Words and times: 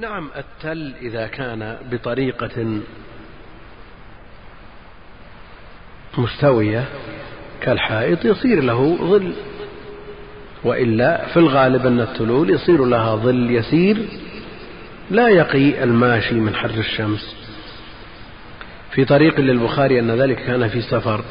نعم 0.00 0.30
التل 0.36 0.92
إذا 1.02 1.26
كان 1.26 1.76
بطريقة 1.92 2.80
مستوية 6.18 6.84
كالحائط 7.60 8.24
يصير 8.24 8.62
له 8.62 8.96
ظل 9.00 9.32
وإلا 10.64 11.26
في 11.26 11.36
الغالب 11.36 11.86
أن 11.86 12.00
التلول 12.00 12.50
يصير 12.50 12.84
لها 12.84 13.16
ظل 13.16 13.50
يسير 13.50 13.96
لا 15.10 15.28
يقي 15.28 15.84
الماشي 15.84 16.34
من 16.34 16.54
حر 16.54 16.70
الشمس. 16.70 17.36
في 18.90 19.04
طريق 19.04 19.40
للبخاري 19.40 20.00
أن 20.00 20.10
ذلك 20.10 20.36
كان 20.36 20.68
في 20.68 20.80
سفر 20.80 21.24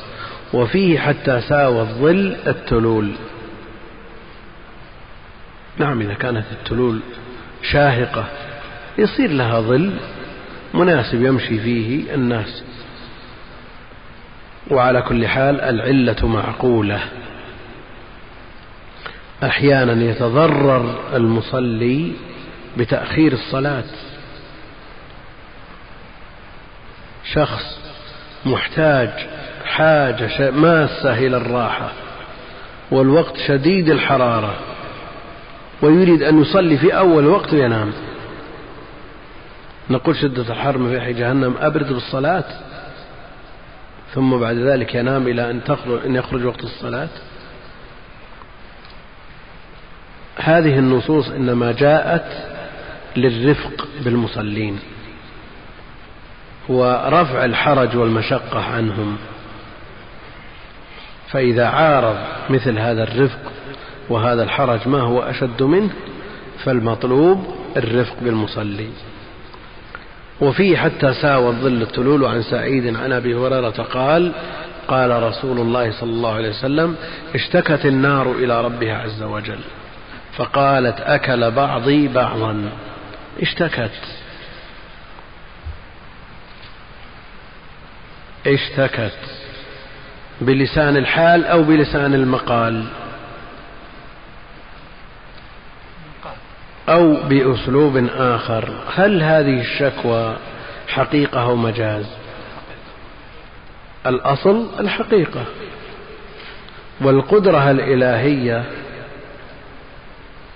وفيه 0.53 0.99
حتى 0.99 1.41
ساوى 1.41 1.81
الظل 1.81 2.37
التلول. 2.47 3.11
نعم 5.77 6.01
إذا 6.01 6.13
كانت 6.13 6.45
التلول 6.51 6.99
شاهقة 7.71 8.46
يصير 8.97 9.31
لها 9.31 9.59
ظل 9.59 9.93
مناسب 10.73 11.21
يمشي 11.25 11.59
فيه 11.59 12.13
الناس. 12.13 12.63
وعلى 14.71 15.01
كل 15.01 15.27
حال 15.27 15.61
العلة 15.61 16.27
معقولة. 16.27 16.99
أحيانا 19.43 20.03
يتضرر 20.03 20.95
المصلي 21.15 22.11
بتأخير 22.77 23.33
الصلاة. 23.33 23.83
شخص 27.33 27.79
محتاج 28.45 29.09
حاجة 29.65 30.51
ماسة 30.51 31.17
إلى 31.17 31.37
الراحة 31.37 31.91
والوقت 32.91 33.37
شديد 33.47 33.89
الحرارة 33.89 34.55
ويريد 35.81 36.23
أن 36.23 36.41
يصلي 36.41 36.77
في 36.77 36.97
أول 36.97 37.25
وقت 37.25 37.53
وينام. 37.53 37.93
نقول 39.89 40.15
شدة 40.15 40.41
الحر 40.41 40.77
في 40.77 41.13
جهنم 41.13 41.55
أبرد 41.59 41.93
بالصلاة 41.93 42.43
ثم 44.13 44.37
بعد 44.37 44.55
ذلك 44.55 44.95
ينام 44.95 45.27
إلى 45.27 45.51
أن 45.51 45.63
تخرج 45.63 46.05
أن 46.05 46.15
يخرج 46.15 46.45
وقت 46.45 46.63
الصلاة. 46.63 47.09
هذه 50.37 50.79
النصوص 50.79 51.29
إنما 51.29 51.71
جاءت 51.71 52.25
للرفق 53.15 53.87
بالمصلين 54.03 54.79
ورفع 56.69 57.45
الحرج 57.45 57.97
والمشقة 57.97 58.59
عنهم. 58.59 59.17
فإذا 61.27 61.67
عارض 61.67 62.17
مثل 62.49 62.79
هذا 62.79 63.03
الرفق 63.03 63.51
وهذا 64.09 64.43
الحرج 64.43 64.87
ما 64.87 65.01
هو 65.01 65.21
أشد 65.21 65.63
منه 65.63 65.89
فالمطلوب 66.63 67.55
الرفق 67.77 68.15
بالمصلي. 68.21 68.89
وفيه 70.41 70.77
حتى 70.77 71.13
ساوى 71.13 71.47
الظل 71.47 71.81
التلول 71.81 72.25
عن 72.25 72.41
سعيد 72.41 72.95
عن 72.95 73.11
أبي 73.11 73.35
هريرة 73.35 73.69
قال 73.69 74.31
قال 74.87 75.23
رسول 75.23 75.59
الله 75.59 75.91
صلى 75.91 76.09
الله 76.09 76.33
عليه 76.35 76.49
وسلم 76.49 76.95
اشتكت 77.35 77.85
النار 77.85 78.31
إلى 78.31 78.61
ربها 78.61 78.97
عز 78.97 79.23
وجل 79.23 79.59
فقالت 80.37 81.01
أكل 81.01 81.51
بعضي 81.51 82.07
بعضا. 82.07 82.69
اشتكت. 83.41 83.91
اشتكت. 88.47 89.19
بلسان 90.41 90.97
الحال 90.97 91.45
أو 91.45 91.63
بلسان 91.63 92.13
المقال. 92.13 92.85
أو 96.89 97.13
بأسلوب 97.13 98.07
آخر. 98.17 98.73
هل 98.95 99.23
هذه 99.23 99.61
الشكوى 99.61 100.37
حقيقة 100.87 101.41
أو 101.41 101.55
مجاز؟ 101.55 102.05
الأصل 104.07 104.67
الحقيقة. 104.79 105.45
والقدرة 107.01 107.71
الإلهية 107.71 108.65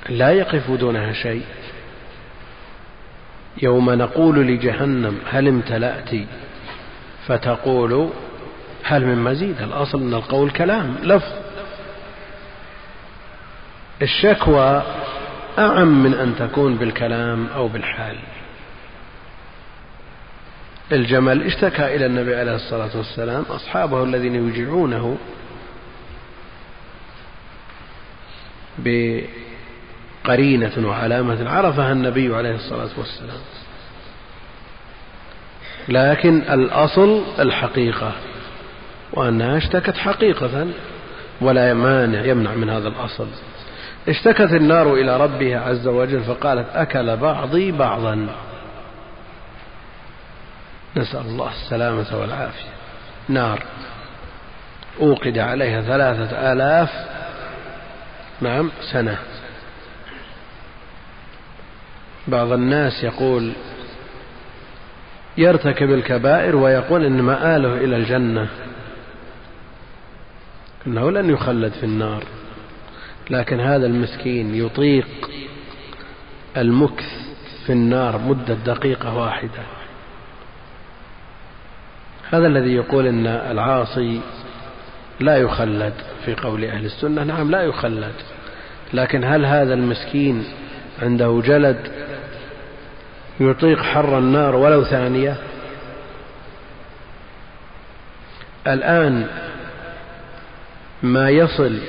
لا 0.10 0.32
يقف 0.32 0.72
دونها 0.72 1.14
شيء. 1.14 1.44
يوم 3.62 3.90
نقول 3.90 4.48
لجهنم 4.48 5.18
هل 5.32 5.48
امتلأت؟ 5.48 6.10
فتقول 7.28 8.10
هل 8.84 9.06
من 9.06 9.24
مزيد؟ 9.24 9.62
الأصل 9.62 10.02
أن 10.02 10.14
القول 10.14 10.50
كلام 10.50 10.96
لفظ. 11.04 11.32
الشكوى 14.02 14.84
أعم 15.60 16.04
من 16.04 16.14
أن 16.14 16.36
تكون 16.40 16.76
بالكلام 16.76 17.48
أو 17.56 17.68
بالحال. 17.68 18.16
الجمل 20.92 21.44
اشتكى 21.44 21.96
إلى 21.96 22.06
النبي 22.06 22.36
عليه 22.36 22.56
الصلاة 22.56 22.98
والسلام 22.98 23.44
أصحابه 23.50 24.04
الذين 24.04 24.36
يوجعونه 24.36 25.18
بقرينة 30.26 30.88
وعلامة 30.88 31.50
عرفها 31.50 31.92
النبي 31.92 32.36
عليه 32.36 32.56
الصلاة 32.56 32.90
والسلام. 32.98 33.40
لكن 35.90 36.38
الأصل 36.38 37.24
الحقيقة 37.40 38.12
وأنها 39.14 39.58
اشتكت 39.58 39.98
حقيقة 39.98 40.68
ولا 41.42 41.74
مانع 41.74 42.26
يمنع 42.26 42.56
من 42.56 42.70
هذا 42.70 42.88
الأصل. 42.88 43.28
اشتكت 44.08 44.54
النار 44.54 44.94
إلى 44.94 45.18
ربها 45.18 45.60
عز 45.60 45.88
وجل 45.88 46.24
فقالت 46.24 46.68
أكل 46.74 47.18
بعضي 47.18 47.72
بعضا. 47.72 48.28
نسأل 50.98 51.22
الله 51.22 51.52
السلامة 51.52 52.18
والعافية. 52.20 52.70
نار 53.30 53.64
أوقد 55.02 55.38
عليها 55.38 55.82
ثلاثة 55.82 56.52
آلاف 56.52 56.90
نعم 58.42 58.72
سنة. 58.92 59.18
بعض 62.28 62.52
الناس 62.52 63.04
يقول 63.04 63.54
يرتكب 65.38 65.92
الكبائر 65.92 66.56
ويقول 66.56 67.06
إن 67.06 67.22
مآله 67.22 67.74
إلى 67.74 67.96
الجنة. 67.96 68.48
أنه 70.88 71.12
لن 71.12 71.30
يخلد 71.30 71.72
في 71.72 71.84
النار. 71.84 72.24
لكن 73.32 73.60
هذا 73.60 73.86
المسكين 73.86 74.56
يطيق 74.56 75.08
المكث 76.58 77.06
في 77.66 77.74
النار 77.74 78.18
مدة 78.18 78.54
دقيقة 78.54 79.18
واحدة. 79.18 79.64
هذا 82.30 82.48
الذي 82.48 82.74
يقول 82.76 83.08
إن 83.08 83.28
العاصي 83.28 84.22
لا 85.20 85.38
يخلد 85.38 85.94
في 86.26 86.36
قول 86.36 86.66
أهل 86.66 86.86
السنة. 86.86 87.24
نعم 87.24 87.52
لا 87.52 87.62
يخلد. 87.62 88.14
لكن 88.94 89.24
هل 89.24 89.46
هذا 89.46 89.74
المسكين 89.74 90.46
عنده 91.02 91.42
جلد 91.46 91.92
يطيق 93.40 93.82
حر 93.82 94.18
النار 94.18 94.56
ولو 94.56 94.84
ثانية؟ 94.84 95.38
الآن 98.68 99.28
ما 101.04 101.30
يصل 101.30 101.80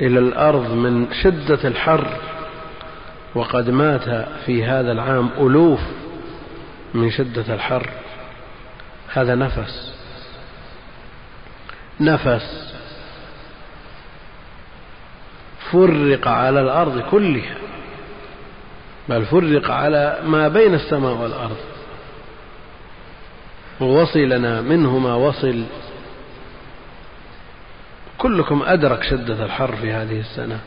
إلى 0.00 0.18
الأرض 0.18 0.70
من 0.70 1.12
شدة 1.22 1.68
الحر 1.68 2.06
وقد 3.34 3.70
مات 3.70 4.26
في 4.46 4.64
هذا 4.64 4.92
العام 4.92 5.30
ألوف 5.38 5.80
من 6.94 7.10
شدة 7.10 7.54
الحر. 7.54 7.90
هذا 9.12 9.34
نفس 9.34 9.94
نفس 12.00 12.74
فرق 15.72 16.28
على 16.28 16.60
الأرض 16.60 17.02
كلها 17.10 17.54
بل 19.08 19.24
فرق 19.24 19.70
على 19.70 20.18
ما 20.24 20.48
بين 20.48 20.74
السماء 20.74 21.12
والأرض. 21.12 21.56
ووصلنا 23.80 24.60
منه 24.60 24.98
ما 24.98 25.14
وصل 25.14 25.64
كلكم 28.22 28.62
أدرك 28.62 29.02
شدة 29.02 29.44
الحر 29.44 29.76
في 29.76 29.92
هذه 29.92 30.20
السنة. 30.20 30.60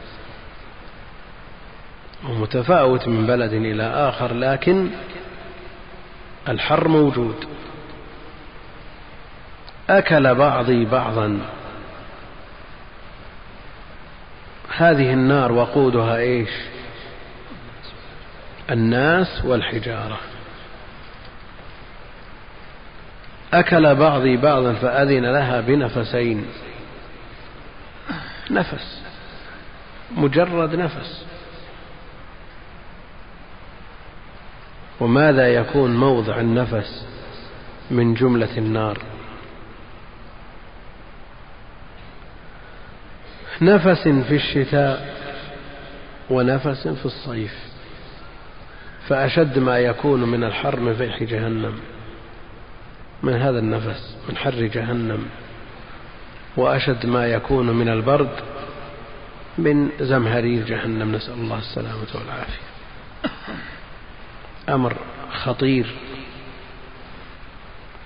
ومتفاوت 2.30 3.08
من 3.08 3.28
بلد 3.28 3.54
إلى 3.54 3.84
آخر 3.84 4.34
لكن 4.34 4.90
الحر 6.50 6.88
موجود. 6.88 7.36
أكل 9.90 10.36
بعضي 10.36 10.86
بعضا. 10.86 11.40
هذه 14.78 15.14
النار 15.14 15.52
وقودها 15.52 16.18
إيش؟ 16.18 16.50
الناس 18.72 19.46
والحجارة. 19.46 20.20
أكل 23.54 23.96
بعضي 23.96 24.38
بعضا 24.38 24.74
فأذن 24.74 25.26
لها 25.26 25.62
بنفسين. 25.62 26.46
نفس. 28.52 29.02
مجرد 30.12 30.76
نفس. 30.76 31.26
وماذا 35.00 35.48
يكون 35.48 35.96
موضع 35.98 36.40
النفس 36.40 37.06
من 37.92 38.14
جملة 38.14 38.58
النار؟ 38.58 38.98
نفس 43.62 44.08
في 44.08 44.36
الشتاء 44.36 45.16
ونفس 46.30 46.88
في 46.88 47.06
الصيف. 47.06 47.54
فأشد 49.08 49.60
ما 49.60 49.80
يكون 49.80 50.24
من 50.24 50.44
الحر 50.44 50.80
من 50.80 50.96
فيح 50.96 51.24
جهنم. 51.24 51.80
من 53.24 53.34
هذا 53.34 53.60
النفس 53.60 54.18
من 54.30 54.38
حر 54.38 54.62
جهنم. 54.62 55.26
وأشد 56.58 57.06
ما 57.06 57.28
يكون 57.28 57.70
من 57.70 57.90
البرد 57.90 58.30
من 59.58 59.90
زمهرير 60.00 60.66
جهنم. 60.66 61.16
نسأل 61.16 61.34
الله 61.34 61.60
السلامة 61.60 62.08
والعافية. 62.16 62.66
أمر 64.70 64.98
خطير. 65.44 65.96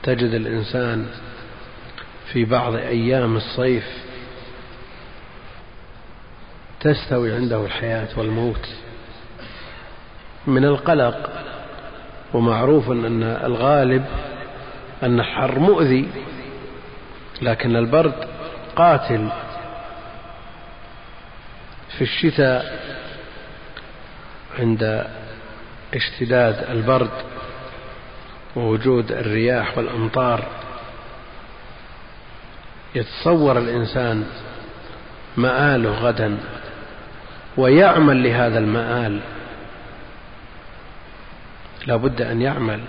تجد 0.04 0.34
الإنسان 0.34 1.08
في 2.34 2.46
بعض 2.46 2.76
أيام 2.76 3.38
الصيف 3.38 3.86
تستوي 6.80 7.34
عنده 7.34 7.66
الحياة 7.66 8.08
والموت 8.18 8.70
من 10.48 10.66
القلق 10.66 11.30
ومعروف 12.34 12.92
أن 12.92 13.24
الغالب 13.24 14.06
أن 15.04 15.20
الحر 15.20 15.60
مؤذي 15.60 16.08
لكن 17.42 17.76
البرد 17.76 18.29
قاتل 18.80 19.30
في 21.98 22.02
الشتاء 22.02 22.80
عند 24.60 25.08
اشتداد 25.94 26.70
البرد 26.70 27.10
ووجود 28.56 29.12
الرياح 29.12 29.78
والأمطار 29.78 30.48
يتصور 32.96 33.58
الإنسان 33.58 34.28
مآله 35.38 35.90
غدا 35.90 36.38
ويعمل 37.58 38.24
لهذا 38.24 38.60
المآل. 38.60 39.20
لا 41.88 41.96
بد 41.96 42.22
أن 42.22 42.42
يعمل. 42.42 42.80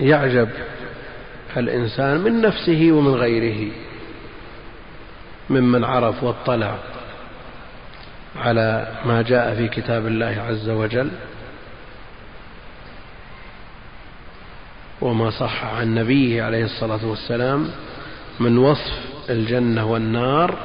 يعجب 0.00 0.48
الإنسان 1.56 2.20
من 2.20 2.40
نفسه 2.40 2.92
ومن 2.92 3.14
غيره 3.14 3.72
ممن 5.50 5.84
عرف 5.84 6.22
واطلع 6.22 6.78
على 8.36 8.88
ما 9.04 9.22
جاء 9.22 9.54
في 9.54 9.68
كتاب 9.68 10.06
الله 10.06 10.44
عز 10.48 10.68
وجل 10.68 11.10
وما 15.00 15.30
صح 15.30 15.64
عن 15.64 15.94
نبيه 15.94 16.42
عليه 16.42 16.64
الصلاة 16.64 17.06
والسلام 17.06 17.70
من 18.40 18.58
وصف 18.58 18.92
الجنة 19.30 19.86
والنار 19.92 20.58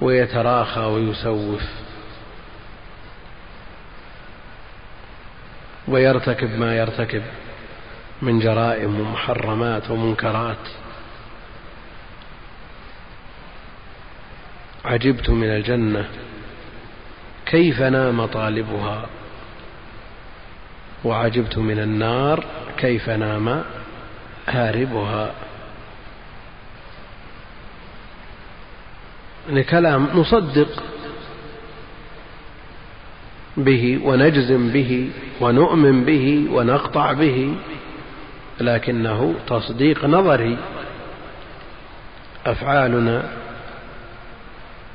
ويتراخى 0.00 0.80
ويسوف 0.80 1.62
ويرتكب 5.88 6.58
ما 6.58 6.76
يرتكب. 6.76 7.22
من 8.22 8.38
جرائم 8.38 9.00
ومحرمات 9.00 9.90
ومنكرات. 9.90 10.68
عجبت 14.84 15.30
من 15.30 15.46
الجنة. 15.46 16.08
كيف 17.46 17.82
نام 17.82 18.26
طالبها؟ 18.26 19.06
وعجبت 21.04 21.58
من 21.58 21.78
النار. 21.78 22.44
كيف 22.78 23.08
نام 23.08 23.62
هاربها؟ 24.48 25.34
لكلام 29.48 30.08
نصدق 30.14 30.82
به 33.56 34.00
ونجزم 34.04 34.68
به 34.72 35.10
ونؤمن 35.40 36.04
به 36.04 36.46
ونقطع 36.50 37.12
به. 37.12 37.54
لكنه 38.60 39.34
تصديق 39.46 40.04
نظري. 40.04 40.58
أفعالنا 42.46 43.22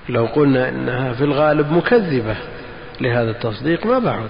لو 0.10 0.25
قلنا 0.25 0.69
إنها 0.69 1.13
في 1.13 1.24
الغالب 1.24 1.72
مكذبة 1.72 2.36
لهذا 3.02 3.31
التصديق 3.31 3.86
ما 3.86 4.00
بعد. 4.00 4.30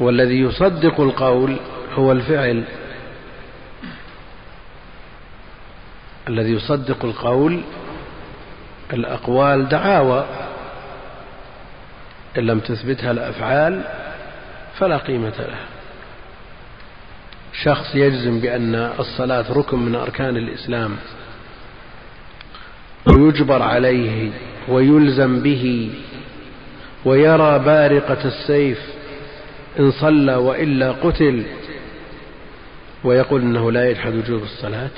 والذي 0.00 0.40
يصدق 0.40 1.00
القول 1.00 1.56
هو 1.94 2.12
الفعل. 2.12 2.64
الذي 6.28 6.52
يصدق 6.52 7.04
القول 7.04 7.60
الأقوال 8.92 9.68
دعاوى. 9.68 10.24
إن 12.38 12.46
لم 12.46 12.60
تثبتها 12.60 13.10
الأفعال 13.10 13.82
فلا 14.80 14.96
قيمة 14.96 15.38
لها 15.38 15.66
شخص 17.62 17.94
يجزم 17.94 18.40
بأن 18.40 18.74
الصلاة 18.74 19.52
ركن 19.52 19.78
من 19.78 19.94
أركان 19.94 20.36
الإسلام 20.36 20.96
ويجبر 23.06 23.62
عليه 23.62 24.30
ويلزم 24.68 25.42
به 25.42 25.90
ويرى 27.04 27.58
بارقة 27.58 28.24
السيف 28.24 28.78
إن 29.78 29.90
صلى 29.90 30.34
وإلا 30.34 30.92
قتل 30.92 31.44
ويقول 33.04 33.40
إنه 33.40 33.72
لا 33.72 33.90
يجحد 33.90 34.14
وجوب 34.14 34.42
الصلاة 34.42 34.90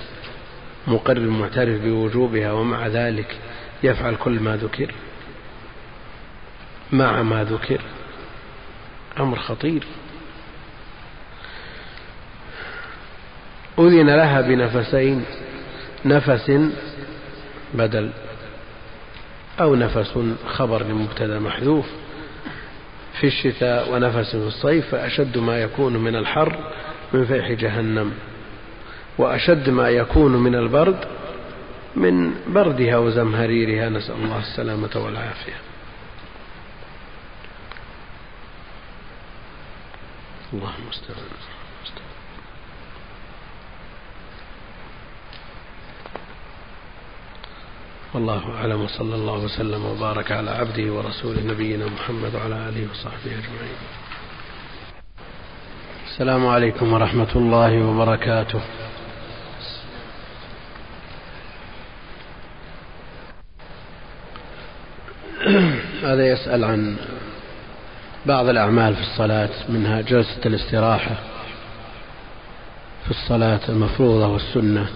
مقرر 0.86 1.20
معترف 1.20 1.80
بوجوبها 1.80 2.52
ومع 2.52 2.86
ذلك 2.86 3.36
يفعل 3.82 4.14
كل 4.16 4.40
ما 4.40 4.56
ذكر 4.56 4.94
مع 6.92 7.22
ما 7.22 7.44
ذكر. 7.44 7.80
أمر 9.20 9.38
خطير. 9.38 9.84
أذن 13.78 14.10
لها 14.10 14.40
بنفسين 14.40 15.24
نفس 16.04 16.52
بدل 17.74 18.10
أو 19.60 19.74
نفس 19.74 20.18
خبر 20.46 20.82
لمبتدا 20.82 21.38
محذوف. 21.38 21.86
في 23.20 23.26
الشتاء 23.26 23.94
ونفس 23.94 24.30
في 24.30 24.46
الصيف 24.46 24.88
فأشد 24.88 25.38
ما 25.38 25.62
يكون 25.62 25.96
من 25.96 26.16
الحر 26.16 26.56
من 27.12 27.24
فيح 27.24 27.52
جهنم 27.52 28.12
وأشد 29.18 29.70
ما 29.70 29.88
يكون 29.88 30.36
من 30.36 30.54
البرد 30.54 31.04
من 31.96 32.34
بردها 32.46 32.96
وزمهريرها. 32.98 33.88
نسأل 33.88 34.14
الله 34.14 34.38
السلامة 34.38 34.90
والعافية. 34.96 35.71
الله 40.52 40.72
المستعان 40.78 41.16
والله 48.14 48.56
أعلم 48.56 48.80
وصلى 48.80 49.14
الله 49.14 49.32
وسلم 49.44 49.84
وبارك 49.84 50.32
على 50.32 50.50
عبده 50.50 50.92
ورسوله 50.92 51.42
نبينا 51.42 51.86
محمد 51.86 52.34
وعلى 52.34 52.68
آله 52.68 52.90
وصحبه 52.90 53.32
أجمعين. 53.32 53.76
السلام 56.06 56.46
عليكم 56.46 56.92
ورحمة 56.92 57.36
الله 57.36 57.84
وبركاته. 57.84 58.60
هذا 66.08 66.26
يسأل 66.32 66.64
عن 66.64 66.96
بعض 68.26 68.48
الأعمال 68.48 68.94
في 68.94 69.00
الصلاة 69.00 69.50
منها 69.68 70.00
جلسة 70.00 70.40
الاستراحة 70.46 71.14
في 73.04 73.10
الصلاة 73.10 73.60
المفروضة 73.68 74.26
والسنة. 74.26 74.86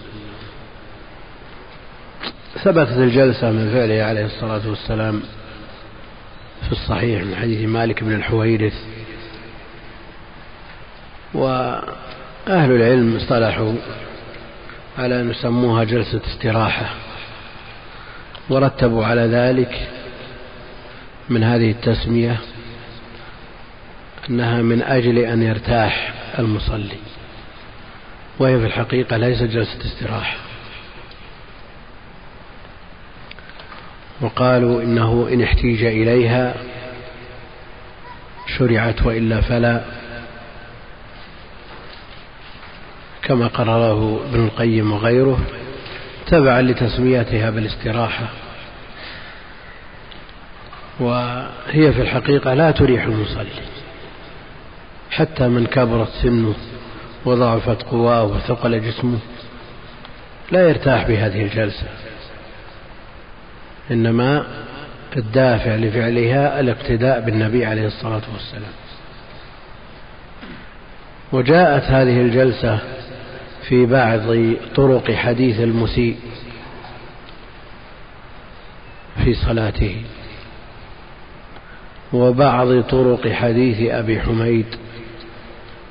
ثبتت 2.64 2.98
الجلسة 2.98 3.50
من 3.50 3.70
فعله 3.74 4.02
عليه 4.02 4.24
الصلاة 4.24 4.68
والسلام 4.68 5.22
في 6.66 6.72
الصحيح 6.72 7.22
من 7.22 7.36
حديث 7.36 7.68
مالك 7.68 8.04
بن 8.04 8.12
الحويرث. 8.12 8.74
وأهل 11.34 12.72
العلم 12.72 13.16
اصطلحوا 13.16 13.72
على 14.98 15.20
أن 15.20 15.30
يسموها 15.30 15.84
جلسة 15.84 16.20
استراحة 16.26 16.94
ورتبوا 18.50 19.04
على 19.04 19.20
ذلك 19.20 19.88
من 21.28 21.44
هذه 21.44 21.70
التسمية 21.70 22.40
أنها 24.30 24.62
من 24.62 24.82
أجل 24.82 25.18
أن 25.18 25.42
يرتاح 25.42 26.14
المصلي. 26.38 26.98
وهي 28.38 28.58
في 28.58 28.66
الحقيقة 28.66 29.16
ليست 29.16 29.42
جلسة 29.42 29.80
استراحة. 29.84 30.36
وقالوا 34.20 34.82
إنه 34.82 35.28
إن 35.32 35.42
احتيج 35.42 35.84
إليها 35.84 36.54
شرعت 38.58 39.02
وإلا 39.02 39.40
فلا. 39.40 39.84
كما 43.22 43.46
قرره 43.46 44.20
ابن 44.30 44.44
القيم 44.44 44.92
وغيره 44.92 45.38
تبعا 46.26 46.62
لتسميتها 46.62 47.50
بالاستراحة. 47.50 48.28
وهي 51.00 51.92
في 51.92 52.02
الحقيقة 52.02 52.54
لا 52.54 52.70
تريح 52.70 53.04
المصلي. 53.04 53.75
حتى 55.16 55.48
من 55.48 55.66
كبرت 55.66 56.08
سنه 56.22 56.54
وضعفت 57.24 57.82
قواه 57.82 58.24
وثقل 58.24 58.80
جسمه 58.80 59.18
لا 60.52 60.68
يرتاح 60.68 61.08
بهذه 61.08 61.42
الجلسة. 61.42 61.86
إنما 63.90 64.46
الدافع 65.16 65.76
لفعلها 65.76 66.60
الاقتداء 66.60 67.20
بالنبي 67.20 67.66
عليه 67.66 67.86
الصلاة 67.86 68.22
والسلام. 68.32 68.72
وجاءت 71.32 71.82
هذه 71.82 72.20
الجلسة 72.20 72.78
في 73.68 73.86
بعض 73.86 74.20
طرق 74.74 75.10
حديث 75.10 75.60
المسيء 75.60 76.16
في 79.24 79.34
صلاته. 79.34 80.02
وبعض 82.12 82.80
طرق 82.82 83.28
حديث 83.28 83.90
أبي 83.90 84.20
حميد 84.20 84.66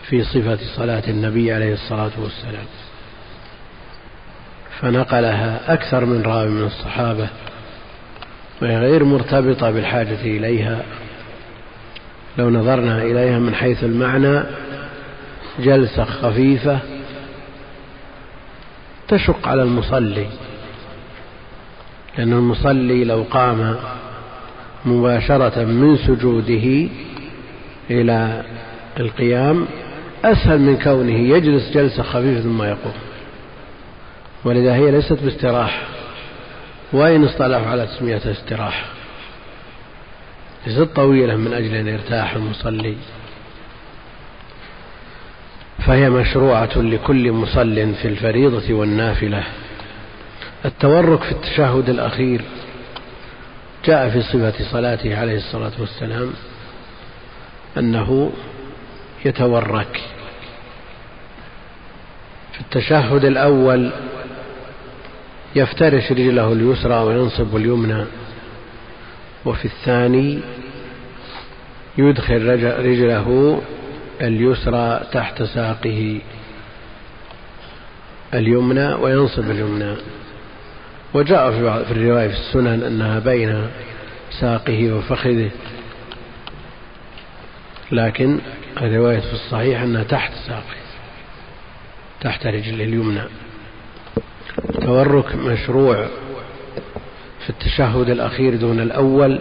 في 0.09 0.23
صفة 0.23 0.57
صلاة 0.75 1.03
النبي 1.07 1.53
عليه 1.53 1.73
الصلاة 1.73 2.11
والسلام. 2.17 2.65
فنقلها 4.81 5.73
أكثر 5.73 6.05
من 6.05 6.21
راوي 6.21 6.49
من 6.49 6.63
الصحابة 6.65 7.27
وهي 8.61 8.77
غير 8.77 9.03
مرتبطة 9.03 9.71
بالحاجة 9.71 10.21
إليها. 10.21 10.83
لو 12.37 12.49
نظرنا 12.49 13.03
إليها 13.03 13.39
من 13.39 13.55
حيث 13.55 13.83
المعنى 13.83 14.43
جلسة 15.59 16.03
خفيفة 16.03 16.79
تشق 19.07 19.47
على 19.47 19.63
المصلي 19.63 20.27
لأن 22.17 22.33
المصلي 22.33 23.03
لو 23.03 23.23
قام 23.31 23.75
مباشرة 24.85 25.63
من 25.63 25.97
سجوده 25.97 26.89
إلى 27.89 28.43
القيام 28.99 29.65
أسهل 30.23 30.59
من 30.59 30.79
كونه 30.83 31.19
يجلس 31.19 31.71
جلسة 31.71 32.03
خفيفة 32.03 32.41
ثم 32.41 32.63
يقوم. 32.63 32.93
ولذا 34.43 34.75
هي 34.75 34.91
ليست 34.91 35.13
باستراحة 35.23 35.81
وإن 36.93 37.23
اصطلحوا 37.23 37.67
على 37.67 37.87
تسميتها 37.87 38.31
استراحة. 38.31 38.85
ليست 40.67 40.81
طويلة 40.95 41.35
من 41.35 41.53
أجل 41.53 41.75
أن 41.75 41.87
يرتاح 41.87 42.33
المصلي. 42.33 42.95
فهي 45.85 46.09
مشروعة 46.09 46.77
لكل 46.77 47.31
مصل 47.31 47.93
في 47.95 48.07
الفريضة 48.07 48.73
والنافلة. 48.73 49.43
التورك 50.65 51.23
في 51.23 51.31
التشهد 51.31 51.89
الأخير 51.89 52.41
جاء 53.85 54.09
في 54.09 54.21
صفة 54.21 54.53
صلاته 54.71 55.17
عليه 55.19 55.37
الصلاة 55.37 55.71
والسلام 55.79 56.33
أنه 57.77 58.31
يتورك. 59.25 60.01
في 62.53 62.61
التشهد 62.61 63.25
الأول 63.25 63.91
يفترش 65.55 66.11
رجله 66.11 66.53
اليسرى 66.53 66.95
وينصب 66.95 67.55
اليمنى 67.55 68.05
وفي 69.45 69.65
الثاني 69.65 70.39
يدخل 71.97 72.47
رجله 72.85 73.61
اليسرى 74.21 75.01
تحت 75.11 75.43
ساقه 75.43 76.19
اليمنى 78.33 78.93
وينصب 78.93 79.51
اليمنى. 79.51 79.95
وجاء 81.13 81.51
في 81.51 81.91
الرواية 81.91 82.27
في 82.27 82.33
السنن 82.33 82.83
أنها 82.83 83.19
بين 83.19 83.67
ساقه 84.39 84.93
وفخذه. 84.93 85.51
لكن 87.91 88.39
الرواية 88.81 89.19
في 89.19 89.33
الصحيح 89.33 89.81
أنها 89.81 90.03
تحت 90.03 90.31
ساقه 90.47 90.75
تحت 92.21 92.47
رجله 92.47 92.83
اليمنى. 92.83 93.21
التورك 94.69 95.35
مشروع 95.35 96.07
في 97.43 97.49
التشهد 97.49 98.09
الأخير 98.09 98.55
دون 98.55 98.79
الأول 98.79 99.39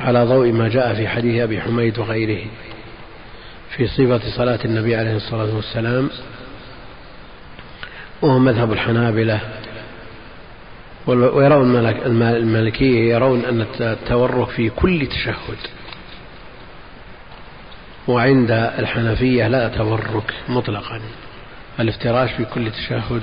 على 0.00 0.24
ضوء 0.24 0.52
ما 0.52 0.68
جاء 0.68 0.94
في 0.94 1.08
حديث 1.08 1.42
أبي 1.42 1.60
حميد 1.60 1.98
وغيره 1.98 2.46
في 3.76 3.86
صفة 3.86 4.20
صلاة 4.36 4.58
النبي 4.64 4.96
عليه 4.96 5.16
الصلاة 5.16 5.56
والسلام 5.56 6.10
وهو 8.22 8.38
مذهب 8.38 8.72
الحنابلة. 8.72 9.40
ويرون 11.06 11.76
المالكية 12.22 13.14
يرون 13.14 13.44
أن 13.44 13.66
التورك 13.80 14.48
في 14.48 14.70
كل 14.70 15.06
تشهد. 15.06 15.58
وعند 18.08 18.50
الحنفية 18.50 19.48
لا 19.48 19.68
تورك 19.68 20.34
مطلقا. 20.48 21.00
الافتراش 21.80 22.30
في 22.32 22.44
كل 22.44 22.70
تشهد 22.70 23.22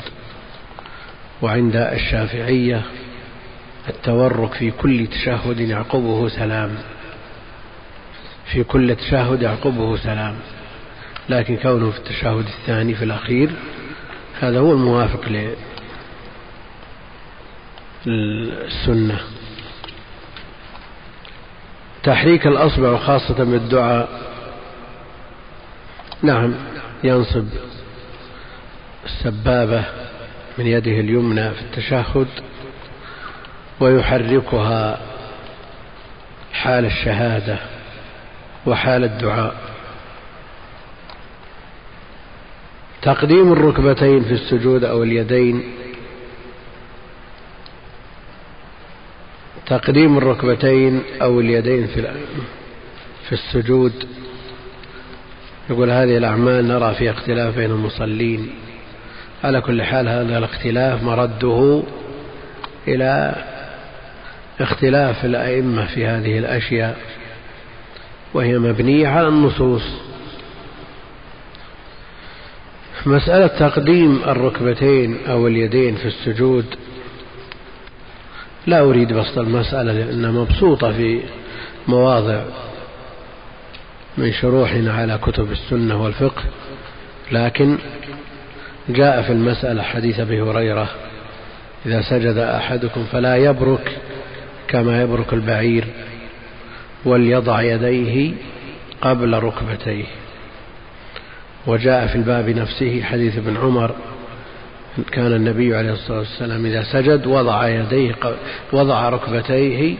وعند 1.42 1.76
الشافعية 1.76 2.82
التورك 3.90 4.54
في 4.54 4.72
كل 4.72 5.08
تشهد 5.08 5.60
يعقبه 5.60 6.30
سلام. 6.30 6.78
في 8.46 8.64
كل 8.64 8.96
تشهد 8.96 9.42
يعقبه 9.42 9.98
سلام. 9.98 10.36
لكن 11.30 11.58
كونه 11.58 11.92
في 11.92 11.98
التشهد 11.98 12.46
الثاني 12.46 12.96
في 12.96 13.06
الأخير 13.06 13.50
هذا 14.40 14.60
هو 14.60 14.72
الموافق 14.72 15.52
للسنة. 18.06 19.20
تحريك 22.04 22.48
الأصبع 22.48 22.98
خاصة 22.98 23.44
بالدعاء. 23.44 24.35
نعم 26.22 26.54
ينصب 27.04 27.46
السبابة 29.06 29.84
من 30.58 30.68
يده 30.68 30.92
اليمنى 30.92 31.52
في 31.52 31.62
التشهد 31.62 32.28
ويحركها 33.80 35.00
حال 36.54 36.86
الشهادة 36.86 37.60
وحال 38.66 39.04
الدعاء. 39.04 39.56
تقديم 43.02 43.54
الركبتين 43.54 44.24
في 44.24 44.32
السجود 44.32 44.84
أو 44.84 45.04
اليدين. 45.04 45.64
تقديم 49.68 50.18
الركبتين 50.18 51.04
أو 51.22 51.40
اليدين 51.40 51.88
في 53.28 53.32
السجود. 53.32 54.08
يقول 55.70 55.92
هذه 55.92 56.18
الأعمال 56.18 56.68
نرى 56.68 56.96
فيها 56.96 57.12
اختلاف 57.12 57.56
بين 57.56 57.72
المصلين. 57.72 58.50
على 59.44 59.62
كل 59.62 59.84
حال 59.84 60.10
هذا 60.10 60.38
الاختلاف 60.38 61.04
مرده 61.04 61.84
إلى 62.88 63.36
اختلاف 64.60 65.26
الأئمة 65.26 65.86
في 65.86 66.06
هذه 66.06 66.40
الأشياء 66.40 66.98
وهي 68.34 68.58
مبنية 68.58 69.08
على 69.08 69.28
النصوص. 69.28 69.84
مسألة 73.06 73.48
تقديم 73.48 74.22
الركبتين 74.28 75.18
أو 75.28 75.48
اليدين 75.48 75.96
في 75.96 76.06
السجود 76.06 76.66
لا 78.68 78.82
أريد 78.82 79.14
بسط 79.14 79.38
المسألة 79.38 79.94
لأنها 79.94 80.32
مبسوطة 80.32 80.92
في 80.92 81.22
مواضع. 81.88 82.44
من 84.18 84.34
شروحنا 84.34 84.94
على 84.94 85.18
كتب 85.18 85.52
السنة 85.52 86.04
والفقه 86.04 86.44
لكن 87.32 87.78
جاء 88.90 89.22
في 89.22 89.32
المسألة 89.32 89.84
حديث 89.84 90.20
أبي 90.20 90.42
هريرة 90.42 90.90
إذا 91.86 92.02
سجد 92.02 92.38
أحدكم 92.38 93.04
فلا 93.12 93.36
يبرك 93.36 93.98
كما 94.68 95.02
يبرك 95.02 95.34
البعير 95.34 95.88
وليضع 97.06 97.62
يديه 97.62 98.34
قبل 99.02 99.34
ركبتيه. 99.34 100.06
وجاء 101.68 102.08
في 102.08 102.16
الباب 102.16 102.50
نفسه 102.50 103.04
حديث 103.04 103.38
ابن 103.38 103.58
عمر 103.58 103.96
كان 105.12 105.34
النبي 105.34 105.76
عليه 105.76 105.94
الصلاة 105.94 106.20
والسلام 106.20 106.66
إذا 106.66 106.84
سجد 106.84 107.28
وضع 107.28 107.68
يديه 107.68 108.16
وضع 108.74 109.10
ركبتيه 109.10 109.96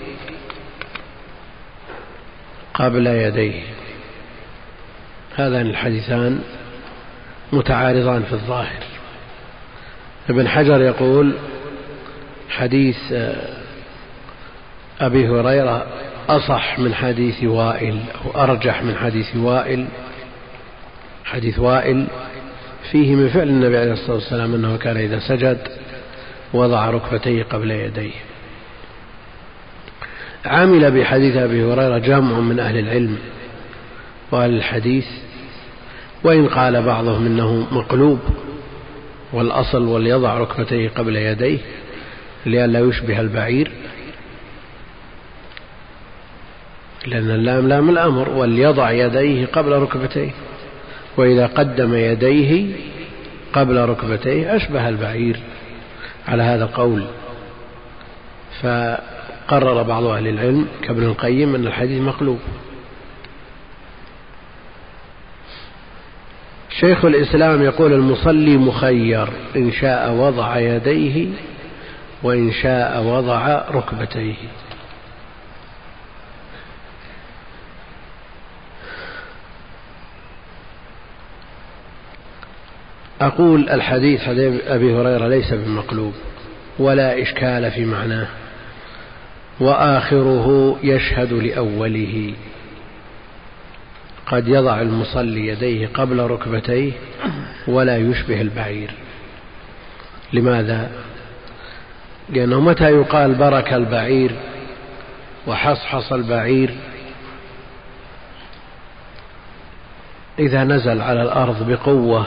قبل 2.74 3.08
يديه. 3.08 3.62
هذان 5.36 5.68
الحديثان 5.68 6.40
متعارضان 7.54 8.24
في 8.24 8.34
الظاهر. 8.34 8.84
ابن 10.30 10.48
حجر 10.48 10.82
يقول 10.82 11.34
حديث 12.50 12.98
أبي 15.00 15.30
هريرة 15.30 15.88
أصح 16.30 16.80
من 16.80 16.94
حديث 16.94 17.44
وائل 17.44 18.00
أو 18.26 18.44
أرجح 18.44 18.84
من 18.84 18.96
حديث 18.96 19.36
وائل. 19.36 19.88
حديث 21.26 21.60
وائل 21.60 22.08
فيه 22.92 23.16
من 23.16 23.30
فعل 23.30 23.50
النبي 23.50 23.78
عليه 23.78 23.94
الصلاة 23.94 24.16
والسلام 24.16 24.54
أنه 24.54 24.78
كان 24.78 24.98
إذا 24.98 25.20
سجد 25.20 25.68
وضع 26.54 26.90
ركبتيه 26.90 27.44
قبل 27.44 27.72
يديه. 27.72 28.14
عمل 30.46 30.92
بحديث 30.92 31.38
أبي 31.38 31.64
هريرة 31.64 31.98
جمع 31.98 32.40
من 32.40 32.60
أهل 32.60 32.80
العلم 32.80 33.18
وأهل 34.32 34.56
الحديث 34.56 35.06
وإن 36.24 36.48
قال 36.48 36.82
بعضهم 36.82 37.26
إنه 37.26 37.68
مقلوب 37.72 38.20
والأصل 39.34 39.82
وليضع 39.82 40.38
ركبتيه 40.38 40.90
قبل 40.90 41.16
يديه 41.16 41.58
لئلا 42.46 42.80
يشبه 42.80 43.22
البعير. 43.22 43.72
لأن 47.08 47.32
اللام 47.32 47.68
لام 47.68 47.90
الأمر 47.90 48.30
وليضع 48.30 48.92
يديه 48.92 49.46
قبل 49.46 49.72
ركبتيه 49.72 50.32
وإذا 51.18 51.48
قدم 51.48 51.94
يديه 51.94 52.76
قبل 53.54 53.78
ركبتيه 53.78 54.56
أشبه 54.56 54.90
البعير. 54.90 55.40
على 56.28 56.44
هذا 56.44 56.64
القول 56.64 57.06
فقرر 58.62 59.84
بعض 59.84 60.04
أهل 60.04 60.28
العلم 60.28 60.68
كابن 60.82 61.04
القيم 61.04 61.56
أن 61.56 61.68
الحديث 61.68 62.02
مقلوب. 62.02 62.40
شيخ 66.80 67.06
الإسلام 67.06 67.64
يقول 67.64 67.94
المصلي 67.94 68.58
مخير 68.58 69.28
إن 69.56 69.72
شاء 69.72 70.12
وضع 70.12 70.58
يديه 70.58 71.28
وإن 72.24 72.52
شاء 72.52 73.04
وضع 73.04 73.62
ركبتيه. 73.72 74.36
أقول 83.22 83.70
الحديث 83.70 84.22
حديث 84.22 84.62
أبي 84.68 84.94
هريرة 84.94 85.28
ليس 85.28 85.54
بمقلوب 85.54 86.14
ولا 86.80 87.22
إشكال 87.22 87.72
في 87.72 87.86
معناه 87.86 88.28
وآخره 89.60 90.78
يشهد 90.84 91.34
لأوله. 91.34 92.34
قد 94.28 94.48
يضع 94.48 94.82
المصلي 94.82 95.48
يديه 95.48 95.90
قبل 95.94 96.20
ركبتيه 96.20 96.92
ولا 97.68 97.98
يشبه 97.98 98.42
البعير. 98.42 98.92
لماذا؟ 100.34 100.92
لأنه 102.30 102.62
متى 102.62 102.92
يقال 102.92 103.36
برك 103.36 103.74
البعير 103.74 104.32
وحصحص 105.48 106.14
البعير 106.14 106.76
إذا 110.40 110.64
نزل 110.64 111.02
على 111.02 111.22
الأرض 111.22 111.72
بقوة 111.72 112.26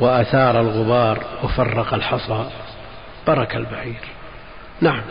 وأثار 0.00 0.60
الغبار 0.60 1.24
وفرق 1.42 1.94
الحصى 1.94 2.50
برك 3.26 3.56
البعير. 3.56 4.00
نعم 4.80 5.02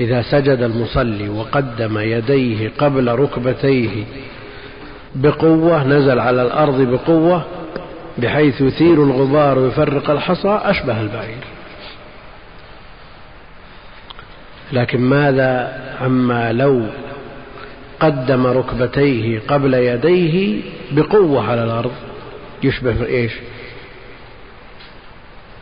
إذا 0.00 0.22
سجد 0.22 0.62
المصلي 0.62 1.28
وقدم 1.28 1.98
يديه 1.98 2.70
قبل 2.78 3.08
ركبتيه 3.08 4.04
بقوة 5.14 5.84
نزل 5.84 6.18
على 6.18 6.42
الأرض 6.42 6.80
بقوة 6.80 7.44
بحيث 8.18 8.60
يثير 8.60 9.04
الغبار 9.04 9.58
ويفرق 9.58 10.10
الحصى 10.10 10.60
أشبه 10.62 11.00
البعير. 11.00 11.44
لكن 14.72 15.00
ماذا 15.00 15.82
عما 16.00 16.52
لو 16.52 16.86
قدم 18.00 18.46
ركبتيه 18.46 19.40
قبل 19.48 19.74
يديه 19.74 20.62
بقوة 20.90 21.50
على 21.50 21.64
الأرض؟ 21.64 21.92
يشبه 22.62 23.06
إيش؟ 23.06 23.32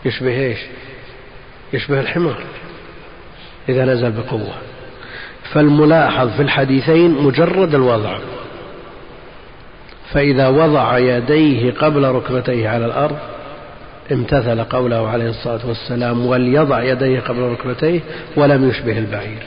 يشبه 0.04 0.40
إيش؟ 0.40 0.58
يشبه 1.72 2.00
الحمار. 2.00 2.42
إذا 3.68 3.84
نزل 3.84 4.12
بقوة. 4.12 4.54
فالملاحظ 5.52 6.30
في 6.36 6.42
الحديثين 6.42 7.10
مجرد 7.10 7.74
الوضع. 7.74 8.18
فإذا 10.12 10.48
وضع 10.48 10.98
يديه 10.98 11.72
قبل 11.72 12.04
ركبتيه 12.04 12.68
على 12.68 12.86
الأرض 12.86 13.16
امتثل 14.12 14.62
قوله 14.64 15.08
عليه 15.08 15.30
الصلاة 15.30 15.66
والسلام 15.66 16.26
وليضع 16.26 16.82
يديه 16.82 17.20
قبل 17.20 17.40
ركبتيه 17.40 18.00
ولم 18.36 18.68
يشبه 18.68 18.98
البعير. 18.98 19.42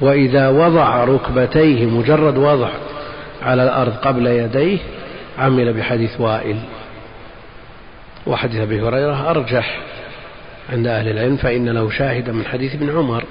وإذا 0.00 0.48
وضع 0.48 1.04
ركبتيه 1.04 1.86
مجرد 1.86 2.36
وضع 2.36 2.70
على 3.42 3.62
الأرض 3.62 3.92
قبل 3.92 4.26
يديه 4.26 4.78
عمل 5.38 5.72
بحديث 5.72 6.20
وائل. 6.20 6.56
وحديث 8.26 8.60
أبي 8.60 8.80
هريرة 8.80 9.30
أرجح 9.30 9.80
عند 10.72 10.86
أهل 10.86 11.08
العلم 11.08 11.36
فإن 11.36 11.68
له 11.68 11.90
شاهدا 11.90 12.32
من 12.32 12.44
حديث 12.44 12.74
ابن 12.74 12.96
عمر. 12.96 13.24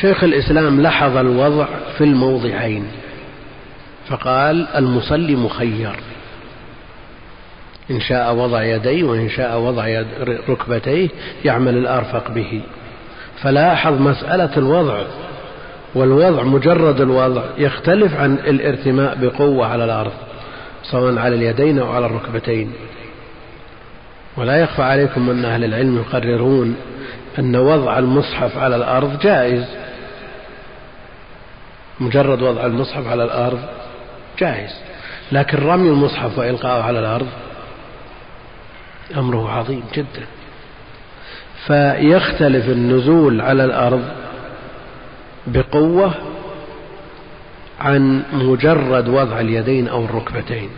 شيخ 0.00 0.24
الإسلام 0.24 0.80
لحظ 0.80 1.16
الوضع 1.16 1.66
في 1.98 2.04
الموضعين. 2.04 2.86
فقال 4.10 4.66
المصلي 4.66 5.36
مخير. 5.36 5.96
إن 7.90 8.00
شاء 8.00 8.34
وضع 8.34 8.62
يديه 8.62 9.04
وإن 9.04 9.28
شاء 9.28 9.58
وضع 9.58 9.88
يد 9.88 10.06
ركبتيه 10.48 11.08
يعمل 11.44 11.76
الأرفق 11.76 12.30
به. 12.30 12.62
فلاحظ 13.42 14.00
مسألة 14.00 14.56
الوضع 14.56 15.02
والوضع 15.94 16.42
مجرد 16.42 17.00
الوضع 17.00 17.42
يختلف 17.58 18.16
عن 18.16 18.34
الارتماء 18.34 19.18
بقوة 19.20 19.66
على 19.66 19.84
الأرض 19.84 20.12
سواء 20.82 21.18
على 21.18 21.34
اليدين 21.34 21.78
أو 21.78 21.92
على 21.92 22.06
الركبتين. 22.06 22.72
ولا 24.36 24.56
يخفى 24.56 24.82
عليكم 24.82 25.30
أن 25.30 25.44
أهل 25.44 25.64
العلم 25.64 25.96
يقررون 25.96 26.76
أن 27.38 27.56
وضع 27.56 27.98
المصحف 27.98 28.58
على 28.58 28.76
الأرض 28.76 29.18
جائز. 29.18 29.64
مجرد 32.00 32.42
وضع 32.42 32.66
المصحف 32.66 33.06
على 33.06 33.24
الأرض 33.24 33.60
جائز. 34.38 34.70
لكن 35.32 35.58
رمي 35.58 35.88
المصحف 35.88 36.38
وإلقاءه 36.38 36.82
على 36.82 36.98
الأرض 36.98 37.28
أمره 39.16 39.50
عظيم 39.50 39.82
جدا. 39.94 40.26
فيختلف 41.66 42.68
النزول 42.68 43.40
على 43.40 43.64
الأرض 43.64 44.04
بقوة 45.46 46.14
عن 47.80 48.22
مجرد 48.32 49.08
وضع 49.08 49.40
اليدين 49.40 49.88
أو 49.88 50.04
الركبتين. 50.04 50.70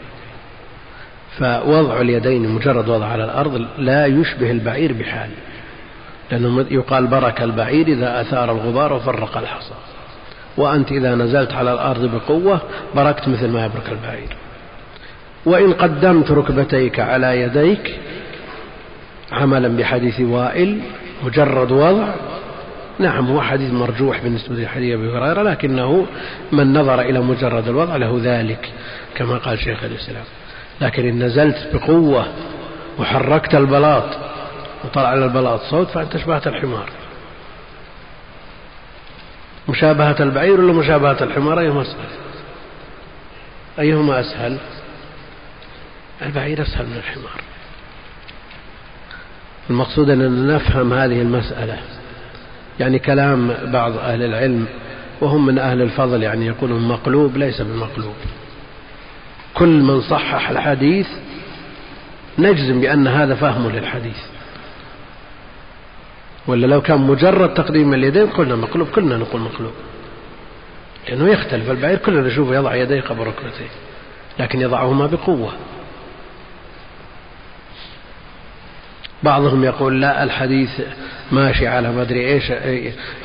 فوضع 1.39 2.01
اليدين 2.01 2.49
مجرد 2.49 2.89
وضع 2.89 3.07
على 3.07 3.25
الأرض 3.25 3.67
لا 3.79 4.07
يشبه 4.07 4.51
البعير 4.51 4.93
بحال 4.93 5.31
لأنه 6.31 6.67
يقال 6.71 7.07
برك 7.07 7.43
البعير 7.43 7.89
إذا 7.89 8.21
أثار 8.21 8.53
الغبار 8.53 8.93
وفرق 8.93 9.37
الحصى. 9.37 9.75
وأنت 10.57 10.93
إذا 10.93 11.15
نزلت 11.15 11.53
على 11.53 11.73
الأرض 11.73 12.11
بقوة 12.15 12.61
بركت 12.95 13.29
مثل 13.29 13.49
ما 13.49 13.65
يبرك 13.65 13.89
البعير. 13.89 14.37
وإن 15.47 15.73
قدمت 15.73 16.31
ركبتيك 16.31 17.01
على 17.01 17.41
يديك 17.41 17.99
عملا 19.33 19.69
بحديث 19.69 20.21
وائل 20.21 20.81
مجرد 21.25 21.73
وضع. 21.73 22.09
نعم 22.99 23.27
هو 23.27 23.43
حديث 23.43 23.73
مرجوح 23.73 24.21
بالنسبة 24.23 24.55
لحديث 24.55 24.95
أبي 24.95 25.09
هريرة 25.09 25.43
لكنه 25.43 26.07
من 26.53 26.73
نظر 26.73 27.01
إلى 27.01 27.21
مجرد 27.21 27.69
الوضع 27.69 27.97
له 27.97 28.21
ذلك 28.23 28.71
كما 29.15 29.37
قال 29.37 29.59
شيخ 29.59 29.85
الإسلام. 29.85 30.25
لكن 30.81 31.09
إن 31.09 31.23
نزلت 31.23 31.69
بقوة 31.75 32.27
وحركت 32.99 33.55
البلاط 33.55 34.05
وطلع 34.85 35.09
على 35.09 35.25
البلاط 35.25 35.61
صوت 35.61 35.89
فأنت 35.89 36.17
شبهت 36.17 36.47
الحمار. 36.47 36.89
مشابهة 39.69 40.17
البعير 40.23 40.61
ولا 40.61 40.73
مشابهة 40.73 41.25
الحمار؟ 41.25 41.61
أيهما 41.61 41.83
أسهل؟ 41.83 42.09
أيهما 43.79 44.21
أسهل؟ 44.21 44.59
البعير 46.23 46.63
أسهل 46.63 46.87
من 46.87 46.97
الحمار. 46.97 47.41
المقصود 49.71 50.11
أننا 50.11 50.57
نفهم 50.57 50.93
هذه 50.93 51.23
المسألة 51.23 51.79
يعني 52.81 52.99
كلام 52.99 53.55
بعض 53.65 53.97
أهل 53.97 54.23
العلم 54.23 54.67
وهم 55.21 55.47
من 55.47 55.59
أهل 55.59 55.83
الفضل 55.83 56.23
يعني 56.23 56.47
يقولون 56.47 56.89
مقلوب 56.89 57.37
ليس 57.37 57.61
بمقلوب. 57.61 58.15
كل 59.55 59.83
من 59.83 60.01
صحح 60.01 60.51
الحديث 60.51 61.09
نجزم 62.39 62.81
بأن 62.81 63.07
هذا 63.07 63.35
فهم 63.35 63.71
للحديث. 63.71 64.19
ولا 66.47 66.67
لو 66.67 66.83
كان 66.83 67.01
مجرد 67.01 67.55
تقديم 67.55 67.95
اليدين 67.95 68.27
قلنا 68.27 68.57
مقلوب 68.57 68.89
كلنا 68.89 69.17
نقول 69.17 69.41
مقلوب. 69.41 69.73
لأنه 71.09 71.29
يختلف 71.29 71.71
البعير 71.71 71.99
كلنا 71.99 72.21
نشوفه 72.21 72.55
يضع 72.55 72.75
يديه 72.75 73.01
قبل 73.01 73.21
ركبتيه 73.21 73.71
لكن 74.39 74.61
يضعهما 74.61 75.07
بقوة. 75.07 75.53
بعضهم 79.23 79.65
يقول 79.65 80.01
لا 80.01 80.23
الحديث 80.23 80.81
ماشي 81.33 81.67
على 81.67 81.93
ما 81.93 82.03
أدري 82.03 82.27
إيش 82.27 82.53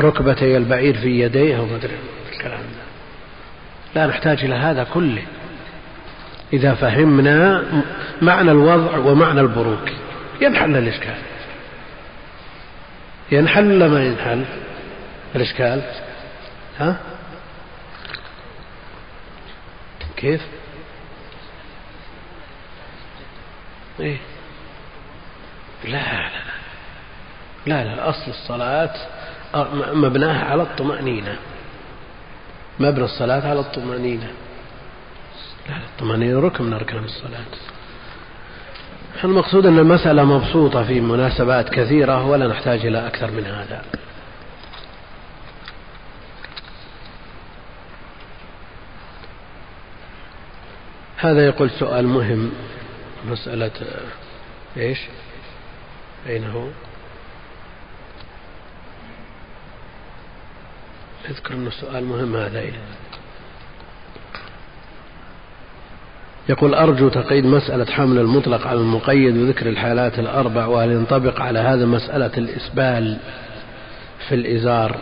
ركبتي 0.01 0.57
البعير 0.57 0.97
في 0.97 1.19
يديه 1.19 1.59
وما 1.59 1.75
أدري 1.75 1.95
الكلام 2.33 2.59
ده. 2.59 2.87
لا 3.95 4.07
نحتاج 4.07 4.43
إلى 4.43 4.55
هذا 4.55 4.87
كله. 4.93 5.21
إذا 6.53 6.73
فهمنا 6.73 7.63
معنى 8.21 8.51
الوضع 8.51 8.97
ومعنى 8.97 9.41
البروك 9.41 9.89
ينحل 10.41 10.75
الإشكال. 10.77 11.17
ينحل 13.31 13.71
ولا 13.71 13.87
ما 13.87 14.05
ينحل؟ 14.05 14.45
الإشكال. 15.35 15.81
ها؟ 16.79 16.97
كيف؟ 20.17 20.41
إيه. 23.99 24.17
لا 25.83 25.89
لا 25.89 26.29
لا. 27.65 27.83
لا 27.83 28.09
أصل 28.09 28.31
الصلاة 28.31 28.93
مبناها 29.93 30.45
على 30.45 30.61
الطمأنينة. 30.61 31.37
مبنى 32.79 33.05
الصلاة 33.05 33.49
على 33.49 33.59
الطمأنينة. 33.59 34.31
لا 35.69 35.75
الطمأنينة 35.77 36.39
ركن 36.39 36.63
من 36.63 36.73
أركان 36.73 37.03
الصلاة. 37.03 37.76
المقصود 39.23 39.65
أن 39.65 39.79
المسألة 39.79 40.23
مبسوطة 40.23 40.83
في 40.83 41.01
مناسبات 41.01 41.69
كثيرة 41.69 42.25
ولا 42.25 42.47
نحتاج 42.47 42.85
إلى 42.85 43.07
أكثر 43.07 43.31
من 43.31 43.45
هذا 43.45 43.81
هذا 51.17 51.45
يقول 51.45 51.69
سؤال 51.69 52.07
مهم 52.07 52.51
مسألة 53.25 53.71
إيش؟ 54.77 54.99
أين 56.27 56.49
هو؟ 56.49 56.67
اذكر 61.29 61.53
أنه 61.53 61.69
سؤال 61.69 62.05
مهم 62.05 62.35
هذا 62.35 62.61
يقول 66.49 66.73
أرجو 66.73 67.09
تقييد 67.09 67.45
مسألة 67.45 67.85
حمل 67.85 68.19
المطلق 68.19 68.67
على 68.67 68.79
المقيد 68.79 69.37
وذكر 69.37 69.69
الحالات 69.69 70.19
الأربع 70.19 70.65
وهل 70.65 70.91
ينطبق 70.91 71.41
على 71.41 71.59
هذا 71.59 71.85
مسألة 71.85 72.31
الإسبال 72.37 73.17
في 74.27 74.35
الإزار 74.35 74.97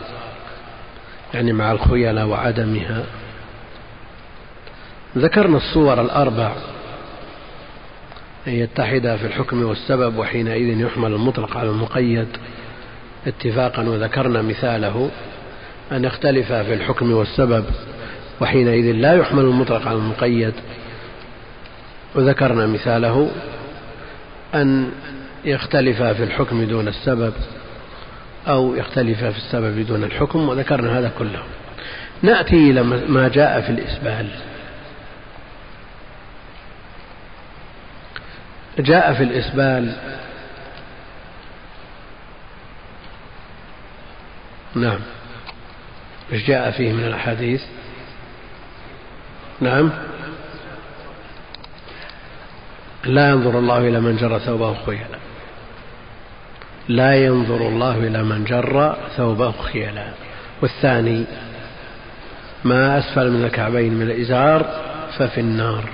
يعني 1.34 1.52
مع 1.52 1.72
الخيلاء 1.72 2.26
وعدمها. 2.26 3.04
ذكرنا 5.18 5.56
الصور 5.56 6.00
الأربع 6.00 6.52
أن 8.46 8.52
يتحدا 8.52 9.16
في 9.16 9.26
الحكم 9.26 9.62
والسبب 9.62 10.16
وحينئذ 10.18 10.80
يحمل 10.80 11.12
المطلق 11.12 11.56
على 11.56 11.70
المقيد. 11.70 12.28
اتفاقا 13.26 13.82
وذكرنا 13.82 14.42
مثاله 14.42 15.10
أن 15.92 16.04
يختلفا 16.04 16.62
في 16.62 16.74
الحكم 16.74 17.12
والسبب 17.12 17.64
وحينئذ 18.40 18.92
لا 18.92 19.14
يحمل 19.14 19.44
المطلق 19.44 19.88
على 19.88 19.98
المقيد. 19.98 20.54
وذكرنا 22.14 22.66
مثاله 22.66 23.30
أن 24.54 24.90
يختلفا 25.44 26.12
في 26.12 26.22
الحكم 26.24 26.64
دون 26.64 26.88
السبب 26.88 27.32
أو 28.48 28.74
يختلفا 28.74 29.30
في 29.30 29.36
السبب 29.36 29.86
دون 29.86 30.04
الحكم 30.04 30.48
وذكرنا 30.48 30.98
هذا 30.98 31.12
كله. 31.18 31.42
نأتي 32.22 32.70
إلى 32.70 32.82
ما 32.82 33.28
جاء 33.28 33.60
في 33.60 33.70
الإسبال. 33.70 34.30
جاء 38.78 39.14
في 39.14 39.22
الإسبال 39.22 39.96
نعم. 44.74 45.00
إيش 46.32 46.46
جاء 46.46 46.70
فيه 46.70 46.92
من 46.92 47.04
الأحاديث؟ 47.04 47.62
نعم. 49.60 49.90
لا 53.06 53.30
ينظر 53.30 53.58
الله 53.58 53.78
إلى 53.78 54.00
من 54.00 54.16
جر 54.16 54.38
ثوبه 54.38 54.76
خيلا. 54.86 55.18
لا 56.88 57.14
ينظر 57.14 57.68
الله 57.68 57.96
إلى 57.96 58.22
من 58.22 58.44
جر 58.44 58.96
ثوبه 59.16 59.52
خيلا. 59.52 60.06
والثاني 60.62 61.24
ما 62.64 62.98
أسفل 62.98 63.30
من 63.30 63.44
الكعبين 63.44 63.94
من 63.94 64.02
الإزار 64.02 64.66
ففي 65.18 65.40
النار. 65.40 65.84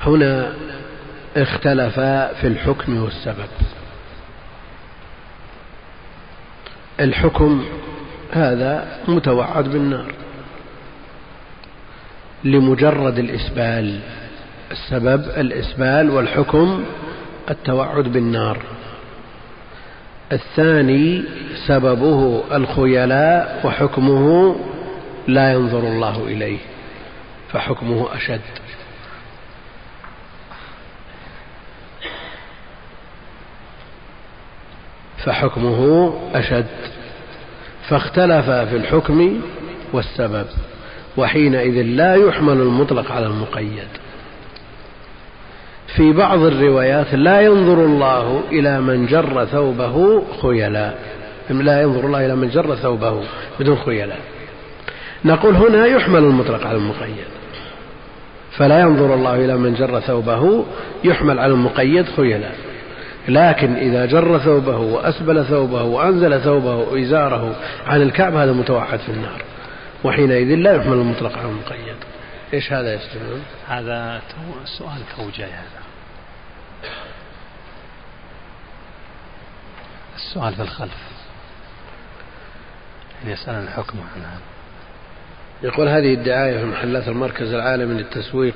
هنا 0.00 0.54
اختلفا 1.36 2.34
في 2.34 2.46
الحكم 2.46 3.02
والسبب. 3.02 3.48
الحكم 7.00 7.64
هذا 8.32 8.98
متوعد 9.08 9.68
بالنار 9.68 10.12
لمجرد 12.44 13.18
الإسبال. 13.18 14.00
السبب 14.70 15.24
الإسبال 15.36 16.10
والحكم 16.10 16.84
التوعد 17.50 18.04
بالنار. 18.04 18.62
الثاني 20.32 21.22
سببه 21.66 22.42
الخيلاء 22.52 23.60
وحكمه 23.64 24.56
لا 25.26 25.52
ينظر 25.52 25.78
الله 25.78 26.24
إليه 26.26 26.58
فحكمه 27.52 28.06
أشد. 28.14 28.40
فحكمه 35.24 36.12
أشد 36.34 36.66
فاختلف 37.88 38.50
في 38.50 38.76
الحكم 38.76 39.40
والسبب 39.92 40.46
وحينئذ 41.16 41.82
لا 41.82 42.14
يحمل 42.14 42.56
المطلق 42.60 43.12
على 43.12 43.26
المقيد. 43.26 43.88
في 45.96 46.12
بعض 46.12 46.38
الروايات 46.38 47.14
لا 47.14 47.40
ينظر 47.40 47.84
الله 47.84 48.42
إلى 48.52 48.80
من 48.80 49.06
جر 49.06 49.44
ثوبه 49.44 50.22
خيلاء 50.42 50.98
لا 51.50 51.82
ينظر 51.82 52.06
الله 52.06 52.26
إلى 52.26 52.36
من 52.36 52.48
جر 52.48 52.74
ثوبه 52.74 53.22
بدون 53.60 53.76
خيلاء. 53.76 54.20
نقول 55.24 55.54
هنا 55.54 55.86
يحمل 55.86 56.18
المطلق 56.18 56.66
على 56.66 56.78
المقيد 56.78 57.28
فلا 58.56 58.80
ينظر 58.80 59.14
الله 59.14 59.34
إلى 59.44 59.56
من 59.56 59.74
جر 59.74 60.00
ثوبه 60.00 60.64
يحمل 61.04 61.38
على 61.38 61.52
المقيد 61.52 62.06
خيلاء. 62.16 62.67
لكن 63.28 63.76
إذا 63.76 64.06
جر 64.06 64.38
ثوبه 64.38 64.76
وأسبل 64.76 65.44
ثوبه 65.44 65.82
وأنزل 65.82 66.40
ثوبه 66.40 67.02
إزاره 67.02 67.56
عن 67.86 68.02
الكعب 68.02 68.34
هذا 68.34 68.52
متوحد 68.52 68.98
في 68.98 69.08
النار. 69.08 69.42
وحينئذ 70.04 70.54
لا 70.54 70.74
يحمل 70.74 70.92
المطلق 70.92 71.38
على 71.38 71.48
المقيد. 71.48 71.96
إيش 72.54 72.72
هذا 72.72 72.92
يا 72.92 73.00
هذا 73.68 74.22
سؤال 74.78 75.02
توجيه 75.16 75.44
هذا. 75.44 75.82
السؤال 80.16 80.54
في 80.54 80.62
الخلف. 80.62 81.08
يسأل 83.26 83.54
الحكم 83.54 83.98
عن 83.98 84.22
هذا 84.22 84.40
يقول 85.62 85.88
هذه 85.88 86.14
الدعاية 86.14 86.58
في 86.58 86.64
محلات 86.64 87.08
المركز 87.08 87.52
العالمي 87.52 87.94
للتسويق. 87.94 88.54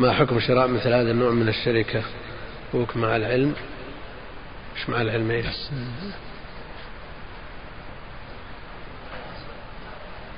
ما 0.00 0.12
حكم 0.12 0.40
شراء 0.40 0.68
مثل 0.68 0.92
هذا 0.92 1.10
النوع 1.10 1.30
من 1.30 1.48
الشركة؟ 1.48 2.02
مع 2.96 3.16
العلم. 3.16 3.54
إيش 4.78 4.88
مع 4.88 5.00
العلم 5.00 5.30
إيش؟ 5.30 5.46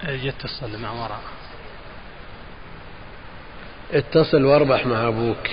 يتصل 0.08 0.78
مع 0.82 0.92
وراء. 0.92 1.20
اتصل 3.92 4.44
واربح 4.44 4.86
مع 4.86 5.08
أبوك. 5.08 5.48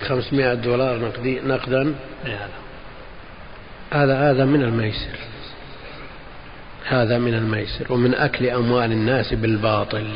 500 0.00 0.54
دولار 0.54 0.98
نقدي 0.98 1.40
نقدا. 1.40 1.94
هذا؟ 2.24 2.48
هذا 3.92 4.30
هذا 4.30 4.44
من 4.44 4.62
الميسر. 4.62 5.18
هذا 6.84 7.18
من 7.18 7.34
الميسر. 7.34 7.92
ومن 7.92 8.14
أكل 8.14 8.46
أموال 8.46 8.92
الناس 8.92 9.34
بالباطل. 9.34 10.10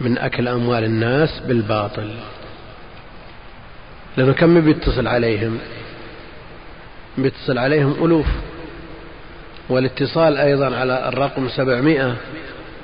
من 0.00 0.18
أكل 0.18 0.48
أموال 0.48 0.84
الناس 0.84 1.40
بالباطل. 1.40 2.14
لأنه 4.16 4.32
كم 4.32 4.60
بيتصل 4.60 5.06
عليهم؟ 5.06 5.58
بيتصل 7.18 7.58
عليهم 7.58 8.04
ألوف. 8.04 8.26
والاتصال 9.68 10.36
أيضا 10.36 10.76
على 10.76 11.08
الرقم 11.08 11.48
سبعمائة 11.48 12.16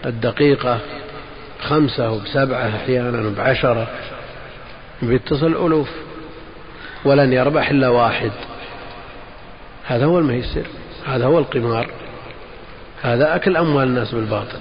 الدقيقة 0.07 0.79
خمسة 1.61 2.11
وبسبعة 2.11 2.69
أحيانا 2.69 3.29
وبعشرة 3.29 3.87
بيتصل 5.03 5.67
ألوف. 5.67 5.91
ولن 7.05 7.33
يربح 7.33 7.71
إلا 7.71 7.89
واحد. 7.89 8.33
هذا 9.87 10.05
هو 10.05 10.19
الميسر. 10.19 10.67
هذا 11.07 11.27
هو 11.27 11.39
القمار. 11.39 11.91
هذا 13.03 13.37
أكل 13.37 13.57
أموال 13.57 13.89
الناس 13.89 14.15
بالباطل. 14.15 14.59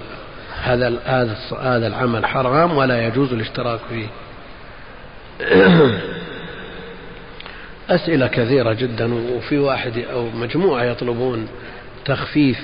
هذا 0.62 0.98
هذا 1.04 1.36
هذا 1.62 1.86
العمل 1.86 2.26
حرام 2.26 2.76
ولا 2.76 3.06
يجوز 3.06 3.32
الاشتراك 3.32 3.80
فيه. 3.88 4.06
أسئلة 7.90 8.26
كثيرة 8.26 8.72
جدا 8.72 9.14
وفي 9.14 9.58
واحد 9.58 9.98
أو 9.98 10.28
مجموعة 10.30 10.84
يطلبون 10.84 11.48
تخفيف 12.04 12.58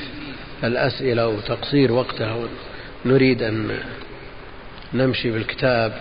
الأسئلة 0.64 1.28
وتقصير 1.28 1.92
وقتها. 1.92 2.36
نريد 3.06 3.42
أن 3.42 3.78
نمشي 4.94 5.30
بالكتاب. 5.30 5.92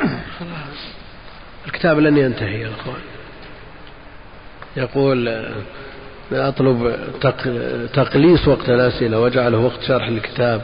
الكتاب 1.66 1.98
لن 1.98 2.18
ينتهي 2.18 2.60
يا 2.60 2.68
أخوان. 2.68 3.00
يقول 4.76 5.44
أطلب 6.32 6.96
تقليص 7.92 8.48
وقت 8.48 8.68
الأسئلة 8.68 9.20
وجعله 9.20 9.58
وقت 9.58 9.82
شرح 9.82 10.08
الكتاب. 10.08 10.62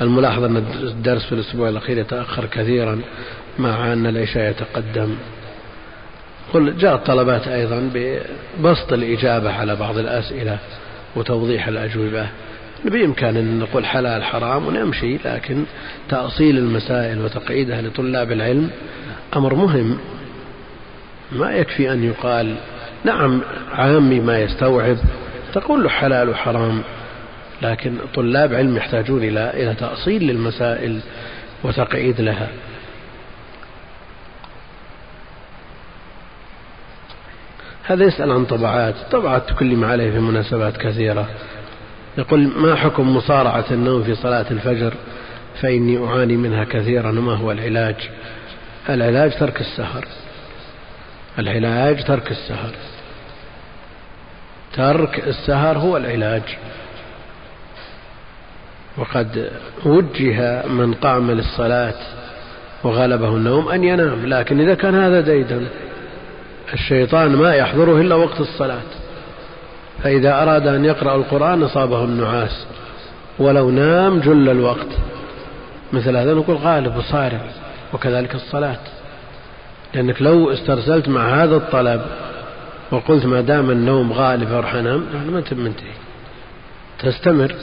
الملاحظة 0.00 0.46
أن 0.46 0.56
الدرس 0.56 1.24
في 1.26 1.32
الأسبوع 1.32 1.68
الأخير 1.68 1.98
يتأخر 1.98 2.46
كثيرا 2.46 3.00
مع 3.58 3.92
أن 3.92 4.06
العشاء 4.06 4.50
يتقدم. 4.50 5.16
قل 6.52 6.78
جاءت 6.78 7.06
طلبات 7.06 7.48
أيضا 7.48 7.90
ببسط 7.94 8.92
الإجابة 8.92 9.52
على 9.52 9.76
بعض 9.76 9.98
الأسئلة 9.98 10.58
وتوضيح 11.16 11.68
الأجوبة. 11.68 12.26
بإمكان 12.84 13.36
أن 13.36 13.58
نقول 13.58 13.86
حلال 13.86 14.24
حرام 14.24 14.66
ونمشي 14.66 15.18
لكن 15.24 15.64
تأصيل 16.08 16.58
المسائل 16.58 17.20
وتقعيدها 17.20 17.82
لطلاب 17.82 18.32
العلم 18.32 18.70
أمر 19.36 19.54
مهم. 19.54 19.98
ما 21.32 21.52
يكفي 21.52 21.92
أن 21.92 22.04
يقال 22.04 22.54
نعم 23.04 23.40
عامي 23.72 24.20
ما 24.20 24.38
يستوعب 24.38 24.96
تقول 25.54 25.82
له 25.82 25.88
حلال 25.88 26.28
وحرام 26.28 26.82
لكن 27.62 27.94
طلاب 28.14 28.54
علم 28.54 28.76
يحتاجون 28.76 29.24
إلى 29.24 29.50
إلى 29.54 29.74
تأصيل 29.74 30.22
للمسائل 30.22 31.00
وتقعيد 31.64 32.20
لها. 32.20 32.48
هذا 37.84 38.04
يسأل 38.04 38.32
عن 38.32 38.44
طبعات 38.44 38.94
طبعات 39.10 39.48
تكلم 39.48 39.84
عليه 39.84 40.10
في 40.10 40.18
مناسبات 40.18 40.76
كثيرة. 40.76 41.28
يقول 42.18 42.48
ما 42.56 42.74
حكم 42.74 43.16
مصارعة 43.16 43.64
النوم 43.70 44.02
في 44.04 44.14
صلاة 44.14 44.46
الفجر؟ 44.50 44.94
فإني 45.60 46.06
أعاني 46.06 46.36
منها 46.36 46.64
كثيرا 46.64 47.08
وما 47.08 47.34
هو 47.34 47.52
العلاج؟ 47.52 47.96
العلاج 48.88 49.38
ترك 49.38 49.60
السهر. 49.60 50.04
العلاج 51.38 52.04
ترك 52.04 52.30
السهر. 52.30 52.70
ترك 54.72 55.28
السهر 55.28 55.78
هو 55.78 55.96
العلاج. 55.96 56.42
وقد 58.98 59.50
وجه 59.84 60.66
من 60.66 60.94
قام 60.94 61.30
للصلاة 61.30 61.94
وغلبه 62.84 63.28
النوم 63.28 63.68
أن 63.68 63.84
ينام 63.84 64.26
لكن 64.26 64.60
إذا 64.60 64.74
كان 64.74 64.94
هذا 64.94 65.20
ديدا 65.20 65.68
الشيطان 66.72 67.36
ما 67.36 67.54
يحضره 67.54 68.00
إلا 68.00 68.14
وقت 68.14 68.40
الصلاة. 68.40 68.90
فإذا 70.02 70.42
أراد 70.42 70.66
أن 70.66 70.84
يقرأ 70.84 71.16
القرآن 71.16 71.62
أصابه 71.62 72.04
النعاس. 72.04 72.66
ولو 73.38 73.70
نام 73.70 74.20
جل 74.20 74.48
الوقت. 74.48 74.88
مثل 75.92 76.16
هذا 76.16 76.34
نقول 76.34 76.56
غالب 76.56 76.96
وصارع 76.96 77.40
وكذلك 77.92 78.34
الصلاة. 78.34 78.80
لأنك 79.94 80.22
لو 80.22 80.52
استرسلت 80.52 81.08
مع 81.08 81.42
هذا 81.42 81.56
الطلب 81.56 82.02
وقلت 82.90 83.26
ما 83.26 83.40
دام 83.40 83.70
النوم 83.70 84.12
غالب 84.12 84.52
أروح 84.52 84.74
أنام 84.74 85.04
يعني 85.14 85.30
ما 85.30 85.38
أنت 85.38 85.80
تستمر. 86.98 87.54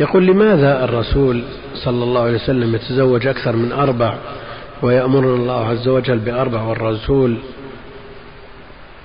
يقول 0.00 0.26
لماذا 0.26 0.84
الرسول 0.84 1.44
صلى 1.74 2.04
الله 2.04 2.22
عليه 2.22 2.34
وسلم 2.34 2.74
يتزوج 2.74 3.26
أكثر 3.26 3.56
من 3.56 3.72
أربع 3.72 4.18
ويأمرنا 4.82 5.34
الله 5.34 5.68
عز 5.68 5.88
وجل 5.88 6.18
بأربع 6.18 6.62
والرسول 6.62 7.38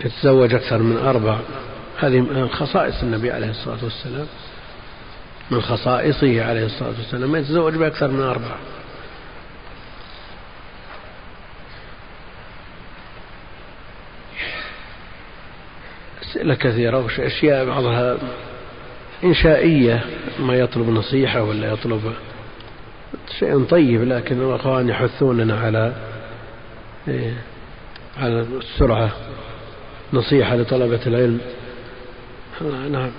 يتزوج 0.05 0.53
أكثر 0.53 0.77
من 0.77 0.97
أربع؟ 0.97 1.37
هذه 1.99 2.19
من 2.19 2.49
خصائص 2.49 3.03
النبي 3.03 3.31
عليه 3.31 3.49
الصلاة 3.49 3.83
والسلام. 3.83 4.27
من 5.51 5.61
خصائصه 5.61 6.43
عليه 6.43 6.65
الصلاة 6.65 6.93
والسلام 6.99 7.31
ما 7.31 7.39
يتزوج 7.39 7.75
بأكثر 7.75 8.07
من 8.07 8.21
أربع. 8.21 8.55
أسئلة 16.21 16.55
كثيرة 16.55 16.97
وأشياء 16.97 17.65
بعضها 17.65 18.17
إنشائية 19.23 20.03
ما 20.39 20.55
يطلب 20.55 20.89
نصيحة 20.89 21.43
ولا 21.43 21.73
يطلب 21.73 22.13
شيء 23.39 23.63
طيب 23.63 24.03
لكن 24.03 24.41
الأخوان 24.41 24.89
يحثوننا 24.89 25.59
على 25.59 25.93
إيه، 27.07 27.33
على 28.17 28.41
السرعة 28.41 29.11
نصيحة 30.13 30.55
لطلبة 30.55 30.99
العلم. 31.07 31.39
نعم. 32.91 33.11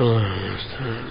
الله 0.00 0.26
المستعان 0.46 1.08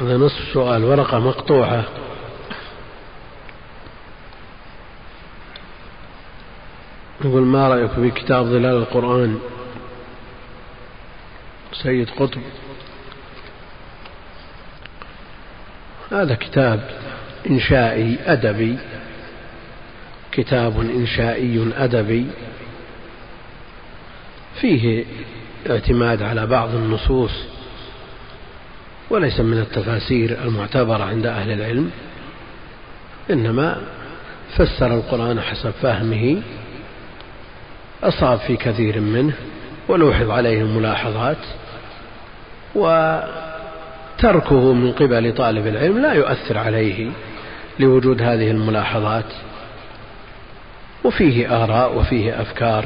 هذا 0.00 0.16
نصف 0.16 0.52
سؤال 0.52 0.84
ورقة 0.84 1.18
مقطوعة. 1.18 1.84
يقول 7.24 7.42
ما 7.42 7.68
رأيك 7.68 7.90
في 7.90 8.10
كتاب 8.10 8.44
ظلال 8.44 8.76
القرآن؟ 8.76 9.40
سيد 11.72 12.10
قطب. 12.10 12.42
هذا 16.12 16.34
كتاب 16.34 16.90
إنشائي 17.50 18.18
أدبي. 18.26 18.78
كتاب 20.38 20.80
إنشائي 20.80 21.72
أدبي 21.76 22.26
فيه 24.60 25.04
اعتماد 25.70 26.22
على 26.22 26.46
بعض 26.46 26.74
النصوص 26.74 27.30
وليس 29.10 29.40
من 29.40 29.58
التفاسير 29.58 30.38
المعتبرة 30.44 31.04
عند 31.04 31.26
أهل 31.26 31.50
العلم 31.50 31.90
إنما 33.30 33.76
فسر 34.56 34.94
القرآن 34.94 35.40
حسب 35.40 35.70
فهمه 35.70 36.42
أصاب 38.02 38.38
في 38.38 38.56
كثير 38.56 39.00
منه 39.00 39.34
ولوحظ 39.88 40.30
عليه 40.30 40.62
الملاحظات 40.62 41.36
وتركه 42.74 44.72
من 44.72 44.92
قبل 44.92 45.34
طالب 45.34 45.66
العلم 45.66 45.98
لا 45.98 46.12
يؤثر 46.12 46.58
عليه 46.58 47.10
لوجود 47.80 48.22
هذه 48.22 48.50
الملاحظات. 48.50 49.32
وفيه 51.04 51.64
آراء 51.64 51.98
وفيه 51.98 52.40
أفكار. 52.40 52.84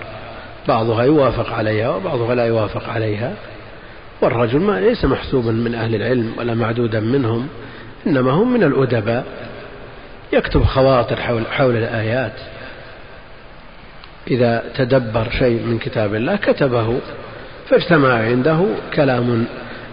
بعضها 0.68 1.04
يوافق 1.04 1.52
عليها 1.52 1.88
وبعضها 1.88 2.34
لا 2.34 2.46
يوافق 2.46 2.88
عليها. 2.88 3.34
والرجل 4.20 4.60
ما 4.60 4.80
ليس 4.80 5.04
محسوبا 5.04 5.52
من 5.52 5.74
أهل 5.74 5.94
العلم 5.94 6.32
ولا 6.38 6.54
معدودا 6.54 7.00
منهم 7.00 7.48
إنما 8.06 8.30
هم 8.30 8.52
من 8.52 8.62
الأدباء. 8.62 9.24
يكتب 10.32 10.64
خواطر 10.64 11.16
حول, 11.16 11.42
حول 11.50 11.76
الآيات. 11.76 12.32
إذا 14.30 14.64
تدبر 14.74 15.30
شيء 15.38 15.62
من 15.66 15.78
كتاب 15.78 16.14
الله 16.14 16.36
كتبه 16.36 16.98
فاجتمع 17.68 18.14
عنده 18.14 18.64
كلام 18.94 19.44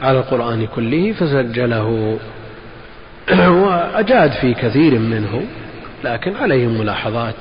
على 0.01 0.17
القرآن 0.17 0.67
كله 0.67 1.11
فسجله. 1.11 2.19
وأجاد 3.63 4.31
في 4.31 4.53
كثير 4.53 4.99
منه 4.99 5.43
لكن 6.03 6.35
عليه 6.35 6.67
ملاحظات. 6.67 7.35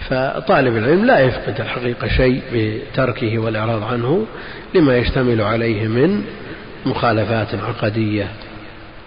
فطالب 0.00 0.76
العلم 0.76 1.04
لا 1.04 1.18
يفقد 1.20 1.60
الحقيقة 1.60 2.08
شيء 2.08 2.42
بتركه 2.52 3.38
والإعراض 3.38 3.82
عنه 3.82 4.26
لما 4.74 4.96
يشتمل 4.96 5.40
عليه 5.40 5.88
من 5.88 6.24
مخالفات 6.86 7.54
عقدية. 7.54 8.28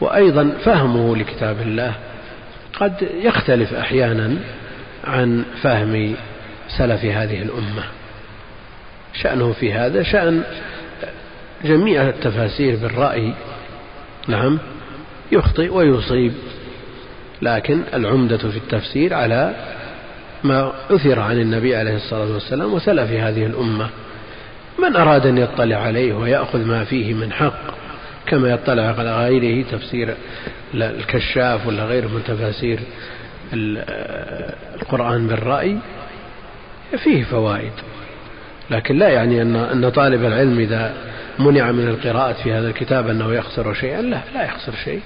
وأيضا 0.01 0.51
فهمه 0.63 1.15
لكتاب 1.15 1.61
الله 1.61 1.93
قد 2.73 3.09
يختلف 3.23 3.73
أحيانا 3.73 4.35
عن 5.03 5.43
فهم 5.61 6.15
سلف 6.77 7.05
هذه 7.05 7.41
الأمة. 7.41 7.83
شأنه 9.13 9.53
في 9.53 9.73
هذا 9.73 10.03
شأن 10.03 10.43
جميع 11.63 12.09
التفاسير 12.09 12.75
بالرأي 12.75 13.33
نعم 14.27 14.59
يخطئ 15.31 15.73
ويصيب 15.73 16.33
لكن 17.41 17.81
العمدة 17.93 18.37
في 18.37 18.57
التفسير 18.57 19.13
على 19.13 19.53
ما 20.43 20.71
أثر 20.89 21.19
عن 21.19 21.41
النبي 21.41 21.75
عليه 21.75 21.95
الصلاة 21.95 22.33
والسلام 22.33 22.73
وسلف 22.73 23.11
هذه 23.11 23.45
الأمة. 23.45 23.89
من 24.79 24.95
أراد 24.95 25.25
أن 25.25 25.37
يطلع 25.37 25.77
عليه 25.77 26.13
ويأخذ 26.13 26.65
ما 26.65 26.83
فيه 26.83 27.13
من 27.13 27.31
حق 27.31 27.61
كما 28.25 28.49
يطلع 28.49 28.83
على 28.83 29.27
غيره 29.27 29.65
تفسير 29.71 30.15
الكشاف 30.73 31.67
ولا 31.67 31.85
غيره 31.85 32.07
من 32.07 32.23
تفاسير 32.27 32.79
القرآن 34.81 35.27
بالرأي 35.27 35.77
فيه 37.03 37.23
فوائد. 37.23 37.71
لكن 38.71 38.97
لا 38.97 39.09
يعني 39.09 39.41
أن 39.41 39.55
أن 39.55 39.89
طالب 39.89 40.25
العلم 40.25 40.59
إذا 40.59 40.93
منع 41.39 41.71
من 41.71 41.87
القراءة 41.87 42.33
في 42.33 42.53
هذا 42.53 42.67
الكتاب 42.67 43.09
أنه 43.09 43.33
يخسر 43.33 43.73
شيئا 43.73 44.01
لا 44.01 44.21
لا 44.33 44.45
يخسر 44.45 44.73
شيء. 44.85 45.01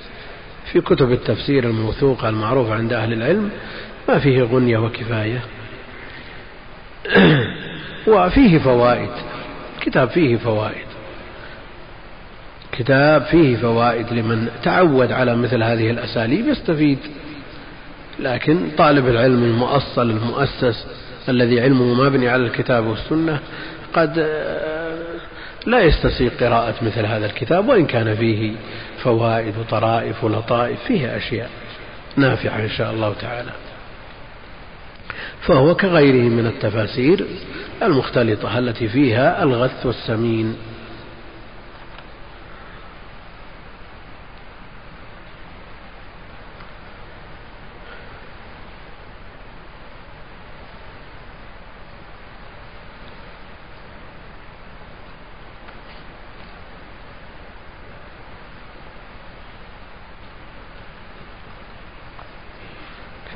في 0.72 0.82
كتب 0.82 1.12
التفسير 1.12 1.64
الموثوقة 1.64 2.30
المعروفة 2.30 2.74
عند 2.74 2.94
أهل 2.94 3.14
العلم 3.14 3.50
ما 4.10 4.20
فيه 4.20 4.44
غنية 4.44 4.78
وكفاية. 4.78 5.42
وفيه 8.08 8.60
فوائد. 8.60 9.10
كتاب 9.82 10.10
فيه 10.10 10.38
فوائد. 10.38 10.86
كتاب 12.72 13.22
فيه 13.22 13.58
فوائد 13.58 14.14
لمن 14.14 14.48
تعود 14.64 15.12
على 15.12 15.36
مثل 15.36 15.64
هذه 15.64 15.90
الأساليب 15.90 16.48
يستفيد. 16.48 17.00
لكن 18.20 18.70
طالب 18.78 19.08
العلم 19.08 19.44
المؤصل 19.44 20.10
المؤسس 20.10 20.88
الذي 21.30 21.62
علمه 21.62 22.04
مبني 22.04 22.30
على 22.30 22.44
الكتاب 22.44 22.86
والسنة 22.86 23.40
قد 23.94 24.18
لا 25.66 25.82
يستسيغ 25.82 26.32
قراءة 26.40 26.76
مثل 26.82 27.06
هذا 27.06 27.26
الكتاب 27.26 27.68
وإن 27.70 27.86
كان 27.86 28.16
فيه 28.16 28.52
فوائد 29.04 29.58
وطرائف 29.58 30.24
ولطائف 30.24 30.80
فيه 30.88 31.18
أشياء 31.18 31.50
نافعة 32.16 32.60
إن 32.60 32.70
شاء 32.70 32.92
الله 32.92 33.14
تعالى. 33.22 33.52
فهو 35.46 35.76
كغيره 35.76 36.30
من 36.30 36.46
التفاسير 36.46 37.26
المختلطة 37.84 38.60
التي 38.60 38.88
فيها 38.88 39.44
الغث 39.44 39.86
والسمين. 39.86 40.56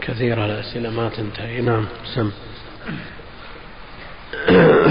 كثيرة 0.07 0.45
الأسئلة 0.45 0.89
ما 0.89 1.09
تنتهي. 1.09 1.61
نعم 1.61 1.85
سم. 2.15 2.31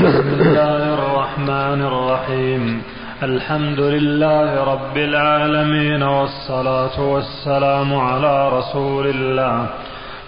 بسم 0.05 0.29
الله 0.41 0.95
الرحمن 0.95 1.83
الرحيم. 1.83 2.83
الحمد 3.23 3.81
لله 3.81 4.65
رب 4.65 4.97
العالمين 4.97 6.03
والصلاة 6.03 7.01
والسلام 7.01 7.95
على 7.95 8.49
رسول 8.49 9.07
الله 9.07 9.67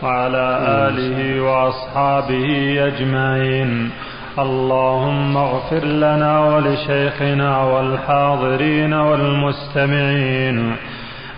وعلى 0.03 0.46
آله 0.88 1.40
وأصحابه 1.42 2.77
أجمعين. 2.87 3.90
اللهم 4.38 5.37
اغفر 5.37 5.85
لنا 5.85 6.40
ولشيخنا 6.44 7.62
والحاضرين 7.62 8.92
والمستمعين. 8.92 10.77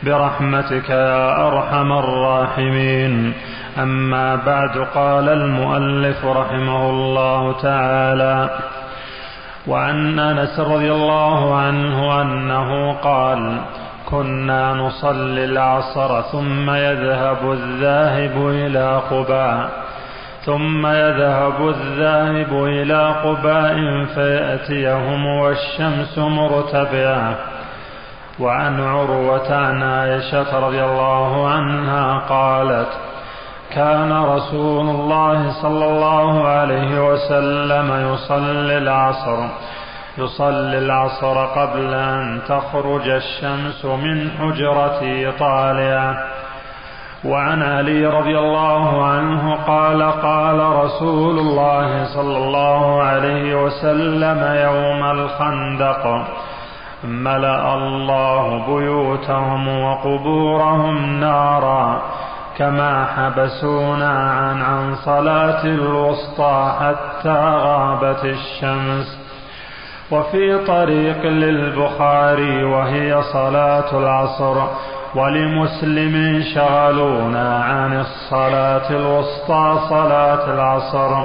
برحمتك 0.05 0.91
يا 0.91 1.49
أرحم 1.49 1.93
الراحمين. 1.93 3.33
أما 3.79 4.37
بعد 4.37 4.79
قال 4.95 5.29
المؤلف 5.29 6.25
رحمه 6.25 6.91
الله 6.91 7.53
تعالى 7.63 8.51
وعن 9.67 10.19
أنس 10.19 10.61
رضي 10.61 10.93
الله 10.93 11.57
عنه 11.57 12.23
أنه 12.23 12.93
قال 12.93 13.61
كنا 14.11 14.75
نصلي 14.75 15.45
العصر 15.45 16.23
ثم 16.23 16.71
يذهب 16.71 17.53
الذاهب 17.53 18.49
إلى 18.49 19.03
قباء 19.11 19.71
ثم 20.45 20.87
يذهب 20.87 21.69
الذاهب 21.69 22.65
إلى 22.65 23.15
قباء 23.25 24.05
فيأتيهم 24.15 25.27
والشمس 25.27 26.19
مرتفعه 26.19 27.35
وعن 28.41 28.81
عروة 28.81 29.55
عن 29.55 29.83
عائشة 29.83 30.59
رضي 30.67 30.85
الله 30.85 31.49
عنها 31.49 32.19
قالت 32.19 32.89
كان 33.75 34.13
رسول 34.13 34.89
الله 34.89 35.63
صلى 35.63 35.85
الله 35.85 36.49
عليه 36.49 37.13
وسلم 37.13 38.13
يصلي 38.13 38.79
العصر 38.79 39.39
يصلي 40.19 40.79
العصر 40.79 41.47
قبل 41.47 41.95
أن 41.95 42.41
تخرج 42.49 43.09
الشمس 43.09 43.85
من 43.85 44.31
حجرته 44.31 45.33
طالعة 45.39 46.25
وعن 47.25 47.63
علي 47.63 48.07
رضي 48.07 48.39
الله 48.39 49.05
عنه 49.05 49.55
قال 49.55 50.03
قال 50.03 50.61
رسول 50.61 51.39
الله 51.39 52.05
صلى 52.15 52.37
الله 52.39 53.03
عليه 53.03 53.65
وسلم 53.65 54.41
يوم 54.67 55.03
الخندق. 55.11 56.25
ملأ 57.05 57.75
الله 57.75 58.67
بيوتهم 58.67 59.83
وقبورهم 59.83 61.21
نارا 61.21 62.03
كما 62.59 63.05
حبسونا 63.05 64.31
عن 64.31 64.63
عن 64.63 64.95
صلاة 64.95 65.65
الوسطى 65.65 66.73
حتى 66.81 67.39
غابت 67.65 68.25
الشمس. 68.25 69.19
وفي 70.11 70.59
طريق 70.67 71.23
للبخاري 71.23 72.65
وهي 72.65 73.23
صلاة 73.23 73.99
العصر 73.99 74.57
ولمسلم 75.15 76.43
شغلونا 76.55 77.65
عن 77.65 78.01
الصلاة 78.01 78.91
الوسطى 78.91 79.79
صلاة 79.89 80.55
العصر. 80.55 81.25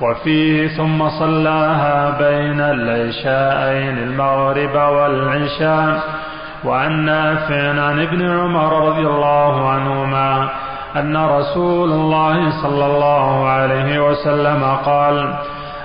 وفيه 0.00 0.68
ثم 0.68 1.08
صلاها 1.08 2.18
بين 2.18 2.60
العشاءين 2.60 3.98
المغرب 3.98 4.74
والعشاء. 4.74 6.02
وعن 6.64 7.04
نافع 7.04 7.80
عن 7.80 8.00
ابن 8.00 8.30
عمر 8.30 8.88
رضي 8.88 9.06
الله 9.06 9.68
عنهما 9.68 10.48
أن 10.96 11.16
رسول 11.16 11.92
الله 11.92 12.62
صلى 12.62 12.86
الله 12.86 13.48
عليه 13.48 14.10
وسلم 14.10 14.64
قال 14.84 15.34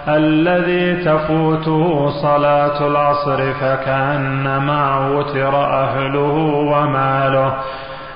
الذي 0.07 1.03
تفوته 1.03 2.09
صلاة 2.21 2.87
العصر 2.87 3.53
فكأنما 3.53 5.09
وتر 5.09 5.55
أهله 5.65 6.35
وماله. 6.73 7.53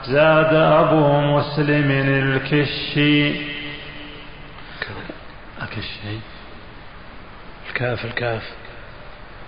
زاد 0.03 0.53
أبو 0.53 1.21
مسلم 1.21 1.91
الكشي. 1.91 3.53
كالشيء 5.76 6.22
الكاف 7.70 8.06
الكاف. 8.06 8.54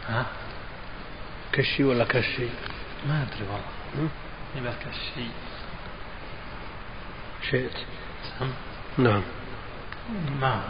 ها؟ 0.07 0.25
كشي 1.51 1.83
ولا 1.83 2.05
كشي؟ 2.05 2.47
ما 3.07 3.21
أدري 3.21 3.47
والله. 3.47 4.09
يبقى 4.55 4.73
كالشيء 4.83 5.31
شئت. 7.51 7.77
سم. 8.39 8.51
نعم. 8.97 9.23
ما. 10.41 10.63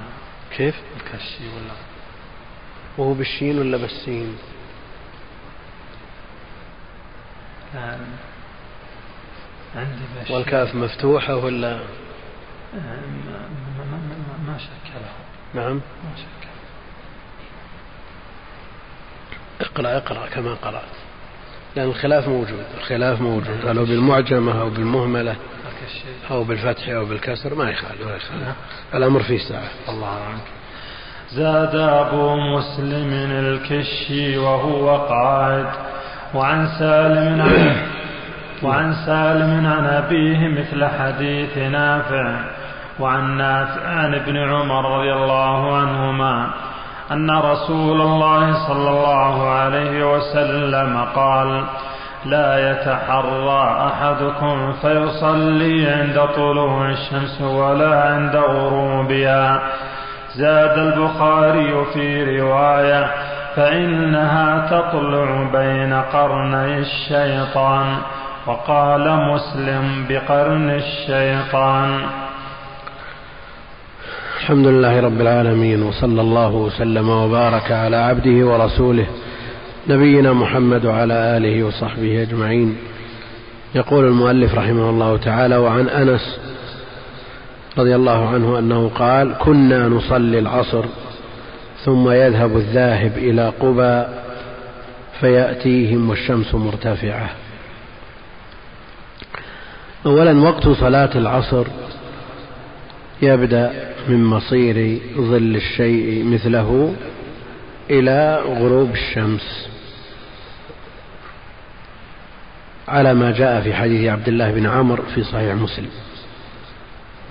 كيف؟ 0.51 0.75
الكشي 0.95 1.47
ولا؟ 1.47 1.75
وهو 2.97 3.13
بالشين 3.13 3.59
ولا 3.59 3.77
بالسين؟ 3.77 4.37
لا 7.73 7.97
عندي 9.75 10.33
والكاف 10.33 10.75
مفتوحة 10.75 11.35
ولا؟ 11.35 11.75
ما, 11.75 12.81
ما, 13.25 13.49
ما, 13.77 13.97
ما, 13.97 14.51
ما 14.51 14.57
شكله. 14.57 15.24
نعم. 15.55 15.81
اقرأ 19.61 19.97
اقرأ 19.97 20.27
كما 20.27 20.53
قرأت. 20.53 20.81
لأن 21.75 21.87
الخلاف 21.87 22.27
موجود 22.27 22.65
الخلاف 22.77 23.21
موجود. 23.21 23.65
هل 23.67 23.77
هو 23.77 23.85
بالمعجمة 23.85 24.61
أو 24.61 24.69
بالمهملة 24.69 25.35
أو 26.31 26.43
بالفتح 26.43 26.89
أو 26.89 27.05
بالكسر؟ 27.05 27.55
ما 27.55 27.69
يخالف 27.69 28.01
ما 28.07 28.15
يخالف. 28.15 28.55
الأمر 28.93 29.23
فيه 29.23 29.37
ساعة. 29.37 29.69
الله 29.89 30.07
عنك 30.07 30.41
زاد 31.31 31.75
أبو 31.75 32.35
مسلم 32.35 33.13
الكشي 33.13 34.37
وهو 34.37 34.97
قاعد. 34.97 35.73
وعن 36.33 36.67
سالم 36.79 37.41
عن 37.41 37.75
وعن 38.63 38.93
سالم 39.05 39.65
عن 39.65 39.85
أبيه 39.85 40.47
مثل 40.47 40.85
حديث 40.85 41.57
نافع. 41.57 42.54
وعن 42.99 43.37
نافع 43.37 43.87
عن 43.87 44.15
ابن 44.15 44.37
عمر 44.37 44.97
رضي 44.97 45.13
الله 45.13 45.77
عنهما 45.77 46.47
أن 47.11 47.31
رسول 47.31 48.01
الله 48.01 48.67
صلى 48.67 48.89
الله 48.89 49.49
عليه 49.49 50.15
وسلم 50.15 51.05
قال 51.15 51.63
لا 52.25 52.71
يتحرى 52.71 53.87
أحدكم 53.87 54.73
فيصلي 54.73 55.87
عند 55.87 56.29
طلوع 56.35 56.89
الشمس 56.89 57.41
ولا 57.41 58.01
عند 58.01 58.35
غروبها. 58.35 59.61
زاد 60.35 60.77
البخاري 60.77 61.85
في 61.93 62.39
رواية 62.41 63.11
فإنها 63.55 64.67
تطلع 64.67 65.49
بين 65.53 65.93
قرني 65.93 66.77
الشيطان. 66.77 67.97
وقال 68.47 69.17
مسلم 69.33 70.05
بقرن 70.09 70.69
الشيطان. 70.69 72.01
الحمد 74.39 74.67
لله 74.67 74.99
رب 74.99 75.21
العالمين 75.21 75.83
وصلى 75.83 76.21
الله 76.21 76.51
وسلم 76.55 77.09
وبارك 77.09 77.71
على 77.71 77.95
عبده 77.95 78.47
ورسوله 78.47 79.07
نبينا 79.87 80.33
محمد 80.33 80.85
وعلى 80.85 81.13
آله 81.13 81.63
وصحبه 81.63 82.21
أجمعين. 82.21 82.77
يقول 83.75 84.05
المؤلف 84.05 84.55
رحمه 84.55 84.89
الله 84.89 85.17
تعالى 85.17 85.57
وعن 85.57 85.89
أنس 85.89 86.37
رضي 87.77 87.95
الله 87.95 88.29
عنه 88.29 88.59
أنه 88.59 88.91
قال 88.95 89.35
كنا 89.39 89.87
نصلي 89.87 90.39
العصر 90.39 90.85
ثم 91.85 92.09
يذهب 92.09 92.57
الذاهب 92.57 93.17
إلى 93.17 93.53
قبى 93.59 94.05
فيأتيهم 95.19 96.09
والشمس 96.09 96.55
مرتفعة. 96.55 97.29
اولا 100.05 100.41
وقت 100.41 100.67
صلاة 100.67 101.11
العصر 101.15 101.65
يبدأ 103.25 103.93
من 104.07 104.23
مصير 104.25 104.99
ظل 105.17 105.55
الشيء 105.55 106.23
مثله 106.23 106.95
إلى 107.89 108.41
غروب 108.45 108.91
الشمس. 108.91 109.67
على 112.87 113.13
ما 113.13 113.31
جاء 113.31 113.61
في 113.61 113.73
حديث 113.73 114.09
عبد 114.09 114.27
الله 114.27 114.51
بن 114.51 114.65
عمرو 114.65 115.03
في 115.15 115.23
صحيح 115.23 115.55
مسلم. 115.55 115.89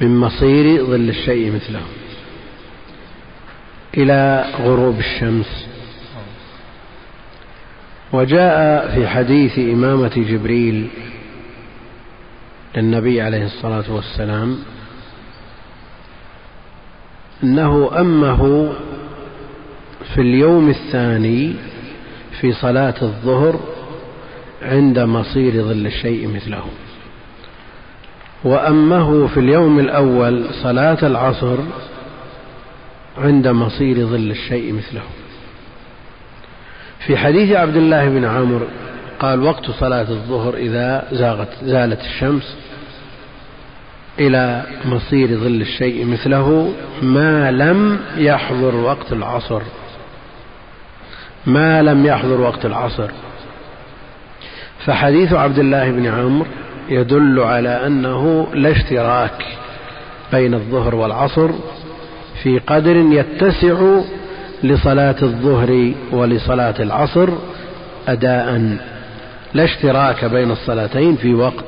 من 0.01 0.17
مصير 0.17 0.85
ظل 0.85 1.09
الشيء 1.09 1.53
مثله 1.53 1.83
إلى 3.97 4.45
غروب 4.61 4.99
الشمس. 4.99 5.67
وجاء 8.13 8.95
في 8.95 9.09
حديث 9.09 9.59
إمامة 9.59 10.13
جبريل 10.17 10.89
للنبي 12.77 13.21
عليه 13.21 13.45
الصلاة 13.45 13.93
والسلام 13.93 14.59
أنه 17.43 18.01
أمه 18.01 18.73
في 20.15 20.21
اليوم 20.21 20.71
الثاني 20.71 21.55
في 22.41 22.53
صلاة 22.53 22.95
الظهر 23.03 23.61
عند 24.63 24.99
مصير 24.99 25.63
ظل 25.63 25.87
الشيء 25.87 26.29
مثله. 26.29 26.65
وأمه 28.45 29.27
في 29.27 29.41
اليوم 29.41 29.79
الأول 29.81 30.47
صلاة 30.63 30.99
العصر 31.03 31.57
عند 33.19 33.49
مصير 33.49 33.97
ظل 34.07 34.31
الشيء 34.31 34.73
مثله. 34.73 35.03
في 37.07 37.17
حديث 37.17 37.57
عبد 37.57 37.77
الله 37.77 38.09
بن 38.09 38.25
عمرو 38.25 38.67
قال 39.21 39.43
وقت 39.43 39.71
صلاة 39.71 40.11
الظهر 40.11 40.55
إذا 40.55 41.09
زاغت 41.13 41.49
زالت 41.63 42.01
الشمس 42.01 42.57
إلى 44.19 44.63
مصير 44.85 45.29
ظل 45.29 45.61
الشيء 45.61 46.05
مثله 46.07 46.73
ما 47.03 47.51
لم 47.51 47.99
يحضر 48.17 48.77
وقت 48.77 49.13
العصر. 49.13 49.63
ما 51.47 51.83
لم 51.83 52.07
يحضر 52.07 52.41
وقت 52.41 52.67
العصر. 52.67 53.11
فحديث 54.87 55.33
عبد 55.33 55.59
الله 55.59 55.91
بن 55.91 56.07
عمرو 56.07 56.47
يدل 56.89 57.41
على 57.41 57.87
أنه 57.87 58.47
لا 58.55 58.71
اشتراك 58.71 59.45
بين 60.33 60.55
الظهر 60.55 60.95
والعصر 60.95 61.51
في 62.43 62.59
قدر 62.59 62.97
يتسع 62.97 64.01
لصلاة 64.63 65.17
الظهر 65.23 65.93
ولصلاة 66.13 66.75
العصر 66.81 67.29
أداء. 68.09 68.77
لا 69.55 69.65
اشتراك 69.65 70.25
بين 70.25 70.51
الصلاتين 70.51 71.17
في 71.17 71.35
وقت 71.35 71.65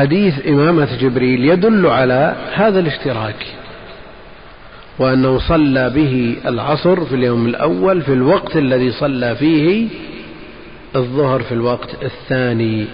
حديث 0.00 0.46
إمامة 0.46 0.96
جبريل 1.00 1.44
يدل 1.44 1.86
على 1.86 2.36
هذا 2.54 2.80
الاشتراك 2.80 3.46
وأنه 4.98 5.38
صلى 5.38 5.90
به 5.90 6.36
العصر 6.46 7.04
في 7.04 7.14
اليوم 7.14 7.46
الأول 7.46 8.02
في 8.02 8.12
الوقت 8.12 8.56
الذي 8.56 8.92
صلى 8.92 9.36
فيه 9.36 9.88
الظهر 10.96 11.42
في 11.42 11.52
الوقت 11.52 11.88
الثاني 12.02 12.86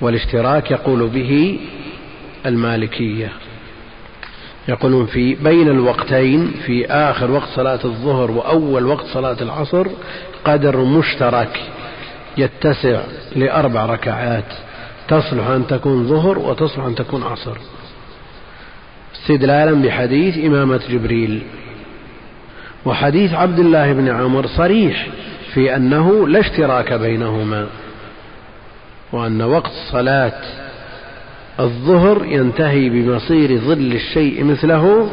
والاشتراك 0.00 0.70
يقول 0.70 1.08
به 1.08 1.58
المالكية. 2.46 3.32
يقولون 4.68 5.06
في 5.06 5.34
بين 5.34 5.68
الوقتين 5.68 6.50
في 6.66 6.86
آخر 6.86 7.30
وقت 7.30 7.48
صلاة 7.48 7.80
الظهر 7.84 8.30
وأول 8.30 8.86
وقت 8.86 9.06
صلاة 9.06 9.36
العصر 9.40 9.86
قدر 10.44 10.76
مشترك 10.76 11.60
يتسع 12.38 13.00
لأربع 13.36 13.86
ركعات. 13.86 14.73
تصلح 15.08 15.46
أن 15.46 15.66
تكون 15.66 16.08
ظهر 16.08 16.38
وتصلح 16.38 16.84
أن 16.84 16.94
تكون 16.94 17.22
عصر. 17.22 17.56
استدلالا 19.14 19.82
بحديث 19.82 20.44
إمامة 20.44 20.80
جبريل. 20.90 21.42
وحديث 22.86 23.34
عبد 23.34 23.58
الله 23.58 23.92
بن 23.92 24.08
عمر 24.08 24.46
صريح 24.46 25.06
في 25.54 25.76
أنه 25.76 26.28
لا 26.28 26.40
اشتراك 26.40 26.92
بينهما 26.92 27.66
وأن 29.12 29.42
وقت 29.42 29.72
صلاة 29.92 30.40
الظهر 31.60 32.24
ينتهي 32.24 32.88
بمصير 32.88 33.58
ظل 33.58 33.92
الشيء 33.92 34.44
مثله 34.44 35.10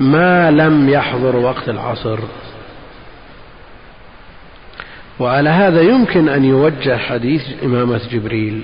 ما 0.00 0.50
لم 0.50 0.88
يحضر 0.88 1.36
وقت 1.36 1.68
العصر. 1.68 2.18
وعلى 5.18 5.50
هذا 5.50 5.80
يمكن 5.80 6.28
أن 6.28 6.44
يوجه 6.44 6.96
حديث 6.96 7.42
إمامة 7.64 8.00
جبريل. 8.12 8.62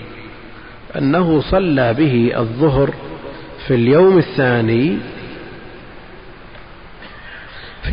أنه 0.96 1.40
صلى 1.40 1.94
به 1.94 2.32
الظهر 2.36 2.94
في 3.66 3.74
اليوم 3.74 4.18
الثاني 4.18 4.98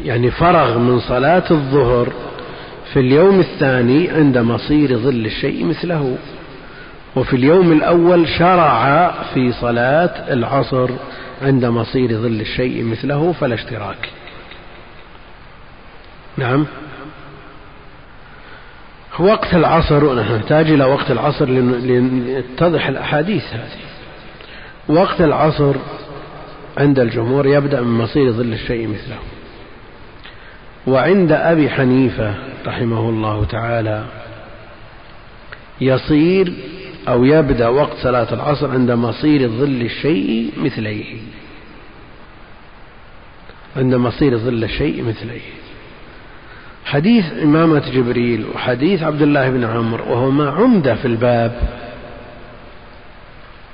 يعني 0.04 0.32
فرغ 0.32 0.78
من 0.78 1.00
صلاة 1.00 1.44
الظهر 1.52 2.14
في 2.94 3.00
اليوم 3.00 3.40
الثاني 3.40 4.10
عند 4.10 4.38
مصير 4.38 4.98
ظل 4.98 5.26
الشيء 5.26 5.66
مثله. 5.66 6.18
وفي 7.16 7.36
اليوم 7.36 7.72
الأول 7.72 8.28
شرع 8.28 9.12
في 9.34 9.52
صلاة 9.52 10.34
العصر 10.34 10.90
عند 11.42 11.66
مصير 11.66 12.10
ظل 12.10 12.42
الشيء 12.42 12.84
مثله 12.84 13.32
فلا 13.32 13.56
اشتراك. 13.56 14.10
نعم؟ 16.38 16.66
وقت 19.20 19.54
العصر 19.54 20.16
نحتاج 20.16 20.72
إلى 20.72 20.86
وقت 20.86 21.12
العصر 21.12 21.50
لنتضح 21.50 22.88
الأحاديث 22.88 23.44
هذه. 23.54 23.80
وقت 24.88 25.22
العصر 25.22 25.76
عند 26.78 27.00
الجمهور 27.00 27.48
يبدأ 27.48 27.82
من 27.82 27.98
مصير 27.98 28.32
ظل 28.32 28.54
الشيء 28.54 28.88
مثله. 28.88 29.18
وعند 30.88 31.32
أبي 31.32 31.70
حنيفة 31.70 32.36
رحمه 32.68 33.10
الله 33.10 33.46
تعالى 33.46 34.06
يصير 35.82 36.54
أو 37.08 37.24
يبدأ 37.24 37.68
وقت 37.68 37.98
صلاة 37.98 38.34
العصر 38.34 38.72
عند 38.72 38.92
مصير 38.92 39.50
ظل 39.50 39.82
الشيء 39.82 40.52
مثليه. 40.58 41.18
عند 43.78 43.96
مصير 43.96 44.38
ظل 44.38 44.64
الشيء 44.64 45.04
مثليه. 45.04 45.65
حديث 46.86 47.26
إمامة 47.44 47.92
جبريل 47.94 48.46
وحديث 48.56 49.04
عبد 49.04 49.22
الله 49.22 49.50
بن 49.50 49.64
عمرو 49.64 50.12
وهما 50.12 50.50
عمدة 50.50 50.96
في 50.96 51.06
الباب 51.06 51.62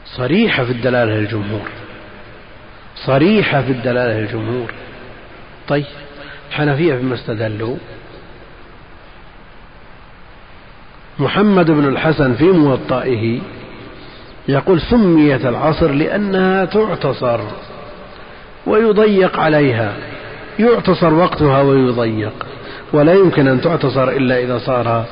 صريحة 0.05 0.63
في 0.63 0.71
الدلالة 0.71 1.13
للجمهور. 1.13 1.69
صريحة 2.95 3.61
في 3.61 3.71
الدلالة 3.71 4.19
للجمهور. 4.19 4.71
طيب 5.67 5.85
الحنفية 6.49 6.95
فيما 6.95 7.15
استدلوا. 7.15 7.77
محمد 11.19 11.71
بن 11.71 11.87
الحسن 11.87 12.33
في 12.33 12.43
موطئه 12.43 13.39
يقول 14.47 14.81
سميت 14.81 15.45
العصر 15.45 15.91
لأنها 15.91 16.65
تعتصر 16.65 17.39
ويضيق 18.67 19.39
عليها 19.39 19.93
يعتصر 20.59 21.13
وقتها 21.13 21.61
ويضيق. 21.61 22.45
ولا 22.93 23.13
يمكن 23.13 23.47
أن 23.47 23.61
تعتصر 23.61 24.09
إلا 24.09 24.39
إذا 24.43 24.57
صار 24.57 25.05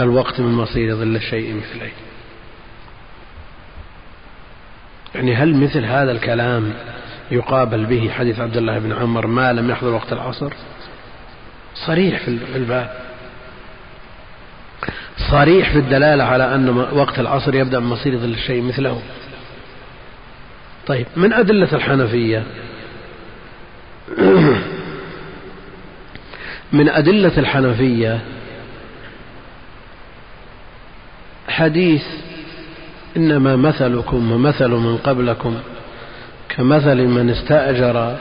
الوقت 0.00 0.40
من 0.40 0.52
مصير 0.52 0.96
ظل 0.96 1.16
الشيء 1.16 1.54
مثله 1.54 1.90
يعني 5.14 5.34
هل 5.34 5.56
مثل 5.56 5.84
هذا 5.84 6.12
الكلام 6.12 6.72
يقابل 7.30 7.86
به 7.86 8.10
حديث 8.10 8.40
عبد 8.40 8.56
الله 8.56 8.78
بن 8.78 8.92
عمر 8.92 9.26
ما 9.26 9.52
لم 9.52 9.70
يحضر 9.70 9.94
وقت 9.94 10.12
العصر؟ 10.12 10.52
صريح 11.74 12.24
في 12.24 12.56
الباب. 12.56 12.90
صريح 15.30 15.72
في 15.72 15.78
الدلالة 15.78 16.24
على 16.24 16.54
أن 16.54 16.68
وقت 16.78 17.18
العصر 17.18 17.54
يبدأ 17.54 17.80
من 17.80 17.86
مصير 17.86 18.18
ظل 18.18 18.34
الشيء 18.34 18.62
مثله. 18.62 19.02
طيب 20.86 21.06
من 21.16 21.32
أدلة 21.32 21.72
الحنفية؟ 21.72 22.42
من 26.72 26.88
أدلة 26.88 27.38
الحنفية 27.38 28.20
حديث 31.48 32.04
إنما 33.16 33.56
مثلكم 33.56 34.32
ومثل 34.32 34.68
من 34.70 34.96
قبلكم 34.96 35.56
كمثل 36.48 37.06
من 37.06 37.30
استأجر 37.30 38.16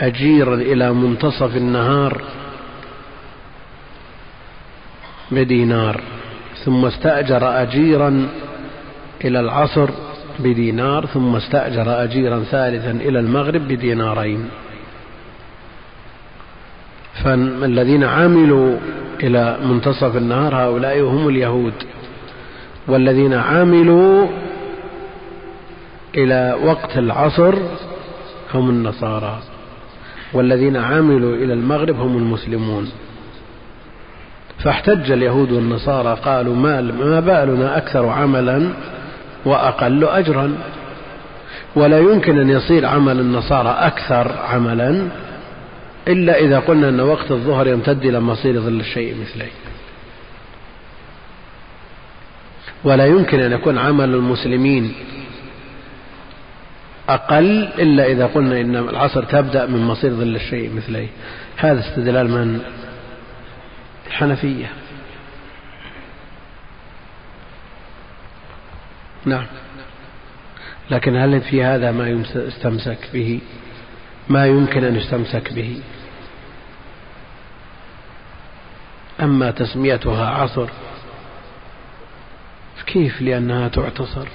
أجيرا 0.00 0.54
إلى 0.54 0.92
منتصف 0.92 1.56
النهار 1.56 2.22
بدينار 5.30 6.00
ثم 6.64 6.84
استأجر 6.84 7.62
أجيرا 7.62 8.28
إلى 9.24 9.40
العصر 9.40 9.90
بدينار 10.38 11.06
ثم 11.06 11.36
استأجر 11.36 12.04
أجيرا 12.04 12.44
ثالثا 12.50 12.90
إلى 12.90 13.20
المغرب 13.20 13.68
بدينارين. 13.68 14.48
فالذين 17.24 18.04
عملوا 18.04 18.76
إلى 19.22 19.58
منتصف 19.64 20.16
النهار 20.16 20.54
هؤلاء 20.54 21.00
هم 21.00 21.28
اليهود 21.28 21.72
والذين 22.88 23.34
عملوا 23.34 24.26
إلى 26.16 26.56
وقت 26.64 26.98
العصر 26.98 27.54
هم 28.54 28.70
النصارى 28.70 29.38
والذين 30.32 30.76
عملوا 30.76 31.34
إلى 31.34 31.52
المغرب 31.52 32.00
هم 32.00 32.16
المسلمون. 32.16 32.88
فاحتج 34.64 35.10
اليهود 35.10 35.52
والنصارى 35.52 36.18
قالوا 36.24 36.56
ما, 36.56 36.80
بالنا 37.20 37.76
أكثر 37.76 38.08
عملا 38.08 38.68
وأقل 39.44 40.04
أجرا 40.04 40.54
ولا 41.76 41.98
يمكن 41.98 42.38
أن 42.38 42.50
يصير 42.50 42.86
عمل 42.86 43.20
النصارى 43.20 43.68
أكثر 43.68 44.32
عملا 44.48 45.08
إلا 46.08 46.38
إذا 46.38 46.58
قلنا 46.58 46.88
أن 46.88 47.00
وقت 47.00 47.30
الظهر 47.30 47.68
يمتد 47.68 48.04
إلى 48.04 48.20
مصير 48.20 48.60
ظل 48.60 48.80
الشيء 48.80 49.16
مثليه 49.20 49.50
ولا 52.84 53.06
يمكن 53.06 53.40
أن 53.40 53.52
يكون 53.52 53.78
عمل 53.78 54.14
المسلمين 54.14 54.94
أقل 57.08 57.68
إلا 57.78 58.06
إذا 58.06 58.26
قلنا 58.26 58.60
إن 58.60 58.76
العصر 58.76 59.24
تبدأ 59.24 59.66
من 59.66 59.78
مصير 59.78 60.10
ظل 60.10 60.36
الشيء 60.36 60.72
مثليه 60.74 61.08
هذا 61.56 61.80
استدلال 61.80 62.30
من؟ 62.30 62.60
الحنفية. 64.06 64.70
نعم. 69.24 69.46
لكن 70.90 71.16
هل 71.16 71.40
في 71.40 71.64
هذا 71.64 71.92
ما 71.92 72.08
يستمسك 72.34 72.98
به؟ 73.12 73.40
ما 74.28 74.46
يمكن 74.46 74.84
أن 74.84 74.96
يستمسك 74.96 75.52
به؟ 75.52 75.80
أما 79.20 79.50
تسميتها 79.50 80.26
عصر 80.26 80.68
كيف 82.86 83.22
لأنها 83.22 83.68
تعتصر؟ 83.68 84.28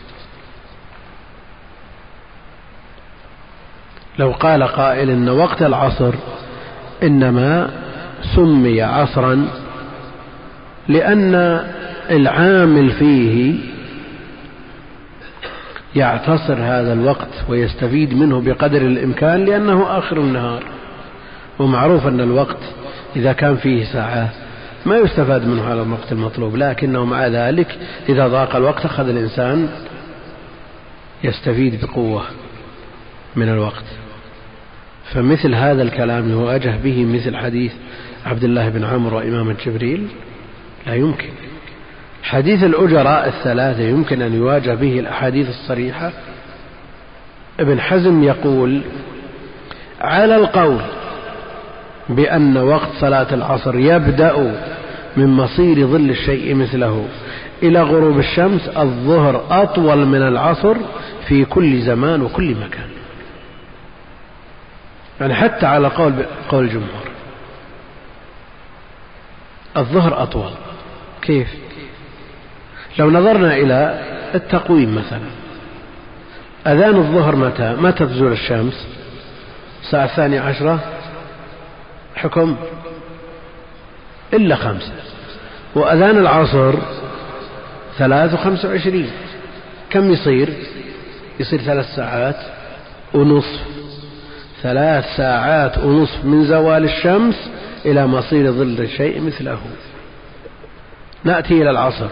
لو 4.20 4.32
قال 4.32 4.64
قائل 4.64 5.10
إن 5.10 5.30
وقت 5.30 5.62
العصر 5.62 6.14
إنما 7.04 7.70
سمي 8.36 8.82
عصرا 8.82 9.48
لأن 10.88 11.36
العامل 12.10 12.92
فيه 12.92 13.56
يعتصر 15.96 16.54
هذا 16.54 16.94
الوقت 16.94 17.30
ويستفيد 17.50 18.14
منه 18.14 18.42
بقدر 18.42 18.82
الإمكان 18.82 19.46
لأنه 19.46 19.98
آخر 19.98 20.18
النهار 20.18 20.64
ومعروف 21.60 22.08
أن 22.08 22.20
الوقت 22.20 22.60
إذا 23.16 23.34
كان 23.34 23.56
فيه 23.56 23.86
ساعات 23.86 24.43
ما 24.86 24.98
يستفاد 24.98 25.48
منه 25.48 25.66
على 25.66 25.82
الوقت 25.82 26.12
المطلوب 26.12 26.56
لكنه 26.56 27.06
مع 27.06 27.28
ذلك 27.28 27.78
إذا 28.10 28.28
ضاق 28.28 28.56
الوقت 28.56 28.86
أخذ 28.86 29.10
الإنسان 29.10 29.70
يستفيد 31.24 31.86
بقوة 31.86 32.24
من 33.36 33.50
الوقت. 33.50 33.84
فمثل 35.14 35.56
هذا 35.56 35.82
الكلام 35.82 36.30
يواجه 36.30 36.78
به 36.84 37.06
مثل 37.06 37.36
حديث 37.36 37.74
عبد 38.26 38.44
الله 38.44 38.70
بن 38.70 38.84
عمرو 38.84 39.18
وإمامة 39.18 39.56
جبريل 39.66 40.08
لا 40.88 40.96
يمكن. 40.96 41.30
حديث 42.24 42.64
الأجراء 42.64 43.28
الثلاثة 43.28 43.84
يمكن 43.84 44.22
أن 44.22 44.34
يواجه 44.34 44.74
به 44.74 45.00
الأحاديث 45.00 45.50
الصريحة. 45.50 46.12
ابن 47.60 47.82
حزم 47.82 48.24
يقول 48.24 48.82
على 50.02 50.36
القول 50.36 50.82
بأن 52.10 52.58
وقت 52.58 52.89
صلاة 52.99 53.34
العصر 53.34 53.76
يبدأ 53.76 54.56
من 55.18 55.28
مصير 55.28 55.88
ظل 55.88 56.10
الشيء 56.10 56.56
مثله. 56.56 57.08
إلى 57.64 57.82
غروب 57.82 58.20
الشمس 58.20 58.70
الظهر 58.78 59.45
أطول 59.49 60.06
من 60.06 60.22
العصر 60.22 60.76
في 61.28 61.45
كل 61.45 61.82
زمان 61.82 62.22
وكل 62.22 62.56
مكان. 62.56 62.89
يعني 65.22 65.36
حتى 65.36 65.66
على 65.66 65.88
قول 65.88 66.14
قول 66.49 66.64
الجمهور. 66.64 67.08
الظهر 69.78 70.24
أطول. 70.24 70.51
كيف؟ 71.22 71.47
لو 72.99 73.12
نظرنا 73.12 73.56
إلى 73.56 74.01
التقويم 74.36 74.95
مثلا. 74.95 75.28
أذان 76.68 76.95
الظهر 76.95 77.36
متى؟ 77.36 77.76
متى 77.76 78.06
تزول 78.06 78.32
الشمس؟ 78.32 78.88
الساعة 79.84 80.06
الثانية 80.06 80.41
عشرة؟ 80.41 80.80
حكم 82.16 82.55
إلا 84.34 84.55
خمسة. 84.55 84.93
وأذان 85.76 86.18
العصر 86.18 86.74
ثلاث 87.97 88.34
وخمسة 88.34 88.70
وعشرين. 88.70 89.11
كم 89.89 90.11
يصير؟ 90.11 90.53
يصير 91.39 91.61
ثلاث 91.61 91.95
ساعات 91.95 92.38
ونصف. 93.14 93.61
ثلاث 94.61 95.05
ساعات 95.18 95.78
ونصف 95.78 96.26
من 96.26 96.45
زوال 96.45 96.84
الشمس 96.84 97.49
إلى 97.86 98.07
مصير 98.07 98.51
ظل 98.51 98.80
الشيء 98.80 99.22
مثله. 99.22 99.59
نأتي 101.24 101.61
إلى 101.61 101.70
العصر. 101.70 102.09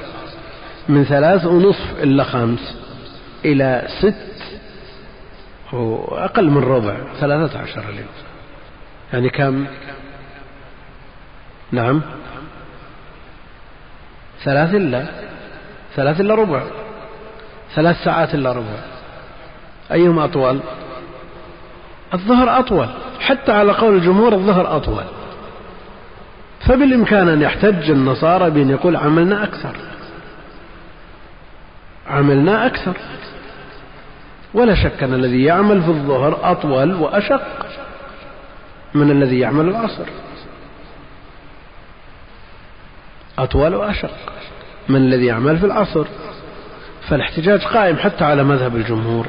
من 0.89 1.04
ثلاث 1.04 1.45
ونصف 1.45 2.04
إلا 2.04 2.24
خمس 2.24 2.76
إلى 3.45 3.88
ست 3.99 4.16
أقل 6.12 6.49
من 6.49 6.64
ربع 6.64 6.97
ثلاثة 7.20 7.60
عشر 7.60 7.89
اليوم 7.89 8.08
يعني 9.14 9.30
كم؟ 9.30 9.66
نعم. 11.72 12.01
ثلاث 14.43 14.76
إلا. 14.76 15.05
ثلاث 15.95 16.22
إلا 16.22 16.36
ربع. 16.36 16.64
ثلاث 17.76 18.03
ساعات 18.03 18.36
إلا 18.36 18.51
ربع. 18.51 18.80
أيهما 19.91 20.26
أطول؟ 20.26 20.59
الظهر 22.14 22.59
أطول. 22.59 22.88
حتى 23.20 23.51
على 23.51 23.72
قول 23.72 23.95
الجمهور 23.95 24.34
الظهر 24.34 24.78
أطول. 24.78 25.03
فبالإمكان 26.68 27.30
أن 27.30 27.41
يحتج 27.41 27.91
النصارى 27.91 28.49
بأن 28.49 28.70
يقول 28.70 28.95
عملنا 28.95 29.43
أكثر. 29.43 29.76
عملنا 32.07 32.66
أكثر. 32.66 32.93
ولا 34.53 34.76
شك 34.76 35.03
أن 35.03 35.14
الذي 35.14 35.43
يعمل 35.43 35.82
في 35.82 35.89
الظهر 35.89 36.51
أطول 36.51 36.93
وأشق. 36.93 37.66
من 38.94 39.12
الذي 39.12 39.39
يعمل 39.39 39.70
العصر. 39.70 40.06
أطول 43.39 43.76
وأشق 43.76 44.12
من 44.89 44.96
الذي 44.96 45.26
يعمل 45.26 45.58
في 45.58 45.66
العصر. 45.66 46.06
فالاحتجاج 47.10 47.62
قائم 47.62 47.98
حتى 47.98 48.24
على 48.24 48.44
مذهب 48.44 48.76
الجمهور. 48.76 49.28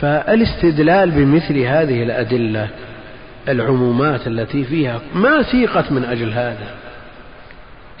فالاستدلال 0.00 1.10
بمثل 1.10 1.58
هذه 1.58 2.02
الأدلة 2.02 2.68
العمومات 3.48 4.26
التي 4.26 4.64
فيها 4.64 5.00
ما 5.14 5.42
سيقت 5.42 5.92
من 5.92 6.04
أجل 6.04 6.32
هذا. 6.32 6.74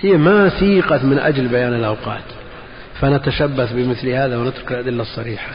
هي 0.00 0.12
ما 0.12 0.48
سيقت 0.48 1.04
من 1.04 1.18
أجل 1.18 1.48
بيان 1.48 1.74
الأوقات. 1.74 2.24
فنتشبث 3.00 3.72
بمثل 3.72 4.08
هذا 4.08 4.38
ونترك 4.38 4.72
الأدلة 4.72 5.02
الصريحة. 5.02 5.52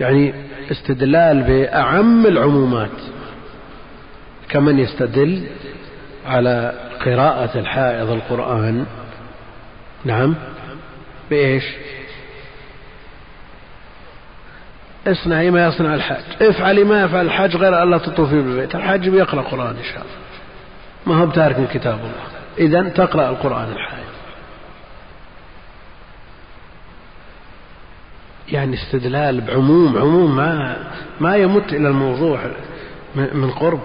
يعني 0.00 0.34
استدلال 0.70 1.42
بأعم 1.42 2.26
العمومات 2.26 2.90
كمن 4.48 4.78
يستدل 4.78 5.46
على 6.26 6.72
قراءة 7.04 7.58
الحائض 7.58 8.10
القرآن. 8.10 8.86
نعم. 10.04 10.34
بإيش؟ 11.30 11.64
اصنعي 15.06 15.50
ما 15.50 15.66
يصنع 15.66 15.94
الحاج. 15.94 16.22
افعلي 16.42 16.84
ما 16.84 17.02
يفعل 17.02 17.26
الحاج 17.26 17.56
غير 17.56 17.82
ألا 17.82 17.98
تطوفي 17.98 18.42
بالبيت. 18.42 18.74
الحاج 18.74 19.08
بيقرأ 19.08 19.42
قرآن 19.42 19.76
إن 19.76 19.84
شاء 19.84 20.02
الله. 20.02 20.16
ما 21.06 21.22
هو 21.22 21.26
بتارك 21.26 21.58
من 21.58 21.66
كتاب 21.66 21.98
الله. 21.98 22.26
إذا 22.58 22.88
تقرأ 22.88 23.28
القرآن 23.28 23.72
الحائض. 23.72 24.05
يعني 28.52 28.74
استدلال 28.74 29.40
بعموم 29.40 29.98
عموم 29.98 30.36
ما 30.36 30.76
ما 31.20 31.36
يمت 31.36 31.72
إلى 31.72 31.88
الموضوع 31.88 32.40
من 33.16 33.50
قرب. 33.50 33.80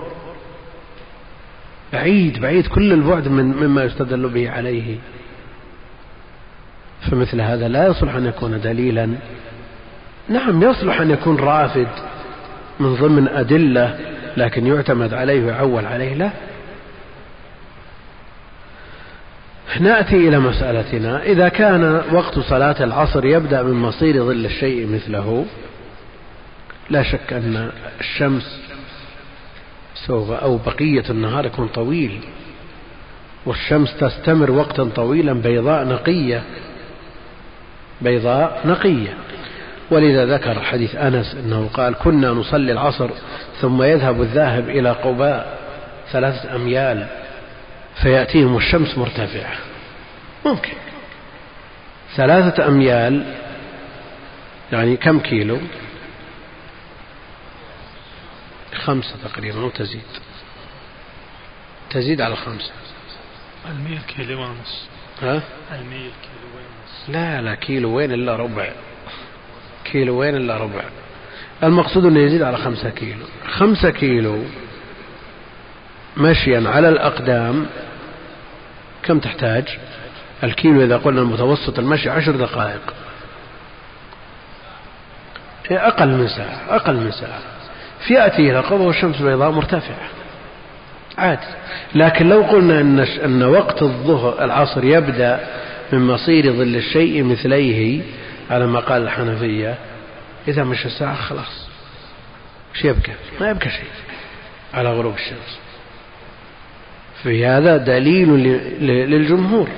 بعيد 1.93 2.39
بعيد 2.39 2.67
كل 2.67 2.93
البعد 2.93 3.27
من 3.27 3.45
مما 3.45 3.83
يستدل 3.83 4.29
به 4.29 4.49
عليه. 4.49 4.97
فمثل 7.11 7.41
هذا 7.41 7.67
لا 7.67 7.87
يصلح 7.87 8.15
أن 8.15 8.25
يكون 8.25 8.61
دليلا. 8.61 9.09
نعم 10.29 10.63
يصلح 10.63 11.01
أن 11.01 11.11
يكون 11.11 11.35
رافد 11.37 11.87
من 12.79 12.95
ضمن 12.95 13.27
أدلة 13.27 13.99
لكن 14.37 14.67
يعتمد 14.67 15.13
عليه 15.13 15.45
ويعول 15.45 15.85
عليه 15.85 16.13
لا. 16.13 16.31
نأتي 19.79 20.27
إلى 20.27 20.39
مسألتنا. 20.39 21.23
إذا 21.23 21.49
كان 21.49 22.01
وقت 22.11 22.39
صلاة 22.39 22.83
العصر 22.83 23.25
يبدأ 23.25 23.63
من 23.63 23.73
مصير 23.73 24.25
ظل 24.25 24.45
الشيء 24.45 24.87
مثله 24.87 25.45
لا 26.89 27.03
شك 27.03 27.33
أن 27.33 27.71
الشمس 27.99 28.61
سوف 30.07 30.31
أو 30.31 30.57
بقية 30.57 31.03
النهار 31.09 31.45
يكون 31.45 31.67
طويل 31.67 32.19
والشمس 33.45 33.97
تستمر 33.97 34.51
وقتا 34.51 34.89
طويلا 34.95 35.33
بيضاء 35.33 35.87
نقية 35.87 36.43
بيضاء 38.01 38.61
نقية. 38.65 39.13
ولذا 39.91 40.25
ذكر 40.25 40.59
حديث 40.59 40.95
أنس 40.95 41.35
إنه 41.35 41.69
قال 41.73 41.95
كنا 41.95 42.29
نصلي 42.29 42.71
العصر 42.71 43.09
ثم 43.61 43.83
يذهب 43.83 44.21
الذاهب 44.21 44.69
إلى 44.69 44.91
قباء 44.91 45.57
ثلاثة 46.11 46.55
أميال 46.55 47.07
فيأتيهم 47.95 48.57
الشمس 48.57 48.97
مرتفعة. 48.97 49.57
ممكن. 50.45 50.73
ثلاثة 52.15 52.67
أميال 52.67 53.35
يعني 54.71 54.97
كم 54.97 55.19
كيلو؟ 55.19 55.59
خمسة 58.75 59.15
تقريبا 59.23 59.61
أو 59.61 59.69
تزيد. 59.69 60.01
تزيد 61.89 62.21
على 62.21 62.35
خمسة. 62.35 62.71
المية 63.69 63.99
كيلو 64.07 64.41
ونص 64.41 64.87
ها؟ 65.21 65.41
المية 65.71 66.11
كيلو 66.21 66.47
ونص 66.55 67.09
لا 67.09 67.41
لا 67.41 67.55
كيلو 67.55 67.89
وين 67.89 68.11
إلا 68.11 68.35
ربع. 68.35 68.71
كيلو 69.83 70.19
وين 70.19 70.35
إلا 70.35 70.57
ربع. 70.57 70.83
المقصود 71.63 72.05
أنه 72.05 72.19
يزيد 72.19 72.41
على 72.41 72.57
خمسة 72.57 72.89
كيلو. 72.89 73.25
خمسة 73.47 73.89
كيلو 73.89 74.43
مشيا 76.17 76.69
على 76.69 76.89
الأقدام 76.89 77.65
كم 79.03 79.19
تحتاج؟ 79.19 79.77
الكيلو 80.43 80.83
إذا 80.83 80.97
قلنا 80.97 81.21
المتوسط 81.21 81.79
المشي 81.79 82.09
عشر 82.09 82.31
دقائق. 82.31 82.93
أقل 85.71 86.09
من 86.09 86.27
ساعة 86.27 86.75
أقل 86.75 86.93
من 86.95 87.11
ساعة. 87.11 87.39
فيأتي 88.07 88.41
إلى 88.41 88.59
قبض 88.59 88.81
والشمس 88.81 89.21
بيضاء 89.21 89.51
مرتفعة. 89.51 90.09
عادي. 91.17 91.47
لكن 91.95 92.29
لو 92.29 92.43
قلنا 92.43 92.79
أن 92.79 92.99
أن 92.99 93.43
وقت 93.43 93.81
الظهر 93.81 94.43
العصر 94.45 94.83
يبدأ 94.83 95.39
من 95.91 95.99
مصير 96.07 96.53
ظل 96.53 96.75
الشيء 96.75 97.23
مثليه 97.23 98.01
على 98.49 98.67
ما 98.67 98.79
قال 98.79 99.01
الحنفية 99.03 99.75
إذا 100.47 100.63
مشى 100.63 100.85
الساعة 100.85 101.15
خلاص. 101.15 101.67
شو 102.73 102.87
يبقى 102.87 103.11
ما 103.39 103.49
يبقى 103.49 103.69
شيء 103.69 103.89
على 104.73 104.93
غروب 104.93 105.15
الشمس. 105.15 105.59
في 107.23 107.45
هذا 107.45 107.77
دليل 107.77 108.29
للجمهور. 108.81 109.69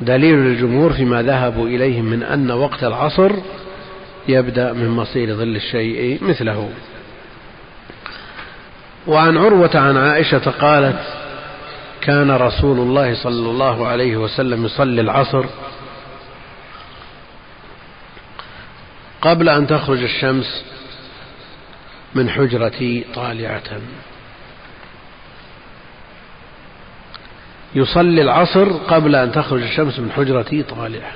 دليل 0.00 0.34
للجمهور 0.34 0.92
فيما 0.92 1.22
ذهبوا 1.22 1.68
إليه 1.68 2.00
من 2.00 2.22
أن 2.22 2.50
وقت 2.50 2.84
العصر 2.84 3.32
يبدأ 4.28 4.72
من 4.72 4.88
مصير 4.88 5.34
ظل 5.34 5.56
الشيء 5.56 6.18
مثله. 6.24 6.70
وعن 9.06 9.36
عروة 9.36 9.70
عن 9.74 9.96
عائشة 9.96 10.50
قالت 10.50 11.02
كان 12.00 12.30
رسول 12.30 12.78
الله 12.78 13.14
صلى 13.14 13.50
الله 13.50 13.86
عليه 13.86 14.16
وسلم 14.16 14.64
يصلي 14.64 15.00
العصر 15.00 15.44
قبل 19.22 19.48
أن 19.48 19.66
تخرج 19.66 20.02
الشمس 20.02 20.64
من 22.14 22.30
حجرتي 22.30 23.04
طالعة. 23.14 23.80
يصلي 27.74 28.22
العصر 28.22 28.72
قبل 28.72 29.16
أن 29.16 29.32
تخرج 29.32 29.62
الشمس 29.62 29.98
من 29.98 30.12
حجرتي 30.12 30.62
طالعة 30.62 31.12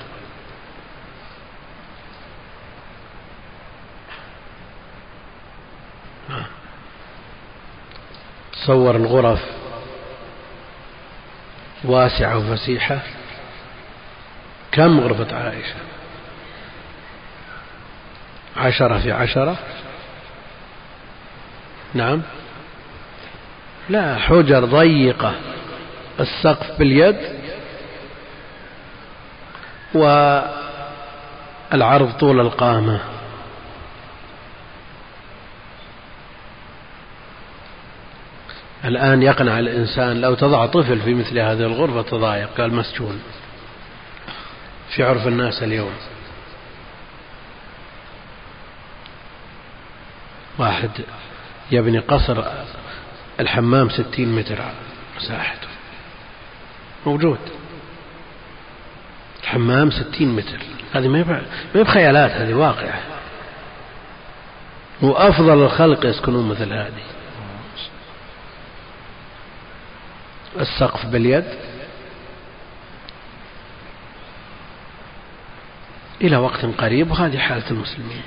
تصور 8.53 8.97
الغرف 8.97 9.41
واسعة 11.85 12.39
وفسيحة. 12.39 12.99
كم 14.73 15.01
غرفة 15.01 15.37
عائشة؟ 15.37 15.75
عشرة 18.57 18.99
في 18.99 19.13
عشرة. 19.13 19.57
نعم. 21.95 22.23
لا 23.89 24.19
حجر 24.19 24.65
ضيقة. 24.65 25.35
السقف 26.21 26.79
باليد 26.79 27.17
والعرض 31.73 32.13
طول 32.13 32.41
القامة. 32.41 33.01
الآن 38.85 39.23
يقنع 39.23 39.59
الإنسان 39.59 40.21
لو 40.21 40.35
تضع 40.35 40.67
طفل 40.67 41.01
في 41.01 41.15
مثل 41.15 41.39
هذه 41.39 41.61
الغرفة 41.67 42.03
تضايق 42.03 42.49
قال 42.61 42.75
مسجون. 42.75 43.23
في 44.89 45.03
عرف 45.03 45.27
الناس 45.27 45.63
اليوم. 45.63 45.95
واحد 50.59 50.91
يبني 51.71 51.99
قصر 51.99 52.45
الحمام 53.41 53.91
ستين 53.91 54.37
متر 54.37 54.59
مساحته. 55.17 55.72
موجود. 57.07 57.39
الحمام 59.43 59.91
ستين 59.91 60.37
متر. 60.37 60.59
هذه 60.93 61.09
ما 61.09 61.19
هي 61.75 61.83
بخيالات 61.83 62.31
هذه 62.31 62.55
واقعة. 62.55 63.01
وأفضل 65.03 65.63
الخلق 65.63 66.07
يسكنون 66.07 66.49
مثل 66.49 66.73
هذه. 66.73 67.03
السقف 70.61 71.07
باليد. 71.07 71.45
إلى 76.21 76.37
وقت 76.37 76.65
قريب 76.65 77.11
وهذه 77.11 77.39
حالة 77.39 77.71
المسلمين. 77.71 78.23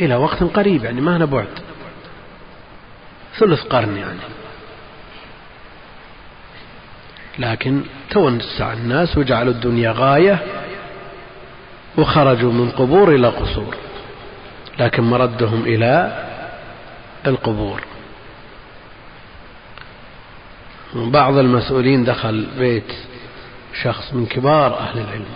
إلى 0.00 0.16
وقت 0.16 0.42
قريب 0.42 0.84
يعني 0.84 1.00
ما 1.00 1.16
هنا 1.16 1.24
بعد. 1.24 1.48
ثلث 3.38 3.62
قرن 3.62 3.96
يعني. 3.96 4.18
لكن 7.38 7.82
توسع 8.10 8.72
الناس 8.72 9.18
وجعلوا 9.18 9.52
الدنيا 9.52 9.94
غاية 9.96 10.42
وخرجوا 11.98 12.52
من 12.52 12.70
قبور 12.70 13.14
إلى 13.14 13.28
قصور. 13.28 13.76
لكن 14.78 15.02
مردهم 15.02 15.62
إلى 15.62 16.24
القبور. 17.26 17.80
بعض 20.94 21.36
المسؤولين 21.38 22.04
دخل 22.04 22.46
بيت 22.58 22.92
شخص 23.82 24.12
من 24.12 24.26
كبار 24.26 24.78
أهل 24.78 24.98
العلم 24.98 25.26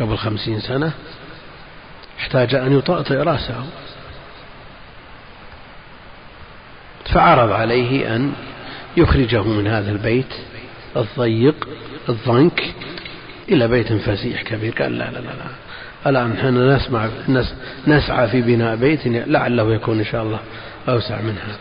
قبل 0.00 0.16
خمسين 0.16 0.60
سنة 0.60 0.92
احتاج 2.18 2.54
أن 2.54 2.78
يطأطئ 2.78 3.14
رأسه. 3.14 3.64
فعرض 7.14 7.52
عليه 7.52 8.16
أن 8.16 8.32
يخرجه 8.96 9.42
من 9.42 9.66
هذا 9.66 9.90
البيت 9.90 10.34
الضيق 10.96 11.68
الضنك 12.08 12.74
إلى 13.48 13.68
بيت 13.68 13.92
فسيح 13.92 14.42
كبير. 14.42 14.74
قال 14.82 14.98
لا 14.98 15.10
لا 15.10 15.18
لا. 15.18 15.34
الآن 16.06 16.30
نحن 16.30 16.70
نسمع 16.70 17.08
نسعى 17.86 18.28
في 18.28 18.42
بناء 18.42 18.76
بيت 18.76 19.06
لعله 19.06 19.74
يكون 19.74 19.98
إن 19.98 20.04
شاء 20.04 20.22
الله 20.22 20.40
أوسع 20.88 21.20
من 21.20 21.38
هذا. 21.38 21.58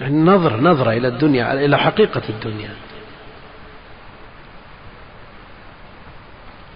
يعني 0.00 0.16
نظرة 0.16 0.56
نظرة 0.56 0.90
إلى 0.90 1.08
الدنيا 1.08 1.64
إلى 1.64 1.78
حقيقة 1.78 2.22
الدنيا. 2.28 2.70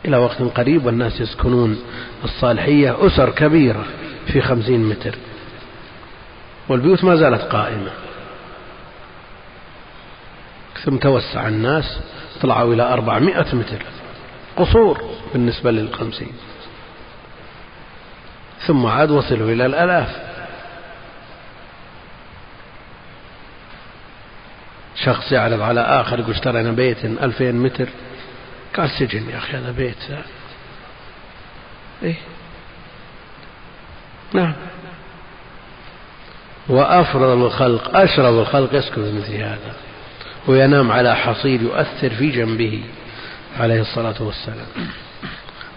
إلى 0.05 0.16
وقت 0.16 0.43
قريب 0.43 0.86
والناس 0.86 1.20
يسكنون. 1.20 1.78
الصالحية 2.24 3.07
أسر 3.07 3.30
كبيرة 3.30 3.84
في 4.26 4.40
خمسين 4.40 4.88
متر. 4.88 5.14
والبيوت 6.68 7.05
ما 7.05 7.16
زالت 7.16 7.43
قائمة. 7.43 7.90
ثم 10.85 10.97
توسع 10.97 11.49
الناس 11.49 11.99
طلعوا 12.43 12.74
إلى 12.74 12.83
أربعمائة 12.83 13.55
متر. 13.55 13.83
قصور 14.57 15.05
بالنسبة 15.33 15.70
للخمسين. 15.70 16.33
ثم 18.66 18.87
عاد 18.87 19.11
وصلوا 19.11 19.51
إلى 19.51 19.66
الآلاف. 19.66 20.33
شخص 24.97 25.33
يعرض 25.33 25.61
على 25.61 25.80
آخر 25.80 26.18
يقول 26.18 26.30
اشترينا 26.30 26.72
بيت 26.72 27.05
ألفين 27.05 27.55
متر. 27.55 27.89
قال 28.76 28.91
سجن 28.91 29.30
يا 29.30 29.39
أخي 29.39 29.57
هذا 29.57 29.70
بيت. 29.70 29.97
إيه؟ 32.03 32.16
نعم. 34.33 34.55
وأفرض 36.68 37.22
الخلق 37.22 37.97
أشرب 37.97 38.39
الخلق 38.39 38.74
يسكن 38.74 39.18
مثل 39.18 39.35
هذا. 39.35 39.74
وينام 40.47 40.93
على 40.93 41.16
حصير 41.16 41.62
يؤثر 41.62 42.11
في 42.11 42.30
جنبه 42.30 42.82
عليه 43.61 43.80
الصلاة 43.80 44.22
والسلام. 44.22 44.66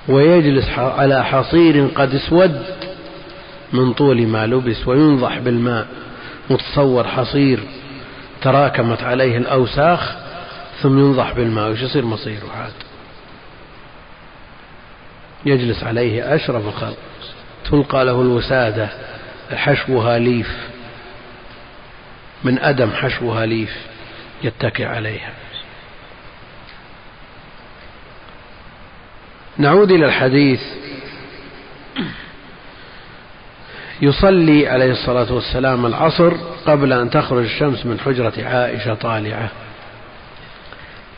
ويجلس 0.07 0.69
على 0.79 1.25
حصير 1.25 1.87
قد 1.95 2.15
اسود 2.15 2.65
من 3.73 3.93
طول 3.93 4.27
ما 4.27 4.47
لبس 4.47 4.87
وينضح 4.87 5.37
بالماء. 5.37 5.87
متصور 6.49 7.07
حصير 7.07 7.59
تراكمت 8.41 9.03
عليه 9.03 9.37
الأوساخ 9.37 10.15
ثم 10.81 10.99
ينضح 10.99 11.31
بالماء. 11.31 11.71
وش 11.71 11.81
يصير 11.81 12.05
مصيره 12.05 12.47
عاد؟ 12.57 12.73
يجلس 15.45 15.83
عليه 15.83 16.35
أشرف 16.35 16.67
الخلق. 16.67 16.97
تلقى 17.71 18.05
له 18.05 18.21
الوسادة 18.21 18.89
حشوها 19.55 20.19
ليف. 20.19 20.57
من 22.43 22.59
أدم 22.59 22.91
حشوها 22.91 23.45
ليف. 23.45 23.77
يتكئ 24.45 24.85
عليها. 24.85 25.31
نعود 29.57 29.91
إلى 29.91 30.05
الحديث. 30.05 30.61
يصلي 34.01 34.67
عليه 34.67 34.91
الصلاة 34.91 35.33
والسلام 35.33 35.85
العصر 35.85 36.33
قبل 36.65 36.93
أن 36.93 37.09
تخرج 37.09 37.43
الشمس 37.43 37.85
من 37.85 37.99
حجرة 37.99 38.33
عائشة 38.37 38.93
طالعة. 38.93 39.49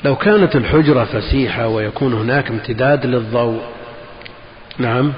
لو 0.05 0.15
كانت 0.15 0.55
الحجرة 0.55 1.03
فسيحة 1.03 1.67
ويكون 1.67 2.13
هناك 2.13 2.49
امتداد 2.49 3.05
للضوء. 3.05 3.61
نعم 4.77 5.13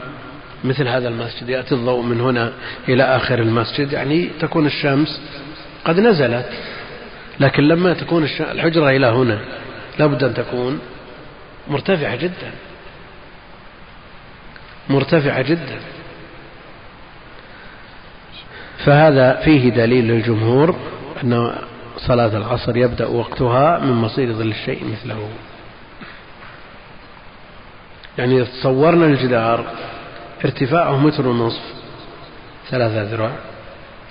مثل 0.64 0.88
هذا 0.88 1.08
المسجد. 1.08 1.50
يأتي 1.50 1.76
الضوء 1.76 2.02
من 2.02 2.22
هنا 2.22 2.54
إلى 2.90 3.04
آخر 3.04 3.40
المسجد 3.40 3.94
يعني 3.94 4.30
تكون 4.40 4.66
الشمس 4.66 5.22
قد 5.86 6.00
نزلت. 6.00 6.50
لكن 7.40 7.64
لما 7.64 7.94
تكون 7.94 8.24
الحجرة 8.24 8.90
إلى 8.90 9.08
هنا 9.08 9.40
لابد 10.00 10.24
أن 10.24 10.34
تكون 10.34 10.80
مرتفعة 11.68 12.16
جدا. 12.16 12.52
مرتفعة 14.90 15.42
جدا. 15.42 15.80
فهذا 18.86 19.42
فيه 19.46 19.70
دليل 19.70 20.08
للجمهور 20.08 20.76
أن 21.24 21.56
صلاة 21.98 22.38
العصر 22.38 22.78
يبدأ 22.78 23.08
وقتها 23.08 23.80
من 23.80 23.92
مصير 23.92 24.34
ظل 24.34 24.48
الشيء 24.48 24.86
مثله. 24.92 25.30
يعني 28.18 28.46
تصورنا 28.46 29.06
الجدار 29.06 29.66
ارتفاعه 30.46 30.98
متر 30.98 31.28
ونصف 31.28 31.62
ثلاثة 32.70 33.04
ذراع 33.04 33.32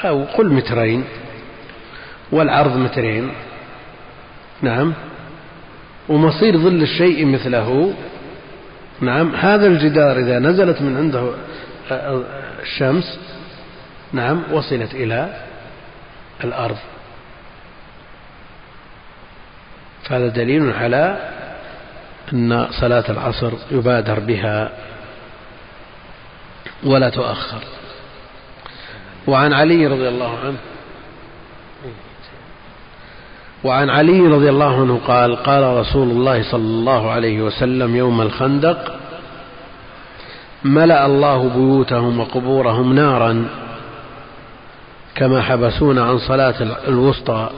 أو 0.05 0.25
قل 0.25 0.53
مترين 0.53 1.05
والعرض 2.33 2.77
مترين. 2.77 3.31
نعم. 4.63 4.95
ومصير 6.09 6.59
ظل 6.59 6.83
الشيء 6.83 7.27
مثله. 7.27 7.95
نعم. 9.01 9.35
هذا 9.35 9.67
الجدار 9.67 10.19
إذا 10.19 10.39
نزلت 10.39 10.83
من 10.83 10.97
عنده 10.97 11.31
الشمس 12.63 13.19
نعم 14.13 14.43
وصلت 14.53 14.95
إلى 14.95 15.43
الأرض. 16.45 16.77
فهذا 20.03 20.29
دليل 20.29 20.73
على 20.73 21.31
أن 22.33 22.67
صلاة 22.81 23.05
العصر 23.09 23.53
يبادر 23.71 24.21
بها 24.21 24.73
ولا 26.85 27.11
تؤخر. 27.11 27.63
وعن 29.27 29.53
علي 29.53 29.87
رضي 29.87 30.09
الله 30.09 30.39
عنه 30.39 30.57
وعن 33.65 33.91
علي 33.91 34.21
رضي 34.21 34.49
الله 34.49 34.81
عنه 34.81 35.01
قال 35.07 35.37
قال 35.37 35.77
رسول 35.77 36.11
الله 36.11 36.43
صلى 36.43 36.63
الله 36.63 37.11
عليه 37.11 37.43
وسلم 37.43 37.97
يوم 37.97 38.21
الخندق 38.21 38.99
ملأ 40.65 41.07
الله 41.07 41.49
بيوتهم 41.49 42.21
وقبورهم 42.21 42.93
نارا 42.93 43.49
كما 45.15 45.43
حبسونا 45.43 46.05
عن 46.05 46.19
صلاة 46.19 46.55
الوسطى 46.89 47.51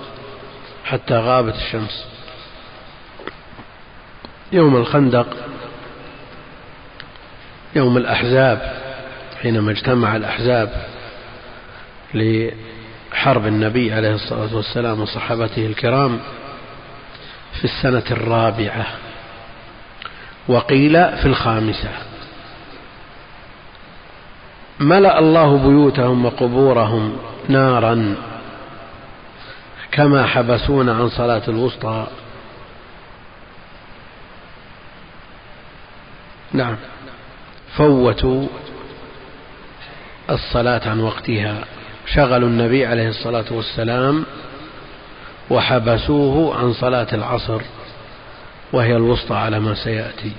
حتى 0.84 1.14
غابت 1.14 1.55
الشمس. 1.55 2.05
يوم 4.53 4.76
الخندق 4.76 5.26
يوم 7.76 7.96
الأحزاب 7.96 8.76
حينما 9.42 9.70
اجتمع 9.70 10.16
الأحزاب 10.16 10.72
لحرب 13.12 13.46
النبي 13.46 13.92
عليه 13.92 14.14
الصلاة 14.14 14.56
والسلام 14.56 15.00
وصحابته 15.00 15.66
الكرام 15.66 16.20
في 17.52 17.64
السنة 17.64 18.02
الرابعة 18.11 18.86
وقيل 20.48 20.92
في 20.92 21.26
الخامسة. 21.26 21.90
ملأ 24.80 25.18
الله 25.18 25.56
بيوتهم 25.56 26.24
وقبورهم 26.24 27.16
نارا 27.48 28.14
كما 29.92 30.26
حبسونا 30.26 30.94
عن 30.94 31.08
صلاة 31.08 31.42
الوسطى. 31.48 32.06
نعم. 36.52 36.76
فوتوا 37.76 38.46
الصلاة 40.30 40.88
عن 40.88 41.00
وقتها. 41.00 41.64
شغلوا 42.14 42.48
النبي 42.48 42.86
عليه 42.86 43.08
الصلاة 43.08 43.44
والسلام 43.50 44.24
وحبسوه 45.50 46.58
عن 46.58 46.72
صلاة 46.72 47.06
العصر 47.12 47.61
وهي 48.72 48.96
الوسطى 48.96 49.34
على 49.34 49.61
ما 49.61 49.74
سيأتي. 49.74 50.32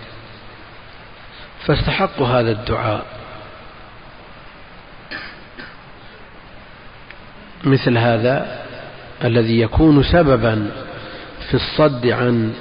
فاستحقوا 1.66 2.28
هذا 2.28 2.52
الدعاء. 2.52 3.06
مثل 7.64 7.98
هذا 7.98 8.62
الذي 9.24 9.62
يكون 9.62 10.04
سببا 10.04 10.72
في 11.50 11.54
الصد 11.54 12.08
عن 12.08 12.54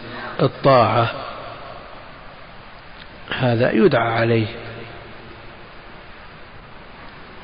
الطاعة. 0.43 1.11
هذا 3.39 3.73
يدعى 3.73 4.13
عليه. 4.13 4.47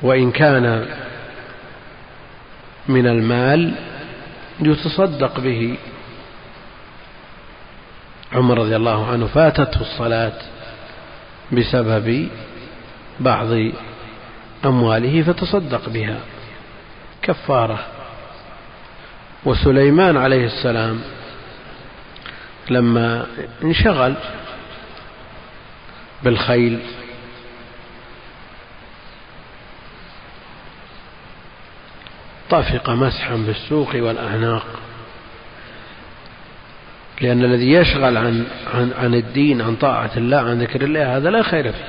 وإن 0.01 0.31
كان 0.31 0.87
من 2.87 3.07
المال 3.07 3.73
يتصدق 4.59 5.39
به. 5.39 5.77
عمر 8.33 8.57
رضي 8.57 8.75
الله 8.75 9.07
عنه 9.11 9.27
فاتته 9.27 9.81
الصلاة 9.81 10.39
بسبب 11.51 12.29
بعض 13.19 13.47
أمواله 14.65 15.23
فتصدق 15.23 15.89
بها. 15.89 16.19
كفارة. 17.21 17.79
وسليمان 19.45 20.17
عليه 20.17 20.45
السلام 20.45 21.01
لما 22.69 23.27
انشغل 23.63 24.13
بالخيل 26.23 26.79
طفق 32.49 32.89
مسحا 32.89 33.35
بالسوق 33.35 33.95
والأعناق. 33.95 34.65
لأن 37.21 37.43
الذي 37.43 37.71
يشغل 37.71 38.17
عن 38.17 38.45
عن 38.73 38.91
عن 38.99 39.13
الدين 39.13 39.61
عن 39.61 39.75
طاعة 39.75 40.11
الله 40.17 40.37
عن 40.37 40.61
ذكر 40.61 40.81
الله 40.81 41.17
هذا 41.17 41.29
لا 41.29 41.43
خير 41.43 41.71
فيه. 41.71 41.85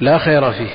لا 0.00 0.18
خير 0.18 0.52
فيه. 0.52 0.70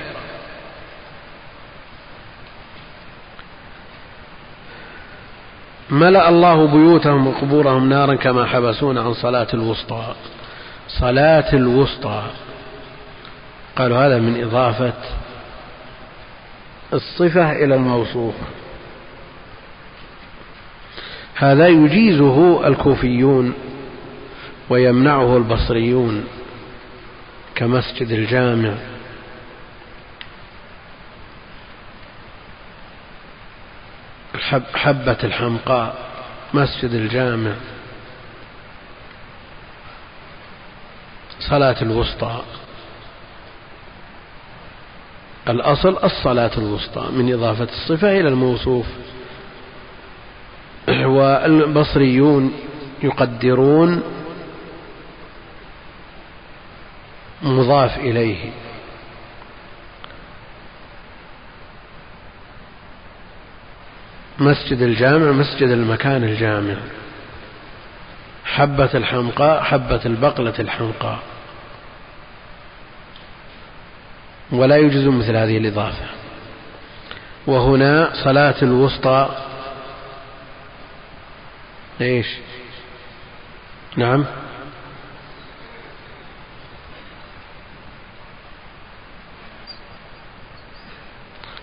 ملأ 5.89 6.29
الله 6.29 6.67
بيوتهم 6.67 7.27
وقبورهم 7.27 7.89
نارا 7.89 8.15
كما 8.15 8.45
حبسون 8.45 8.97
عن 8.97 9.13
صلاة 9.13 9.47
الوسطى. 9.53 10.15
صلاة 10.87 11.53
الوسطى. 11.53 12.23
قالوا 13.75 13.97
هذا 13.97 14.17
من 14.17 14.43
إضافة 14.43 14.93
الصفة 16.93 17.51
إلى 17.51 17.75
الموصوف. 17.75 18.35
هذا 21.39 21.67
يجيزه 21.67 22.67
الكوفيون 22.67 23.53
ويمنعه 24.69 25.37
البصريون 25.37 26.25
كمسجد 27.55 28.11
الجامع. 28.11 28.73
حبة 34.73 35.17
الحمقاء 35.23 35.95
مسجد 36.53 36.93
الجامع 36.93 37.53
صلاة 41.39 41.81
الوسطى. 41.81 42.41
الأصل 45.49 45.97
الصلاة 46.03 46.51
الوسطى 46.57 47.11
من 47.11 47.33
إضافة 47.33 47.67
الصفة 47.73 48.19
إلى 48.19 48.29
الموصوف. 48.29 48.85
والبصريون 50.87 52.53
يقدرون 53.03 54.03
مضاف 57.41 57.97
إليه. 57.97 58.51
مسجد 64.39 64.81
الجامع 64.81 65.31
مسجد 65.31 65.69
المكان 65.69 66.23
الجامع. 66.23 66.75
حبة 68.45 68.89
الحمقاء 68.93 69.63
حبة 69.63 70.01
البقلة 70.05 70.53
الحمقاء 70.59 71.19
ولا 74.51 74.75
يوجد 74.75 75.07
مثل 75.07 75.35
هذه 75.35 75.57
الإضافة. 75.57 76.05
وهنا 77.47 78.09
صلاة 78.23 78.55
الوسطى 78.61 79.46
إيش؟ 82.01 82.27
نعم. 83.95 84.25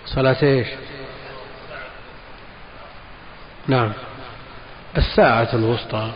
صلاة 0.06 0.36
إيش؟ 0.42 0.68
نعم. 3.66 3.92
الساعة 4.96 5.48
الوسطى. 5.52 6.12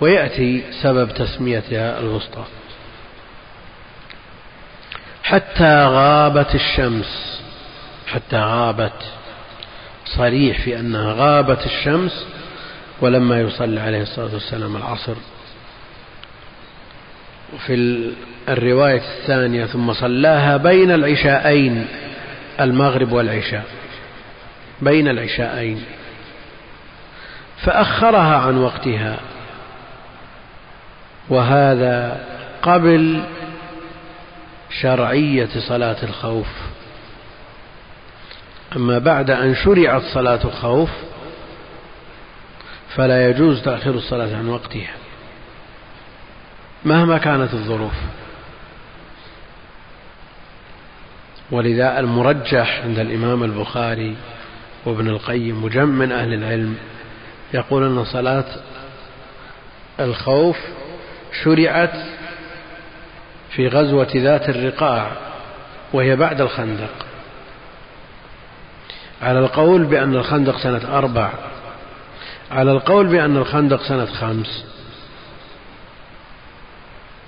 ويأتي 0.00 0.72
سبب 0.82 1.14
تسميتها 1.14 1.98
الوسطى. 1.98 2.44
حتى 5.22 5.84
غابت 5.84 6.54
الشمس. 6.54 7.42
حتى 8.06 8.36
غابت 8.36 9.17
صريح 10.16 10.60
في 10.60 10.80
أنها 10.80 11.12
غابت 11.12 11.66
الشمس 11.66 12.26
ولما 13.00 13.40
يصلي 13.40 13.80
عليه 13.80 14.02
الصلاة 14.02 14.34
والسلام 14.34 14.76
العصر. 14.76 15.14
وفي 17.54 17.74
الرواية 18.48 19.02
الثانية 19.20 19.66
ثم 19.66 19.92
صلاها 19.92 20.56
بين 20.56 20.90
العشاءين 20.90 21.86
المغرب 22.60 23.12
والعشاء. 23.12 23.64
بين 24.82 25.08
العشاءين. 25.08 25.84
فأخرها 27.64 28.36
عن 28.36 28.58
وقتها. 28.58 29.18
وهذا 31.28 32.24
قبل 32.62 33.22
شرعية 34.80 35.48
صلاة 35.68 35.96
الخوف. 36.02 36.46
أما 38.76 38.98
بعد 38.98 39.30
أن 39.30 39.54
شرعت 39.54 40.02
صلاة 40.02 40.40
الخوف 40.44 40.90
فلا 42.96 43.30
يجوز 43.30 43.62
تأخير 43.62 43.94
الصلاة 43.94 44.36
عن 44.36 44.48
وقتها 44.48 44.94
مهما 46.84 47.18
كانت 47.18 47.54
الظروف. 47.54 47.94
ولذا 51.50 51.98
المرجح 51.98 52.80
عند 52.84 52.98
الإمام 52.98 53.44
البخاري 53.44 54.16
وابن 54.84 55.08
القيم 55.08 55.64
وجم 55.64 55.88
من 55.88 56.12
أهل 56.12 56.34
العلم 56.34 56.76
يقول 57.54 57.84
أن 57.84 58.04
صلاة 58.04 58.44
الخوف 60.00 60.58
شرعت 61.44 61.94
في 63.50 63.68
غزوة 63.68 64.08
ذات 64.16 64.48
الرقاع 64.48 65.12
وهي 65.92 66.16
بعد 66.16 66.40
الخندق. 66.40 67.07
على 69.22 69.38
القول 69.38 69.84
بأن 69.84 70.14
الخندق 70.14 70.58
سنة 70.58 70.98
أربع. 70.98 71.30
على 72.50 72.72
القول 72.72 73.06
بأن 73.06 73.36
الخندق 73.36 73.82
سنة 73.82 74.06
خمس. 74.06 74.64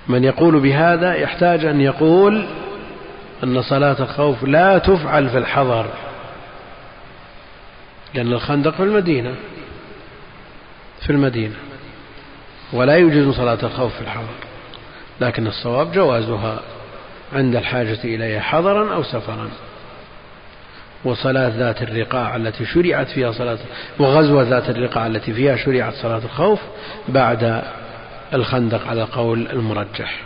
من 0.09 0.25
يقول 0.25 0.61
بهذا 0.61 1.15
يحتاج 1.15 1.65
أن 1.65 1.81
يقول 1.81 2.47
أن 3.45 3.63
صلاة 3.63 3.97
الخوف 4.01 4.45
لا 4.45 4.79
تفعل 4.79 5.29
في 5.29 5.39
الحضر 5.39 5.87
لأن 8.15 8.33
الخندق 8.33 8.75
في 8.75 8.83
المدينة 8.83 9.35
في 11.01 11.11
المدينة 11.11 11.55
ولا 12.73 12.95
يوجد 12.95 13.31
صلاة 13.31 13.59
الخوف 13.63 13.95
في 13.95 14.01
الحضر 14.01 14.35
لكن 15.21 15.47
الصواب 15.47 15.93
جوازها 15.93 16.61
عند 17.33 17.57
الحاجة 17.57 17.99
إليها 18.05 18.41
حضرا 18.41 18.95
أو 18.95 19.03
سفرا. 19.03 19.49
وصلاة 21.05 21.49
ذات 21.49 21.83
الرقاع 21.83 22.37
التي 22.37 22.67
شرعت 22.67 23.09
فيها 23.09 23.33
صلاة 23.33 23.59
وغزوة 23.99 24.43
ذات 24.43 24.71
الرقاع 24.71 25.07
التي 25.07 25.33
فيها 25.33 25.57
شرعت 25.57 25.95
صلاة 25.95 26.21
الخوف 26.25 26.61
بعد 27.09 27.63
الخندق 28.35 28.87
على 28.87 29.03
قول 29.03 29.47
المرجح. 29.53 30.21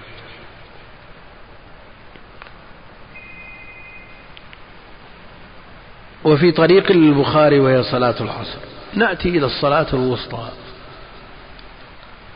وفي 6.25 6.53
طريق 6.53 6.91
البخاري 6.91 7.61
وهي 7.61 7.83
صلاة 7.83 8.15
العصر. 8.21 8.59
نأتي 8.95 9.29
إلى 9.29 9.47
الصلاة 9.47 9.87
الوسطى. 9.93 10.49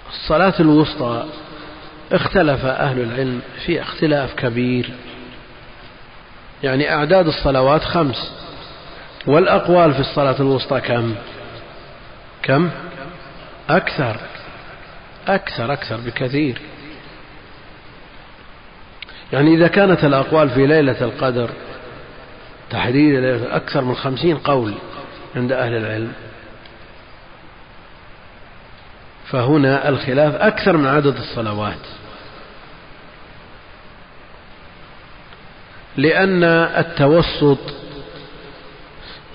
الصلاة 0.08 0.54
الوسطى 0.60 1.24
اختلف 2.12 2.64
أهل 2.64 3.00
العلم 3.00 3.40
في 3.66 3.82
اختلاف 3.82 4.34
كبير. 4.34 4.90
يعني 6.62 6.94
أعداد 6.94 7.26
الصلوات 7.26 7.84
خمس 7.84 8.32
والأقوال 9.26 9.94
في 9.94 10.00
الصلاة 10.00 10.36
الوسطى 10.40 10.80
كم؟ 10.80 11.14
كم؟ 12.42 12.70
أكثر 13.70 14.16
أكثر 15.28 15.72
أكثر 15.72 15.96
بكثير. 15.96 16.60
يعني 19.32 19.54
إذا 19.54 19.68
كانت 19.68 20.04
الأقوال 20.04 20.50
في 20.50 20.66
ليلة 20.66 21.00
القدر 21.00 21.50
تحديد 22.70 23.24
أكثر 23.44 23.84
من 23.84 23.94
خمسين 23.94 24.36
قول 24.36 24.74
عند 25.36 25.52
أهل 25.52 25.76
العلم 25.76 26.12
فهنا 29.26 29.88
الخلاف 29.88 30.34
أكثر 30.34 30.76
من 30.76 30.86
عدد 30.86 31.16
الصلوات. 31.16 31.86
لأن 35.98 36.44
التوسط 36.44 37.58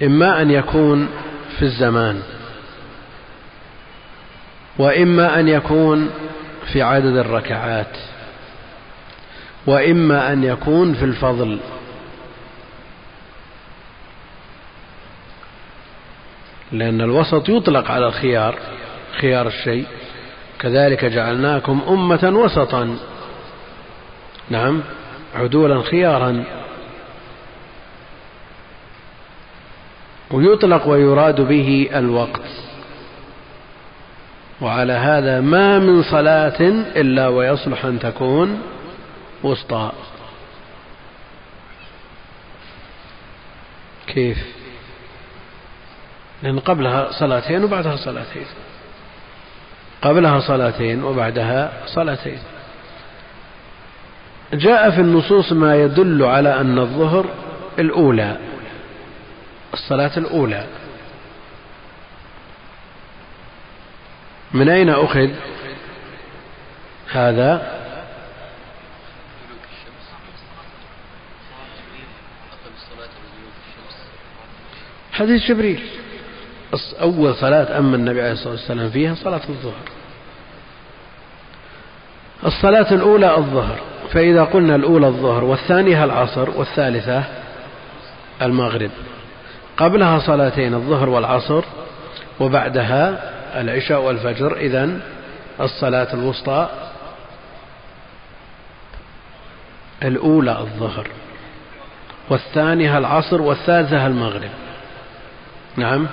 إما 0.03 0.41
أن 0.41 0.51
يكون 0.51 1.09
في 1.57 1.61
الزمان 1.61 2.21
وإما 4.77 5.39
أن 5.39 5.47
يكون 5.47 6.09
في 6.73 6.81
عدد 6.81 7.17
الركعات 7.17 7.97
وإما 9.67 10.33
أن 10.33 10.43
يكون 10.43 10.93
في 10.93 11.05
الفضل. 11.05 11.59
لأن 16.71 17.01
الوسط 17.01 17.49
يطلق 17.49 17.91
على 17.91 18.07
الخيار 18.07 18.59
خيار 19.21 19.47
الشيء. 19.47 19.85
كذلك 20.59 21.05
جعلناكم 21.05 21.81
أمة 21.87 22.31
وسطا. 22.35 22.97
نعم. 24.49 24.81
عدولا 25.35 25.81
خيارا. 25.81 26.43
ويطلق 30.31 30.87
ويراد 30.87 31.41
به 31.41 31.89
الوقت. 31.95 32.49
وعلى 34.61 34.93
هذا 34.93 35.41
ما 35.41 35.79
من 35.79 36.03
صلاة 36.03 36.59
إلا 36.95 37.27
ويصلح 37.27 37.85
أن 37.85 37.99
تكون 37.99 38.61
وسطى. 39.43 39.91
كيف؟ 44.07 44.37
لأن 46.43 46.59
قبلها 46.59 47.11
صلاتين 47.11 47.63
وبعدها 47.63 47.95
صلاتين. 47.95 48.45
قبلها 50.01 50.39
صلاتين 50.39 51.03
وبعدها 51.03 51.71
صلاتين. 51.85 52.39
جاء 54.53 54.91
في 54.91 55.01
النصوص 55.01 55.51
ما 55.51 55.75
يدل 55.75 56.23
على 56.23 56.61
أن 56.61 56.79
الظهر 56.79 57.25
الأولى 57.79 58.37
الصلاة 59.73 60.17
الأولى. 60.17 60.65
من 64.53 64.69
أين 64.69 64.89
أخذ 64.89 65.29
هذا؟ 67.11 67.79
حديث 75.13 75.47
جبريل. 75.47 75.83
أول 77.01 77.35
صلاة 77.35 77.77
أما 77.79 77.95
النبي 77.95 78.21
عليه 78.21 78.31
الصلاة 78.31 78.51
والسلام 78.51 78.89
فيها 78.89 79.15
صلاة 79.15 79.41
الظهر. 79.49 79.83
الصلاة 82.45 82.93
الأولى 82.93 83.37
الظهر. 83.37 83.92
فإذا 84.11 84.43
قلنا 84.43 84.75
الأولى 84.75 85.07
الظهر 85.07 85.43
والثانية 85.43 86.03
العصر 86.03 86.49
والثالثة 86.49 87.23
المغرب 88.41 88.91
قبلها 89.77 90.19
صلاتين 90.19 90.73
الظهر 90.73 91.09
والعصر 91.09 91.63
وبعدها 92.39 93.33
العشاء 93.61 94.01
والفجر 94.01 94.57
إذا 94.57 94.89
الصلاة 95.61 96.13
الوسطى 96.13 96.69
الأولى 100.03 100.59
الظهر 100.59 101.07
والثانية 102.29 102.97
العصر 102.97 103.41
والثالثة 103.41 104.07
المغرب. 104.07 104.49
نعم. 105.77 106.07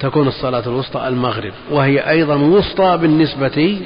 تكون 0.00 0.28
الصلاة 0.28 0.66
الوسطى 0.66 1.08
المغرب 1.08 1.52
وهي 1.70 2.10
أيضا 2.10 2.34
وسطى 2.34 2.98
بالنسبة 2.98 3.80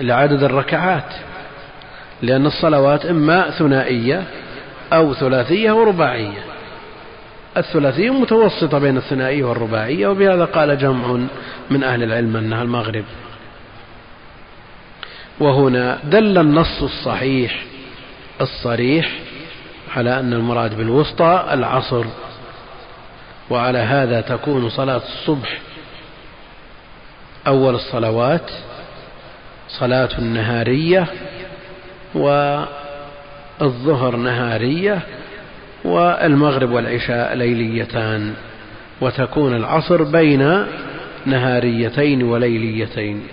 لعدد 0.00 0.42
الركعات. 0.42 1.12
لأن 2.22 2.46
الصلوات 2.46 3.06
إما 3.06 3.50
ثنائية 3.50 4.24
أو 4.92 5.14
ثلاثية 5.14 5.72
ورباعية 5.72 6.44
الثلاثية 7.56 8.10
متوسطة 8.10 8.78
بين 8.78 8.96
الثنائية 8.96 9.44
والرباعية 9.44 10.06
وبهذا 10.06 10.44
قال 10.44 10.78
جمع 10.78 11.18
من 11.70 11.84
أهل 11.84 12.02
العلم 12.02 12.36
أنها 12.36 12.62
المغرب. 12.62 13.04
وهنا 15.40 15.98
دل 16.04 16.38
النص 16.38 16.82
الصحيح 16.82 17.64
الصريح 18.40 19.12
على 19.96 20.20
أن 20.20 20.32
المراد 20.32 20.76
بالوسطى 20.76 21.46
العصر. 21.52 22.04
وعلى 23.50 23.78
هذا 23.78 24.20
تكون 24.20 24.70
صلاة 24.70 25.02
الصبح 25.08 25.58
أول 27.46 27.74
الصلوات 27.74 28.50
صلاة 29.68 30.20
نهارية 30.20 31.06
والظهر 32.16 34.16
نهارية 34.16 35.00
والمغرب 35.84 36.70
والعشاء 36.70 37.34
ليليتان 37.34 38.34
وتكون 39.00 39.56
العصر 39.56 40.02
بين 40.02 40.66
نهاريتين 41.26 42.22
وليليتين. 42.22 43.26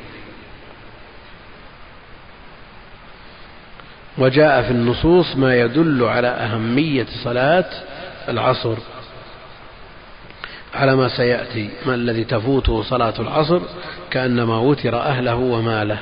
وجاء 4.18 4.62
في 4.62 4.72
النصوص 4.72 5.36
ما 5.36 5.56
يدل 5.56 6.04
على 6.04 6.28
أهمية 6.28 7.06
صلاة 7.24 7.70
العصر. 8.30 8.78
على 10.76 10.96
ما 10.96 11.18
سيأتي 11.18 11.70
ما 11.86 11.96
الذي 11.96 12.24
تفوته 12.24 12.84
صلاة 12.84 13.14
العصر 13.20 13.62
كأنما 14.12 14.60
وتر 14.60 15.00
أهله 15.00 15.36
وماله. 15.36 15.98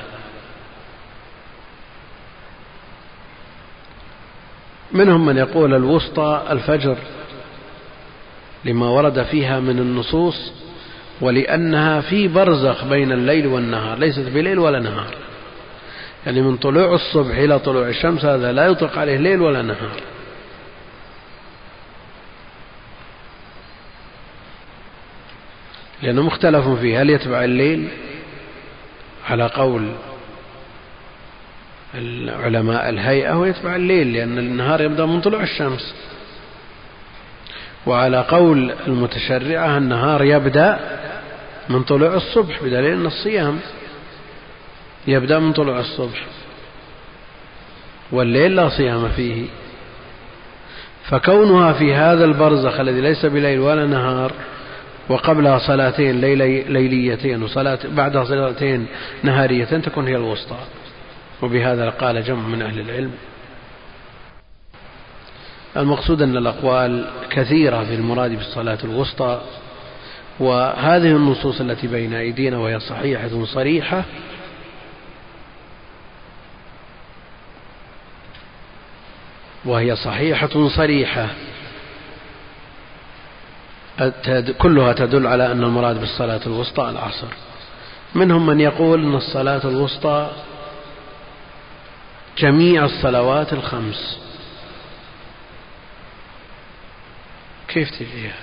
منهم 4.92 5.26
من 5.26 5.36
يقول 5.36 5.74
الوسطى 5.74 6.42
الفجر 6.50 6.96
لما 8.64 8.88
ورد 8.88 9.22
فيها 9.22 9.60
من 9.60 9.78
النصوص 9.78 10.52
ولأنها 11.20 12.00
في 12.00 12.28
برزخ 12.28 12.84
بين 12.84 13.12
الليل 13.12 13.46
والنهار 13.46 13.98
ليست 13.98 14.28
بليل 14.28 14.58
ولا 14.58 14.80
نهار. 14.80 15.14
يعني 16.26 16.42
من 16.42 16.56
طلوع 16.56 16.94
الصبح 16.94 17.36
إلى 17.36 17.58
طلوع 17.58 17.88
الشمس 17.88 18.24
هذا 18.24 18.52
لا 18.52 18.66
يطلق 18.66 18.98
عليه 18.98 19.16
ليل 19.16 19.40
ولا 19.40 19.62
نهار. 19.62 20.00
لأنه 26.02 26.22
مختلف 26.22 26.68
فيه 26.68 27.02
هل 27.02 27.10
يتبع 27.10 27.44
الليل؟ 27.44 27.88
على 29.30 29.46
قول 29.46 29.92
العلماء 31.94 32.88
الهيئة 32.88 33.38
ويتبع 33.38 33.76
الليل 33.76 34.12
لأن 34.12 34.38
النهار 34.38 34.82
يبدأ 34.82 35.06
من 35.06 35.20
طلوع 35.20 35.42
الشمس. 35.42 35.94
وعلى 37.86 38.20
قول 38.28 38.72
المتشرعة 38.86 39.78
النهار 39.78 40.24
يبدأ 40.24 40.78
من 41.68 41.82
طلوع 41.82 42.14
الصبح 42.14 42.62
بدليل 42.62 42.92
أن 42.92 43.06
الصيام 43.06 43.58
يبدأ 45.06 45.38
من 45.38 45.52
طلوع 45.52 45.80
الصبح. 45.80 46.26
والليل 48.12 48.56
لا 48.56 48.68
صيام 48.68 49.08
فيه. 49.08 49.44
فكونها 51.04 51.72
في 51.72 51.94
هذا 51.94 52.24
البرزخ 52.24 52.80
الذي 52.80 53.00
ليس 53.00 53.26
بليل 53.26 53.58
ولا 53.58 53.86
نهار 53.86 54.32
وقبلها 55.08 55.58
صلاتين 55.58 56.20
ليلي 56.20 56.62
ليليتين 56.62 57.42
وصلاة 57.42 57.78
بعدها 57.84 58.24
صلاتين 58.24 58.86
نهاريتين 59.22 59.82
تكون 59.82 60.08
هي 60.08 60.16
الوسطى. 60.16 60.56
وبهذا 61.42 61.90
قال 61.90 62.24
جمع 62.24 62.48
من 62.48 62.62
أهل 62.62 62.80
العلم. 62.80 63.12
المقصود 65.76 66.22
أن 66.22 66.36
الأقوال 66.36 67.10
كثيرة 67.30 67.84
في 67.84 67.94
المراد 67.94 68.30
بالصلاة 68.30 68.78
الوسطى 68.84 69.40
وهذه 70.40 71.16
النصوص 71.16 71.60
التي 71.60 71.86
بين 71.86 72.14
أيدينا 72.14 72.58
وهي 72.58 72.80
صحيحة 72.80 73.44
صريحة 73.44 74.04
وهي 79.64 79.96
صحيحة 79.96 80.68
صريحة. 80.68 81.28
كلها 84.58 84.92
تدل 84.92 85.26
على 85.26 85.52
أن 85.52 85.62
المراد 85.62 86.00
بالصلاة 86.00 86.40
الوسطى 86.46 86.90
العصر. 86.90 87.26
منهم 88.14 88.46
من 88.46 88.60
يقول 88.60 89.02
أن 89.02 89.14
الصلاة 89.14 89.60
الوسطى 89.64 90.30
جميع 92.38 92.84
الصلوات 92.84 93.52
الخمس. 93.52 94.18
كيف 97.68 97.90
تجيها؟ 97.90 98.36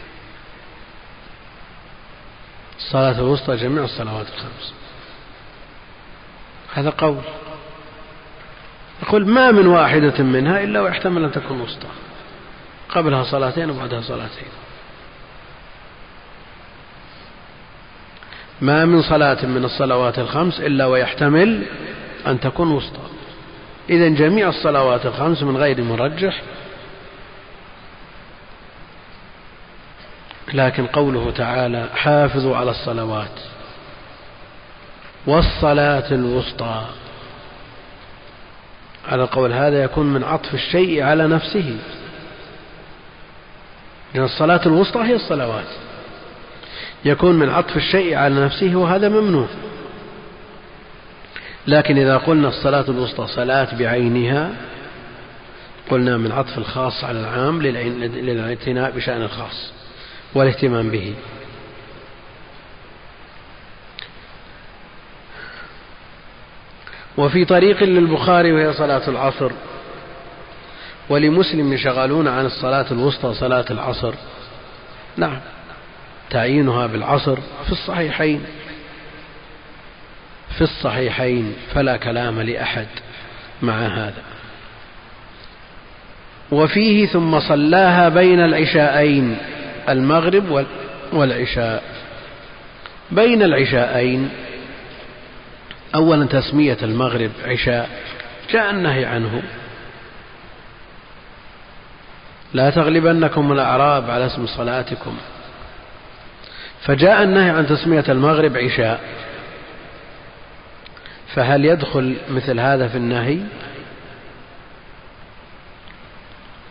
الصلاة 2.78 3.20
الوسطى 3.20 3.56
جميع 3.56 3.84
الصلوات 3.84 4.28
الخمس. 4.28 4.74
هذا 6.74 6.90
قول. 6.90 7.22
يقول 9.04 9.28
ما 9.28 9.52
من 9.52 9.68
واحدة 9.68 10.24
منها 10.24 10.64
إلا 10.64 10.82
ويحتمل 10.82 11.24
أن 11.24 11.32
تكون 11.32 11.62
وسطى. 11.62 11.88
قبلها 12.90 13.24
صلاتين 13.24 13.70
وبعدها 13.70 14.02
صلاتين. 14.02 14.48
ما 18.62 18.86
من 18.86 19.02
صلاة 19.02 19.46
من 19.46 19.66
الصلوات 19.66 20.20
الخمس 20.20 20.60
إلا 20.60 20.86
ويحتمل 20.86 21.66
أن 22.28 22.40
تكون 22.40 22.72
وسطى. 22.72 23.09
إذا 23.90 24.08
جميع 24.08 24.50
الصلوات 24.50 25.06
الخمس 25.06 25.44
من 25.44 25.58
غير 25.58 25.82
مرجح. 25.82 26.42
لكن 30.54 30.86
قوله 30.86 31.32
تعالى 31.32 31.90
حافظوا 31.96 32.58
على 32.58 32.72
الصلوات 32.72 33.40
والصلاة 35.28 36.12
الوسطى. 36.12 36.86
على 39.08 39.24
القول 39.24 39.54
هذا 39.54 39.84
يكون 39.84 40.14
من 40.14 40.24
عطف 40.24 40.54
الشيء 40.54 41.04
على 41.04 41.28
نفسه. 41.28 41.78
لأن 44.14 44.24
الصلاة 44.24 44.62
الوسطى 44.66 45.00
هي 45.00 45.16
الصلوات. 45.16 45.68
يكون 47.06 47.36
من 47.36 47.50
عطف 47.50 47.78
الشيء 47.78 48.16
على 48.16 48.46
نفسه 48.46 48.76
وهذا 48.76 49.10
ممنوع. 49.10 49.48
لكن 51.70 51.98
إذا 51.98 52.18
قلنا 52.18 52.48
الصلاة 52.48 52.86
الوسطى 52.90 53.28
صلاة 53.28 53.76
بعينها 53.76 54.52
قلنا 55.90 56.18
من 56.18 56.32
عطف 56.32 56.58
الخاص 56.58 57.04
على 57.04 57.20
العام 57.20 57.62
للإعتناء 57.62 58.92
بشأن 58.92 59.22
الخاص 59.22 59.72
والاهتمام 60.36 60.90
به. 60.90 61.14
وفي 67.18 67.46
طريق 67.46 67.84
للبخاري 67.84 68.52
وهي 68.52 68.74
صلاة 68.74 69.10
العصر 69.10 69.52
ولمسلم 71.10 71.74
يشغلون 71.74 72.28
عن 72.28 72.46
الصلاة 72.46 72.86
الوسطى 72.92 73.34
صلاة 73.34 73.66
العصر. 73.72 74.14
نعم 75.18 75.40
تعيينها 76.30 76.88
بالعصر 76.88 77.36
في 77.66 77.72
الصحيحين. 77.72 78.46
في 80.58 80.62
الصحيحين 80.62 81.56
فلا 81.74 81.98
كلام 81.98 82.42
لأحد 82.42 82.88
مع 83.62 83.80
هذا. 83.88 84.24
وفيه 86.52 87.08
ثم 87.08 87.40
صلاها 87.40 88.10
بين 88.10 88.40
العشاءين 88.40 89.38
المغرب 89.90 90.66
والعشاء. 91.14 91.84
بين 93.12 93.44
العشاءين 93.44 94.30
أولا 95.96 96.26
تسمية 96.26 96.78
المغرب 96.84 97.32
عشاء 97.46 97.90
جاء 98.52 98.70
النهي 98.72 99.06
عنه. 99.06 99.42
لا 102.54 102.70
تغلبنكم 102.70 103.52
الأعراب 103.52 104.10
على 104.10 104.26
اسم 104.26 104.48
صلاتكم. 104.48 105.18
فجاء 106.82 107.24
النهي 107.24 107.50
عن 107.50 107.68
تسمية 107.68 108.04
المغرب 108.10 108.58
عشاء. 108.58 109.00
فهل 111.36 111.66
يدخل 111.66 112.18
مثل 112.30 112.60
هذا 112.60 112.88
في 112.88 112.98
النهي؟ 112.98 113.40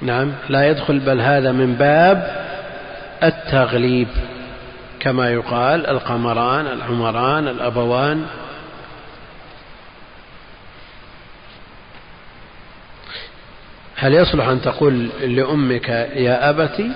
نعم 0.02 0.32
لا 0.48 0.68
يدخل 0.68 0.98
بل 0.98 1.20
هذا 1.20 1.52
من 1.52 1.74
باب 1.74 2.46
التغليب 3.22 4.08
كما 5.00 5.30
يقال 5.30 5.86
القمران 5.86 6.66
العمران 6.66 7.48
الأبوان. 7.48 8.26
هل 13.96 14.14
يصلح 14.14 14.46
أن 14.48 14.62
تقول 14.62 15.08
لأمك 15.20 15.88
يا 16.14 16.50
أبتي؟ 16.50 16.92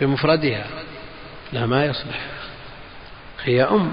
بمفردها. 0.00 0.64
لا 1.52 1.66
ما 1.66 1.84
يصلح. 1.84 2.20
هي 3.44 3.62
أم. 3.62 3.92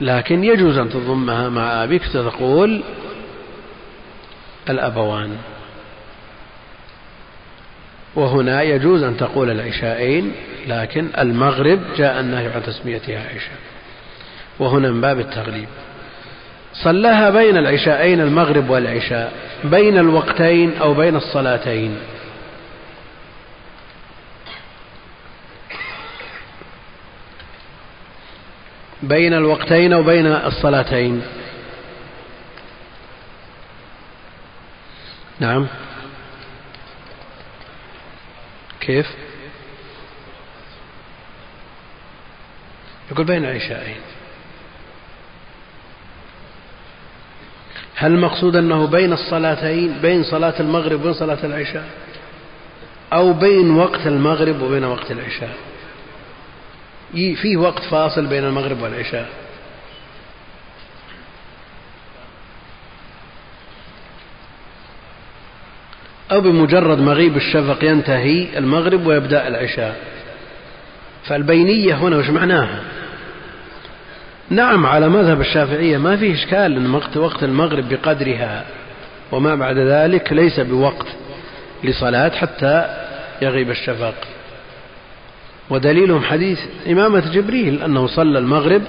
لكن 0.00 0.44
يجوز 0.44 0.78
أن 0.78 0.88
تضمها 0.90 1.48
مع 1.48 1.84
أبيك 1.84 2.02
تقول 2.12 2.82
الأبوان. 4.68 5.36
وهنا 8.14 8.62
يجوز 8.62 9.02
أن 9.02 9.16
تقول 9.16 9.50
العشاءين 9.50 10.32
لكن 10.66 11.08
المغرب 11.18 11.80
جاء 11.96 12.20
النهي 12.20 12.46
عن 12.46 12.62
تسميتها 12.62 13.20
عشاء 13.28 13.58
وهنا 14.58 14.90
من 14.90 15.00
باب 15.00 15.20
التغليب. 15.20 15.68
صلاها 16.72 17.30
بين 17.30 17.56
العشاءين 17.56 18.20
المغرب 18.20 18.70
والعشاء 18.70 19.32
بين 19.64 19.98
الوقتين 19.98 20.72
أو 20.80 20.94
بين 20.94 21.16
الصلاتين. 21.16 21.96
بين 29.08 29.34
الوقتين 29.34 29.92
أو 29.92 30.02
بين 30.02 30.26
الصلاتين. 30.26 31.22
نعم. 35.40 35.66
كيف؟ 38.80 39.06
يقول 43.10 43.26
بين 43.26 43.44
العشاءين 43.44 44.00
هل 47.94 48.12
المقصود 48.12 48.56
أنه 48.56 48.86
بين 48.86 49.12
الصلاتين 49.12 49.98
بين 50.02 50.22
صلاة 50.24 50.54
المغرب 50.60 51.00
وبين 51.00 51.12
صلاة 51.12 51.38
العشاء؟ 51.44 51.84
أو 53.12 53.32
بين 53.32 53.70
وقت 53.70 54.06
المغرب 54.06 54.62
وبين 54.62 54.84
وقت 54.84 55.10
العشاء؟ 55.10 55.56
فيه 57.12 57.56
وقت 57.56 57.82
فاصل 57.82 58.26
بين 58.26 58.44
المغرب 58.44 58.82
والعشاء. 58.82 59.28
أو 66.32 66.40
بمجرد 66.40 66.98
مغيب 66.98 67.36
الشفق 67.36 67.84
ينتهي 67.84 68.58
المغرب 68.58 69.06
ويبدأ 69.06 69.48
العشاء. 69.48 69.96
فالبينية 71.24 71.94
هنا 71.94 72.16
وش 72.16 72.28
معناها؟ 72.28 72.82
نعم 74.50 74.86
على 74.86 75.08
مذهب 75.08 75.40
الشافعية 75.40 75.98
ما 75.98 76.16
فيه 76.16 76.34
إشكال 76.34 76.76
أن 76.76 76.94
وقت 77.16 77.42
المغرب 77.42 77.88
بقدرها 77.88 78.64
وما 79.32 79.54
بعد 79.54 79.78
ذلك 79.78 80.32
ليس 80.32 80.60
بوقت 80.60 81.06
لصلاة 81.84 82.28
حتى 82.28 83.04
يغيب 83.42 83.70
الشفق. 83.70 84.14
ودليلهم 85.70 86.22
حديث 86.22 86.58
إمامة 86.86 87.32
جبريل 87.32 87.82
أنه 87.82 88.06
صلى 88.06 88.38
المغرب 88.38 88.82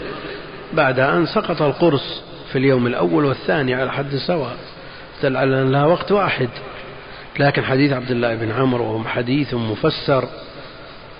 بعد 0.74 1.00
أن 1.00 1.26
سقط 1.26 1.62
القرص 1.62 2.22
في 2.52 2.58
اليوم 2.58 2.88
الأول 2.88 3.26
والثاني 3.26 3.76
على 3.76 3.92
حد 3.92 4.16
سواء 4.16 4.58
دل 5.24 5.38
على 5.38 5.62
أن 5.62 5.72
لها 5.72 5.86
وقت 5.86 6.12
واحد. 6.12 6.50
لكن 7.40 7.64
حديث 7.64 7.94
عبد 7.94 8.12
الله 8.12 8.36
بن 8.36 8.52
عمرو 8.52 8.84
وهو 8.84 9.04
حديث 9.04 9.54
مفسر. 9.54 10.28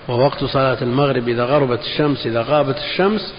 ووقت 0.08 0.44
صلاة 0.44 0.78
المغرب 0.82 1.28
إذا 1.28 1.44
غربت 1.44 1.80
الشمس 1.80 2.26
إذا 2.26 2.42
غابت 2.42 2.76
الشمس 2.76 3.34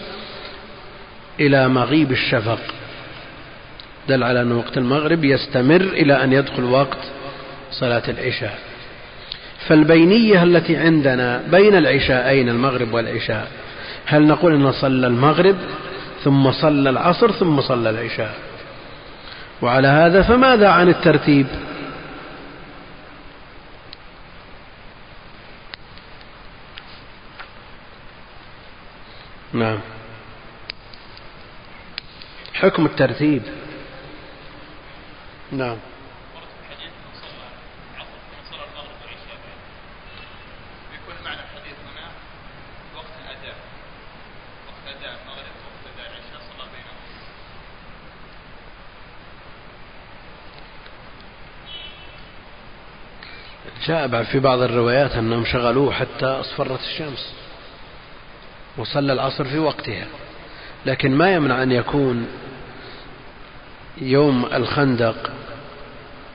إلى 1.39 1.67
مغيب 1.67 2.11
الشفق. 2.11 2.59
دل 4.09 4.23
على 4.23 4.41
أن 4.41 4.51
وقت 4.51 4.77
المغرب 4.77 5.23
يستمر 5.23 5.81
إلى 5.81 6.23
أن 6.23 6.33
يدخل 6.33 6.63
وقت 6.63 6.99
صلاة 7.71 8.03
العشاء. 8.09 8.68
فالبينية 9.67 10.43
التي 10.43 10.77
عندنا 10.77 11.43
بين 11.51 11.75
العشاءين 11.75 12.49
المغرب 12.49 12.93
والعشاء 12.93 13.51
هل 14.05 14.27
نقول 14.27 14.53
أن 14.53 14.71
صلى 14.71 15.07
المغرب 15.07 15.55
ثم 16.23 16.51
صلى 16.51 16.89
العصر 16.89 17.31
ثم 17.31 17.61
صلى 17.61 17.89
العشاء؟ 17.89 18.35
وعلى 19.61 19.87
هذا 19.87 20.21
فماذا 20.21 20.69
عن 20.69 20.89
الترتيب؟ 20.89 21.47
نعم. 29.53 29.79
حكم 32.53 32.85
الترتيب. 32.85 33.41
نعم. 35.51 35.77
جاء 53.87 54.23
في 54.23 54.39
بعض 54.39 54.61
الروايات 54.61 55.11
أنهم 55.11 55.45
شغلوه 55.45 55.91
حتى 55.91 56.25
أصفرت 56.25 56.79
الشمس 56.79 57.33
وصلى 58.77 59.13
العصر 59.13 59.43
في 59.43 59.59
وقتها. 59.59 60.05
لكن 60.85 61.15
ما 61.15 61.33
يمنع 61.33 61.63
أن 61.63 61.71
يكون 61.71 62.27
يوم 63.97 64.45
الخندق 64.53 65.31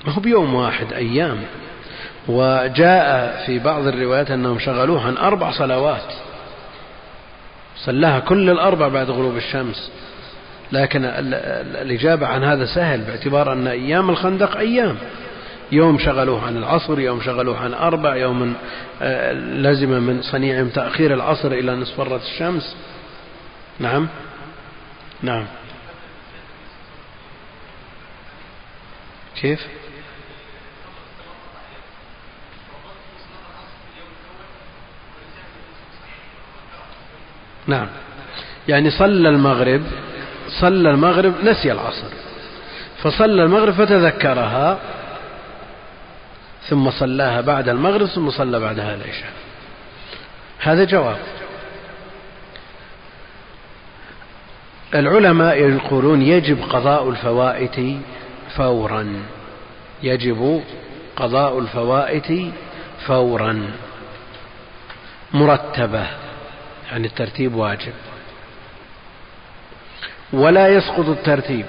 ما 0.07 0.13
هو 0.13 0.21
بيوم 0.21 0.55
واحد 0.55 0.93
أيام. 0.93 1.41
وجاء 2.29 3.43
في 3.47 3.59
بعض 3.59 3.87
الروايات 3.87 4.31
أنهم 4.31 4.59
شغلوه 4.59 5.07
عن 5.07 5.17
أربع 5.17 5.51
صلوات. 5.51 6.13
صلاها 7.77 8.21
كل 8.21 8.51
الأربع 8.51 8.89
بعد 8.89 9.11
غروب 9.11 9.37
الشمس. 9.37 9.91
لكن 10.73 11.05
الإجابة 11.05 12.27
عن 12.27 12.45
هذا 12.45 12.67
سهل 12.67 13.01
باعتبار 13.01 13.53
أن 13.53 13.67
أيام 13.67 14.11
الخندق 14.11 14.57
أيام. 14.57 14.97
يوم 15.73 15.99
شغلوه 15.99 16.47
عن 16.47 16.57
العصر 16.57 17.01
يوم 17.01 17.21
شغلوه 17.21 17.59
عن 17.59 17.75
أربع 17.75 18.17
يوم 18.17 18.55
آه، 19.03 19.33
لزم 19.33 19.89
من 19.89 20.23
صنيعهم 20.23 20.69
تأخير 20.69 21.15
العصر 21.15 21.53
إلى 21.53 21.73
أن 21.73 21.83
اصفرت 21.83 22.23
الشمس. 22.23 22.77
نعم. 23.81 24.09
نعم. 25.23 25.47
كيف؟ 29.37 29.67
نعم. 37.67 37.87
يعني 38.69 38.91
صلى 38.91 39.29
المغرب 39.29 39.83
صلى 40.61 40.91
المغرب 40.91 41.33
نسي 41.45 41.73
العصر. 41.73 42.09
فصلى 43.03 43.43
المغرب 43.43 43.73
فتذكرها. 43.75 44.79
ثم 46.69 46.91
صلاها 46.91 47.41
بعد 47.41 47.69
المغرب 47.69 48.07
ثم 48.07 48.31
صلى 48.31 48.61
بعدها 48.61 48.95
العشاء. 48.95 49.33
هذا 50.59 50.85
جواب. 50.85 51.19
العلماء 54.95 55.57
يقولون 55.57 56.23
يجب 56.23 56.63
قضاء 56.71 57.11
الفوائت 57.11 57.97
فورا. 58.57 59.23
يجب 60.03 60.63
قضاء 61.17 61.59
الفوائت 61.59 62.53
فورا. 63.07 63.71
مرتبة 65.33 66.07
يعني 66.91 67.07
الترتيب 67.07 67.55
واجب. 67.55 67.93
ولا 70.33 70.69
يسقط 70.69 71.09
الترتيب 71.09 71.67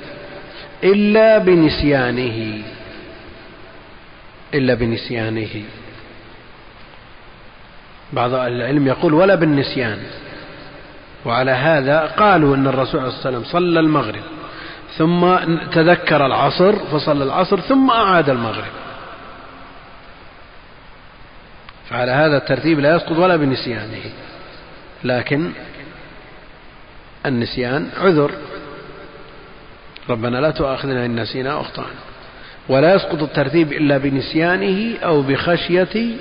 إلا 0.83 1.37
بنسيانه. 1.37 2.63
إلا 4.55 4.73
بنسيانه. 4.73 5.63
بعض 8.13 8.33
العلم 8.33 8.87
يقول 8.87 9.13
ولا 9.13 9.35
بالنسيان. 9.35 10.03
وعلى 11.25 11.51
هذا 11.51 11.99
قالوا 11.99 12.55
أن 12.55 12.67
الرسول 12.67 12.91
صلى 12.91 13.07
الله 13.07 13.19
عليه 13.25 13.37
وسلم 13.37 13.43
صلى 13.43 13.79
المغرب 13.79 14.23
ثم 14.97 15.35
تذكر 15.71 16.25
العصر 16.25 16.75
فصلى 16.75 17.23
العصر 17.23 17.59
ثم 17.59 17.91
أعاد 17.91 18.29
المغرب. 18.29 18.73
فعلى 21.89 22.11
هذا 22.11 22.37
الترتيب 22.37 22.79
لا 22.79 22.95
يسقط 22.95 23.17
ولا 23.17 23.35
بنسيانه. 23.35 24.03
لكن 25.03 25.51
النسيان 27.25 27.89
عذر. 27.97 28.31
ربنا 30.09 30.37
لا 30.37 30.51
تؤاخذنا 30.51 31.05
إن 31.05 31.19
نسينا 31.19 31.51
أو 31.51 31.61
أخطأنا 31.61 32.04
ولا 32.69 32.95
يسقط 32.95 33.23
الترتيب 33.23 33.73
إلا 33.73 33.97
بنسيانه 33.97 34.97
أو 35.03 35.21
بخشية 35.21 36.15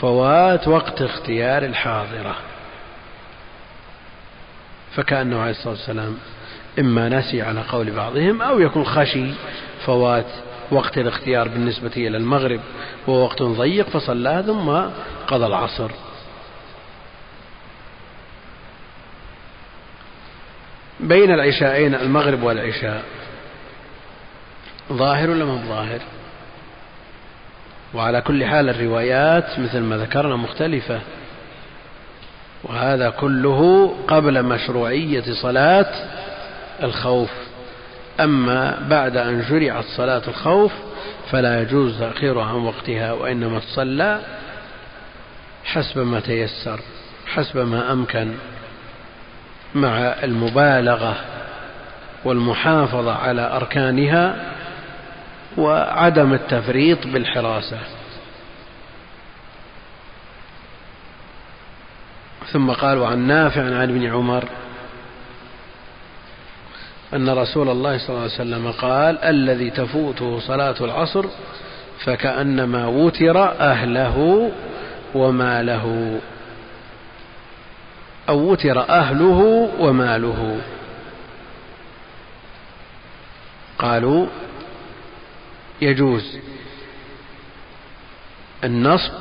فوات 0.00 0.68
وقت 0.68 1.02
اختيار 1.02 1.64
الحاضرة. 1.64 2.36
فكأنه 4.96 5.40
عليه 5.40 5.50
الصلاة 5.50 5.74
والسلام 5.74 6.16
إما 6.78 7.08
نسي 7.08 7.42
على 7.42 7.60
قول 7.60 7.90
بعضهم 7.90 8.42
أو 8.42 8.60
يكون 8.60 8.84
خشي 8.84 9.30
فوات 9.86 10.26
وقت 10.70 10.98
الاختيار 10.98 11.48
بالنسبة 11.48 11.90
إلى 11.96 12.16
المغرب 12.16 12.60
وهو 13.06 13.22
وقت 13.24 13.42
ضيق 13.42 13.88
فصلى 13.88 14.44
ثم 14.46 14.70
قضى 15.26 15.46
العصر. 15.46 15.90
بين 21.00 21.34
العشاءين 21.34 21.94
المغرب 21.94 22.42
والعشاء. 22.42 23.04
ظاهر 24.92 25.30
ولا 25.30 25.44
ما 25.44 25.56
ظاهر؟ 25.68 26.00
وعلى 27.94 28.20
كل 28.20 28.44
حال 28.44 28.68
الروايات 28.68 29.58
مثل 29.60 29.80
ما 29.80 29.96
ذكرنا 29.96 30.36
مختلفة. 30.36 31.00
وهذا 32.64 33.10
كله 33.10 33.94
قبل 34.08 34.42
مشروعية 34.42 35.24
صلاة 35.42 35.92
الخوف. 36.82 37.30
أما 38.20 38.78
بعد 38.88 39.16
أن 39.16 39.44
شرعت 39.48 39.84
صلاة 39.96 40.22
الخوف 40.28 40.72
فلا 41.30 41.62
يجوز 41.62 41.98
تأخيرها 41.98 42.44
عن 42.44 42.54
وقتها 42.54 43.12
وإنما 43.12 43.58
تصلى 43.58 44.20
حسب 45.64 45.98
ما 45.98 46.20
تيسر 46.20 46.80
حسب 47.26 47.58
ما 47.58 47.92
أمكن 47.92 48.34
مع 49.74 49.98
المبالغة 49.98 51.16
والمحافظة 52.24 53.14
على 53.14 53.56
أركانها 53.56 54.36
وعدم 55.58 56.32
التفريط 56.32 57.06
بالحراسة. 57.06 57.78
ثم 62.52 62.70
قال 62.70 63.04
عن 63.04 63.18
نافع 63.18 63.62
عن 63.62 63.82
ابن 63.82 64.06
عمر 64.06 64.44
أن 67.14 67.28
رسول 67.28 67.68
الله 67.68 67.98
صلى 67.98 68.08
الله 68.08 68.22
عليه 68.22 68.32
وسلم 68.32 68.70
قال 68.70 69.18
الذي 69.18 69.70
تفوته 69.70 70.40
صلاة 70.40 70.74
العصر 70.80 71.24
فكأنما 72.04 72.86
وتر 72.86 73.44
أهله 73.60 74.50
وماله 75.14 76.18
أو 78.28 78.50
وتر 78.50 78.88
أهله 78.88 79.70
وماله. 79.78 80.60
قالوا 83.78 84.26
يجوز 85.80 86.38
النصب 88.64 89.12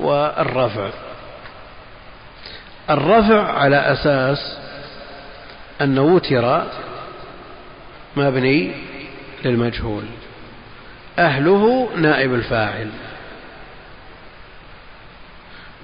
والرفع. 0.00 0.90
الرفع 2.90 3.52
على 3.52 3.76
أساس 3.76 4.58
أن 5.80 5.98
وتر 5.98 6.64
مبني 8.16 8.72
للمجهول. 9.44 10.04
أهله 11.18 11.88
نائب 11.96 12.34
الفاعل. 12.34 12.90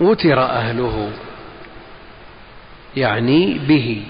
وتر 0.00 0.42
أهله 0.42 1.12
يعني 2.96 3.58
به. 3.58 4.02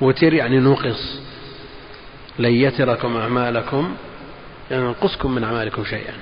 وتر 0.00 0.34
يعني 0.34 0.58
نقص. 0.58 1.20
لن 2.38 2.52
يتركم 2.52 3.16
أعمالكم 3.16 3.94
يعني 4.70 4.84
ينقصكم 4.84 5.34
من 5.34 5.44
أعمالكم 5.44 5.84
شيئا. 5.84 6.12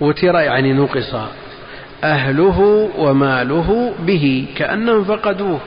وتر 0.00 0.34
يعني 0.34 0.72
نقص 0.72 1.14
أهله 2.04 2.90
وماله 2.98 3.94
به 3.98 4.46
كأنهم 4.56 5.04
فقدوه. 5.04 5.60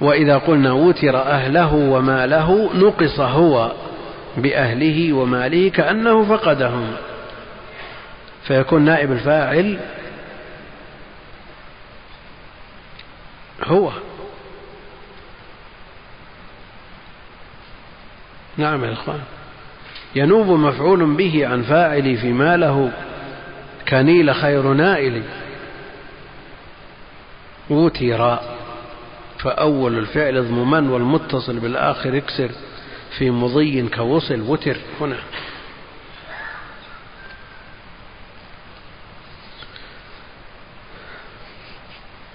وإذا 0.00 0.38
قلنا 0.38 0.72
وتر 0.72 1.16
أهله 1.16 1.74
وماله 1.74 2.70
نقص 2.74 3.20
هو 3.20 3.72
بأهله 4.36 5.12
وماله 5.12 5.70
كأنه 5.70 6.24
فقدهم. 6.24 6.92
فيكون 8.46 8.82
نائب 8.82 9.12
الفاعل 9.12 9.78
هو. 13.64 13.92
نعم 18.56 18.84
يا 18.84 18.92
إخوان. 18.92 19.20
ينوب 20.14 20.46
مفعول 20.46 21.14
به 21.14 21.46
عن 21.46 21.62
فاعل 21.62 22.16
فيما 22.16 22.56
له 22.56 22.92
كنيل 23.88 24.34
خير 24.34 24.62
نائل. 24.72 25.22
وتر 27.70 28.38
فأول 29.38 29.98
الفعل 29.98 30.36
اضمما 30.36 30.90
والمتصل 30.90 31.58
بالآخر 31.58 32.16
اكسر. 32.16 32.50
في 33.18 33.30
مضي 33.30 33.88
كوصل 33.88 34.40
وتر. 34.40 34.76
هنا. 35.00 35.16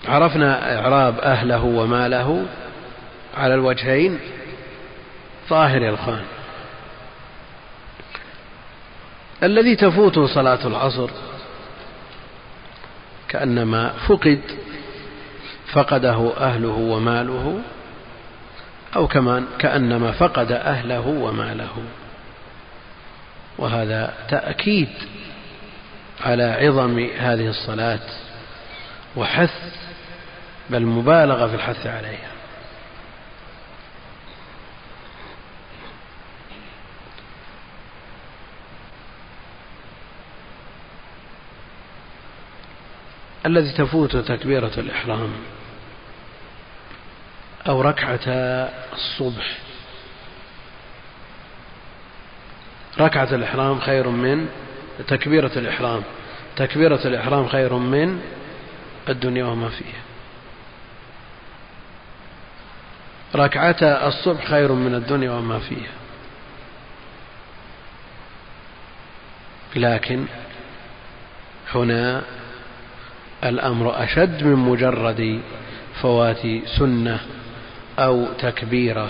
عرفنا 0.07 0.79
إعراب 0.79 1.19
أهله 1.19 1.63
وماله 1.63 2.45
على 3.37 3.53
الوجهين 3.53 4.19
ظاهر 5.49 5.81
يا 5.81 5.89
الخان. 5.89 6.23
الذي 9.43 9.75
تفوته 9.75 10.27
صلاة 10.27 10.67
العصر 10.67 11.09
كأنما 13.29 13.89
فقد 14.07 14.41
فقده 15.73 16.31
أهله 16.37 16.77
وماله 16.77 17.59
أو 18.95 19.07
كمان 19.07 19.45
كأنما 19.59 20.11
فقد 20.11 20.51
أهله 20.51 21.07
وماله. 21.07 21.83
وهذا 23.57 24.13
تأكيد 24.29 24.89
على 26.25 26.43
عظم 26.43 26.99
هذه 26.99 27.47
الصلاة 27.47 27.99
وحث 29.15 29.51
بل 30.71 30.85
مبالغة 30.85 31.47
في 31.47 31.55
الحث 31.55 31.87
عليها. 31.87 32.31
الذي 43.45 43.71
تفوت 43.71 44.17
تكبيرة 44.17 44.71
الإحرام 44.77 45.33
أو 47.67 47.81
ركعة 47.81 48.19
الصبح. 48.93 49.57
ركعة 52.99 53.35
الإحرام 53.35 53.79
خير 53.79 54.09
من 54.09 54.49
تكبيرة 55.07 55.51
الإحرام. 55.55 56.03
تكبيرة 56.55 57.07
الإحرام 57.07 57.47
خير 57.47 57.73
من 57.73 58.21
الدنيا 59.09 59.45
وما 59.45 59.69
فيها. 59.69 60.10
ركعتا 63.35 64.07
الصبح 64.07 64.45
خير 64.45 64.71
من 64.71 64.95
الدنيا 64.95 65.31
وما 65.31 65.59
فيها. 65.59 65.91
لكن 69.75 70.25
هنا 71.75 72.21
الأمر 73.43 74.03
أشد 74.03 74.43
من 74.43 74.55
مجرد 74.55 75.41
فوات 76.01 76.41
سنة 76.79 77.19
أو 77.99 78.25
تكبيرة. 78.39 79.09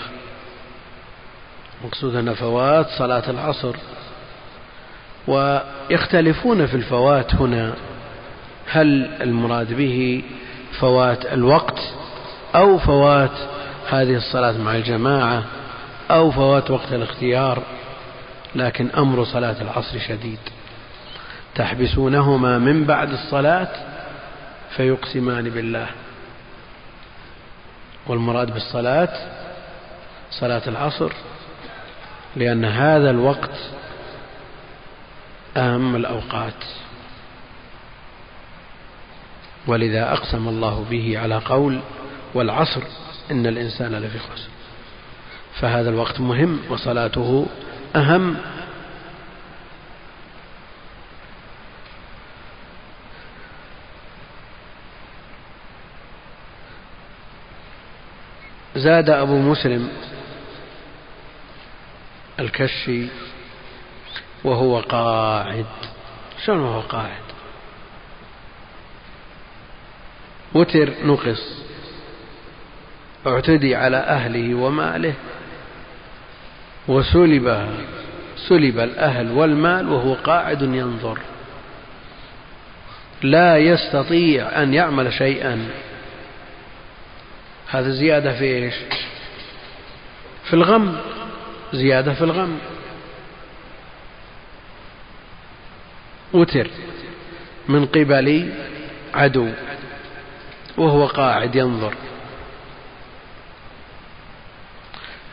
مقصود 1.84 2.16
أن 2.16 2.34
فوات 2.34 2.86
صلاة 2.98 3.30
العصر. 3.30 3.76
ويختلفون 5.26 6.66
في 6.66 6.74
الفوات 6.74 7.34
هنا. 7.34 7.74
هل 8.66 9.10
المراد 9.20 9.72
به 9.72 10.22
فوات 10.80 11.26
الوقت 11.26 11.78
أو 12.54 12.78
فوات 12.78 13.61
هذه 13.88 14.16
الصلاة 14.16 14.52
مع 14.52 14.76
الجماعة 14.76 15.44
أو 16.10 16.30
فوات 16.30 16.70
وقت 16.70 16.92
الاختيار 16.92 17.62
لكن 18.54 18.90
أمر 18.90 19.24
صلاة 19.24 19.62
العصر 19.62 19.98
شديد. 19.98 20.38
تحبسونهما 21.54 22.58
من 22.58 22.84
بعد 22.84 23.12
الصلاة 23.12 23.68
فيقسمان 24.76 25.50
بالله. 25.50 25.86
والمراد 28.06 28.52
بالصلاة 28.52 29.12
صلاة 30.30 30.62
العصر 30.66 31.12
لأن 32.36 32.64
هذا 32.64 33.10
الوقت 33.10 33.56
أهم 35.56 35.96
الأوقات. 35.96 36.64
ولذا 39.66 40.12
أقسم 40.12 40.48
الله 40.48 40.86
به 40.90 41.18
على 41.18 41.36
قول 41.36 41.80
والعصر 42.34 42.82
إن 43.30 43.46
الإنسان 43.46 43.94
لفي 43.94 44.18
خسر. 44.18 44.48
فهذا 45.60 45.90
الوقت 45.90 46.20
مهم 46.20 46.60
وصلاته 46.70 47.46
أهم. 47.96 48.36
زاد 58.76 59.10
أبو 59.10 59.38
مسلم 59.38 59.88
الكشي 62.40 63.06
وهو 64.44 64.80
قاعد. 64.80 65.66
شلون 66.44 66.60
وهو 66.60 66.80
قاعد؟ 66.80 67.22
وتر 70.54 70.90
نقص. 71.04 71.62
اعتدي 73.26 73.76
على 73.76 73.96
أهله 73.96 74.54
وماله. 74.54 75.14
وسلب 76.88 77.68
سلب 78.48 78.78
الأهل 78.78 79.30
والمال 79.30 79.88
وهو 79.88 80.14
قاعد 80.14 80.62
ينظر. 80.62 81.18
لا 83.22 83.58
يستطيع 83.58 84.62
أن 84.62 84.74
يعمل 84.74 85.12
شيئا. 85.12 85.68
هذا 87.68 87.90
زيادة 87.90 88.32
في 88.38 88.44
إيش؟ 88.44 88.74
في 90.44 90.52
الغم. 90.52 90.96
زيادة 91.72 92.14
في 92.14 92.24
الغم. 92.24 92.58
وتر 96.32 96.66
من 97.68 97.86
قبل 97.86 98.52
عدو 99.14 99.48
وهو 100.76 101.06
قاعد 101.06 101.56
ينظر. 101.56 101.94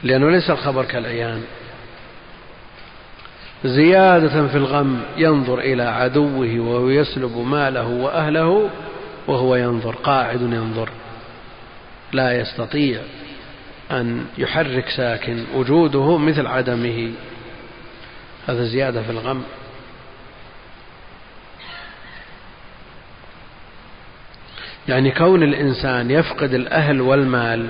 لأنه 0.04 0.30
ليس 0.30 0.50
الخبر 0.50 0.86
كالعيان 0.86 1.44
زيادة 3.64 4.48
في 4.48 4.58
الغم 4.58 5.02
ينظر 5.18 5.60
إلى 5.60 5.84
عدوه 5.84 6.60
وهو 6.60 6.90
يسلب 6.90 7.38
ماله 7.38 7.88
وأهله 7.88 8.70
وهو 9.28 9.56
ينظر 9.56 9.96
قاعد 9.96 10.42
ينظر. 10.42 10.90
لا 12.14 12.40
يستطيع 12.40 13.02
أن 13.92 14.26
يحرك 14.38 14.90
ساكن 14.90 15.44
وجوده 15.56 16.18
مثل 16.18 16.48
عدمه. 16.48 17.12
هذا 18.48 18.64
زيادة 18.64 19.04
في 19.04 19.10
الغم. 19.10 19.44
يعني 24.88 25.12
كون 25.12 25.44
الإنسان 25.44 26.12
يفقد 26.12 26.54
الأهل 26.54 27.02
والمال 27.02 27.70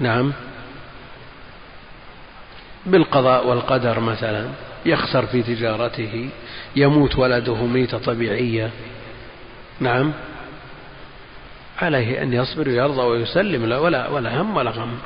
نعم. 0.00 0.32
بالقضاء 2.86 3.46
والقدر 3.46 4.00
مثلا 4.00 4.48
يخسر 4.86 5.26
في 5.26 5.42
تجارته 5.42 6.28
يموت 6.76 7.18
ولده 7.18 7.66
ميتة 7.66 7.98
طبيعية. 7.98 8.70
نعم. 9.80 10.12
عليه 11.82 12.22
أن 12.22 12.32
يصبر 12.32 12.68
ويرضى 12.68 13.00
ويسلم 13.00 13.66
لا 13.66 13.78
ولا 13.78 14.08
ولا 14.08 14.40
هم 14.40 14.56
ولا 14.56 14.70
غم. 14.70 14.98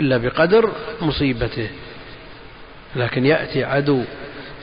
إلا 0.00 0.16
بقدر 0.16 0.72
مصيبته. 1.02 1.68
لكن 2.96 3.26
يأتي 3.26 3.64
عدو 3.64 4.02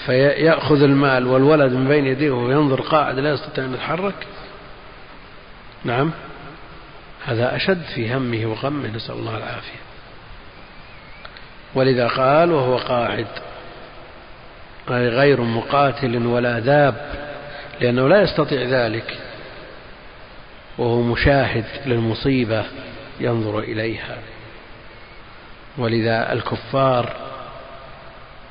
فيأخذ 0.05 0.81
المال 0.81 1.27
والولد 1.27 1.73
من 1.73 1.87
بين 1.87 2.05
يديه 2.05 2.31
وينظر 2.31 2.81
قاعد 2.81 3.19
لا 3.19 3.29
يستطيع 3.29 3.65
أن 3.65 3.73
يتحرك. 3.73 4.27
نعم. 5.85 6.11
هذا 7.25 7.55
أشد 7.55 7.83
في 7.95 8.15
همه 8.15 8.45
وغمه 8.45 8.87
نسأل 8.87 9.15
الله 9.15 9.37
العافية. 9.37 9.81
ولذا 11.75 12.07
قال 12.07 12.51
وهو 12.51 12.77
قاعد 12.77 13.27
أي 14.89 15.09
غير 15.09 15.41
مقاتل 15.41 16.27
ولا 16.27 16.59
ذاب 16.59 16.95
لأنه 17.81 18.07
لا 18.07 18.21
يستطيع 18.21 18.61
ذلك. 18.61 19.17
وهو 20.77 21.01
مشاهد 21.01 21.65
للمصيبة 21.85 22.65
ينظر 23.19 23.59
إليها. 23.59 24.17
ولذا 25.77 26.33
الكفار 26.33 27.15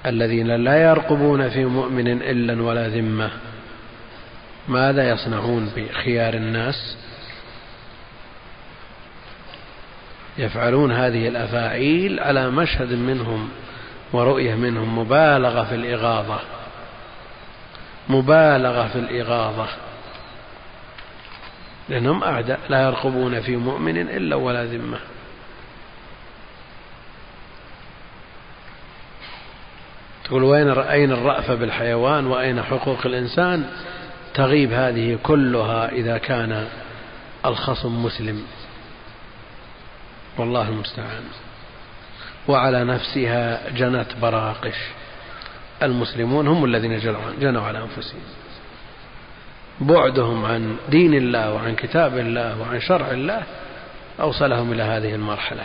الذين 0.06 0.46
لا 0.46 0.82
يرقبون 0.82 1.48
في 1.48 1.64
مؤمن 1.64 2.08
إلا 2.08 2.62
ولا 2.62 2.88
ذمة 2.88 3.30
ماذا 4.68 5.10
يصنعون 5.10 5.72
بخيار 5.76 6.34
الناس؟ 6.34 6.96
يفعلون 10.40 10.92
هذه 10.92 11.28
الأفاعيل 11.28 12.20
على 12.20 12.50
مشهد 12.50 12.92
منهم 12.92 13.48
ورؤية 14.12 14.54
منهم 14.54 14.98
مبالغة 14.98 15.64
في 15.64 15.74
الإغاظة. 15.74 16.40
مبالغة 18.08 18.88
في 18.88 18.98
الإغاظة. 18.98 19.66
لأنهم 21.88 22.24
أعداء 22.24 22.60
لا 22.68 22.82
يرقبون 22.82 23.40
في 23.40 23.56
مؤمن 23.56 23.96
إلا 23.96 24.36
ولا 24.36 24.64
ذمة. 24.64 24.98
تقول 30.24 30.42
وين 30.42 30.70
أين 30.70 31.12
الرأفة 31.12 31.54
بالحيوان 31.54 32.26
وأين 32.26 32.62
حقوق 32.62 33.06
الإنسان؟ 33.06 33.64
تغيب 34.34 34.72
هذه 34.72 35.18
كلها 35.22 35.88
إذا 35.88 36.18
كان 36.18 36.68
الخصم 37.46 38.04
مسلم. 38.04 38.42
والله 40.38 40.68
المستعان. 40.68 41.22
وعلى 42.48 42.84
نفسها 42.84 43.70
جنت 43.70 44.06
براقش. 44.22 44.76
المسلمون 45.82 46.48
هم 46.48 46.64
الذين 46.64 46.98
جنوا 47.40 47.62
على 47.62 47.78
أنفسهم. 47.78 48.20
بعدهم 49.80 50.44
عن 50.44 50.76
دين 50.88 51.14
الله 51.14 51.54
وعن 51.54 51.74
كتاب 51.74 52.18
الله 52.18 52.60
وعن 52.60 52.80
شرع 52.80 53.10
الله 53.10 53.42
أوصلهم 54.20 54.72
إلى 54.72 54.82
هذه 54.82 55.14
المرحلة. 55.14 55.64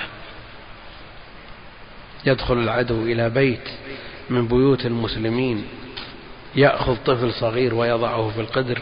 يدخل 2.26 2.58
العدو 2.58 3.04
إلى 3.04 3.30
بيت 3.30 3.70
من 4.30 4.48
بيوت 4.48 4.86
المسلمين. 4.86 5.68
يأخذ 6.56 6.96
طفل 7.06 7.34
صغير 7.34 7.76
ويضعه 7.76 8.30
في 8.30 8.42
القدر 8.42 8.82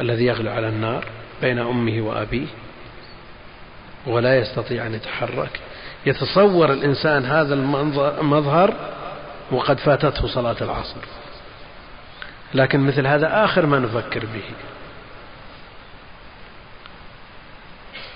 الذي 0.00 0.24
يغلو 0.24 0.50
على 0.50 0.68
النار 0.68 1.04
بين 1.42 1.58
أمه 1.58 2.00
وأبيه. 2.00 2.46
ولا 4.08 4.38
يستطيع 4.38 4.86
أن 4.86 4.94
يتحرك. 4.94 5.60
يتصور 6.06 6.72
الإنسان 6.72 7.24
هذا 7.24 7.54
المظهر 8.20 8.74
وقد 9.50 9.78
فاتته 9.78 10.26
صلاة 10.26 10.56
العصر. 10.60 11.00
لكن 12.54 12.80
مثل 12.80 13.06
هذا 13.06 13.44
آخر 13.44 13.66
ما 13.66 13.78
نفكر 13.78 14.20
به. 14.20 14.42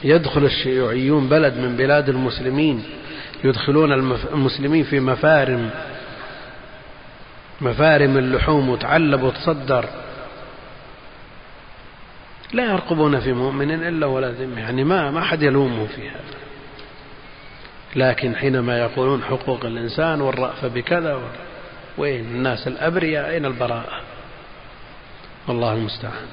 يدخل 0.05 0.45
الشيوعيون 0.45 1.29
بلد 1.29 1.57
من 1.57 1.77
بلاد 1.77 2.09
المسلمين 2.09 2.85
يدخلون 3.45 3.93
المسلمين 4.33 4.85
في 4.85 5.01
مفارم 5.01 5.71
مفارم 7.61 8.19
اللحوم 8.19 8.69
وتعلب 8.69 9.23
وتصدر. 9.23 9.85
لا 12.53 12.73
يرقبون 12.73 13.21
في 13.21 13.33
مؤمن 13.33 13.71
إلا 13.71 14.07
ولا 14.07 14.31
ذمة 14.31 14.61
يعني 14.61 14.85
ما 14.85 15.11
ما 15.11 15.21
حد 15.21 15.43
يلومه 15.43 15.87
في 15.87 16.09
هذا. 16.11 16.43
لكن 17.97 18.37
حينما 18.37 18.79
يقولون 18.79 19.23
حقوق 19.23 19.65
الإنسان 19.65 20.21
والرأفة 20.21 20.69
بكذا 20.69 21.21
وين 21.99 22.25
الناس 22.25 22.69
الأبرياء؟ 22.69 23.31
أين 23.31 23.47
البراءة؟ 23.47 24.01
والله 25.49 25.73
المستعان. 25.73 26.27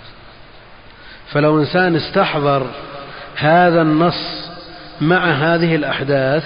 فلو 1.32 1.60
إنسان 1.60 1.96
استحضر 1.96 2.68
هذا 3.36 3.82
النص 3.82 4.50
مع 5.02 5.26
هذه 5.32 5.76
الأحداث 5.76 6.44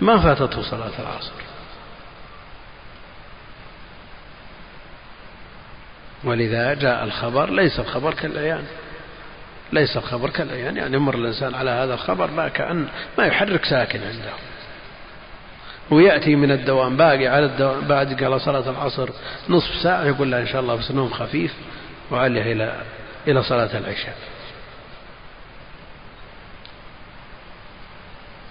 ما 0.00 0.18
فاتته 0.18 0.62
صلاة 0.62 0.90
العصر. 0.98 1.41
ولذا 6.24 6.74
جاء 6.74 7.04
الخبر 7.04 7.50
ليس 7.50 7.80
الخبر 7.80 8.14
كالعيان 8.14 8.64
ليس 9.72 9.96
الخبر 9.96 10.30
كالعيان 10.30 10.76
يعني 10.76 10.96
يمر 10.96 11.14
الإنسان 11.14 11.54
على 11.54 11.70
هذا 11.70 11.94
الخبر 11.94 12.30
لا 12.30 12.48
كأن 12.48 12.88
ما 13.18 13.26
يحرك 13.26 13.64
ساكن 13.64 14.00
عنده. 14.02 14.32
ويأتي 15.90 16.36
من 16.36 16.50
الدوام 16.50 16.96
باقي 16.96 17.26
على 17.26 17.46
الدوام 17.46 17.80
بعد 17.80 18.22
قال 18.22 18.40
صلاة 18.40 18.70
العصر 18.70 19.08
نصف 19.48 19.74
ساعة 19.82 20.04
يقول 20.04 20.30
له 20.30 20.40
إن 20.40 20.46
شاء 20.46 20.60
الله 20.60 20.74
بس 20.74 20.90
نوم 20.90 21.10
خفيف 21.10 21.54
وعليه 22.10 22.52
إلى 22.52 22.82
إلى 23.28 23.42
صلاة 23.42 23.78
العشاء. 23.78 24.16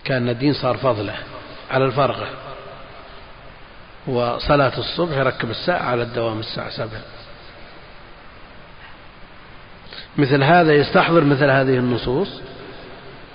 كأن 0.03 0.29
الدين 0.29 0.53
صار 0.53 0.77
فضله 0.77 1.15
على 1.71 1.85
الفرغة. 1.85 2.27
وصلاة 4.07 4.77
الصبح 4.77 5.17
يركب 5.17 5.49
الساعة 5.49 5.83
على 5.83 6.03
الدوام 6.03 6.39
الساعة 6.39 6.69
سبعة. 6.69 7.01
مثل 10.17 10.43
هذا 10.43 10.73
يستحضر 10.73 11.23
مثل 11.23 11.49
هذه 11.49 11.77
النصوص؟ 11.77 12.41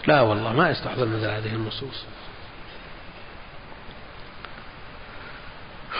لا 0.07 0.20
والله 0.20 0.53
ما 0.53 0.70
يستحضر 0.70 1.07
مثل 1.07 1.24
هذه 1.24 1.55
النصوص. 1.55 2.05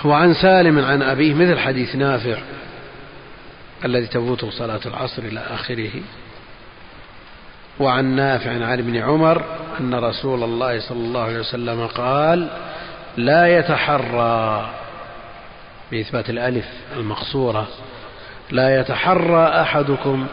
وعن 0.05 0.35
سالم 0.35 0.85
عن 0.85 1.03
أبيه 1.03 1.35
مثل 1.35 1.59
حديث 1.59 1.97
نافع 1.97 2.39
الذي 3.85 4.07
تفوته 4.07 4.51
صلاة 4.51 4.81
العصر 4.87 5.23
إلى 5.23 5.41
آخره. 5.41 6.03
وعن 7.81 8.05
نافع 8.05 8.51
عن 8.51 8.79
ابن 8.79 8.97
عمر 8.97 9.45
أن 9.81 9.95
رسول 9.95 10.43
الله 10.43 10.81
صلى 10.81 10.99
الله 10.99 11.23
عليه 11.23 11.39
وسلم 11.39 11.87
قال 11.87 12.49
لا 13.17 13.59
يتحرى 13.59 14.71
بإثبات 15.91 16.31
الألف 16.31 16.65
المقصورة 16.97 17.69
لا 18.51 18.81
يتحرى 18.81 19.47
أحدكم 19.61 20.27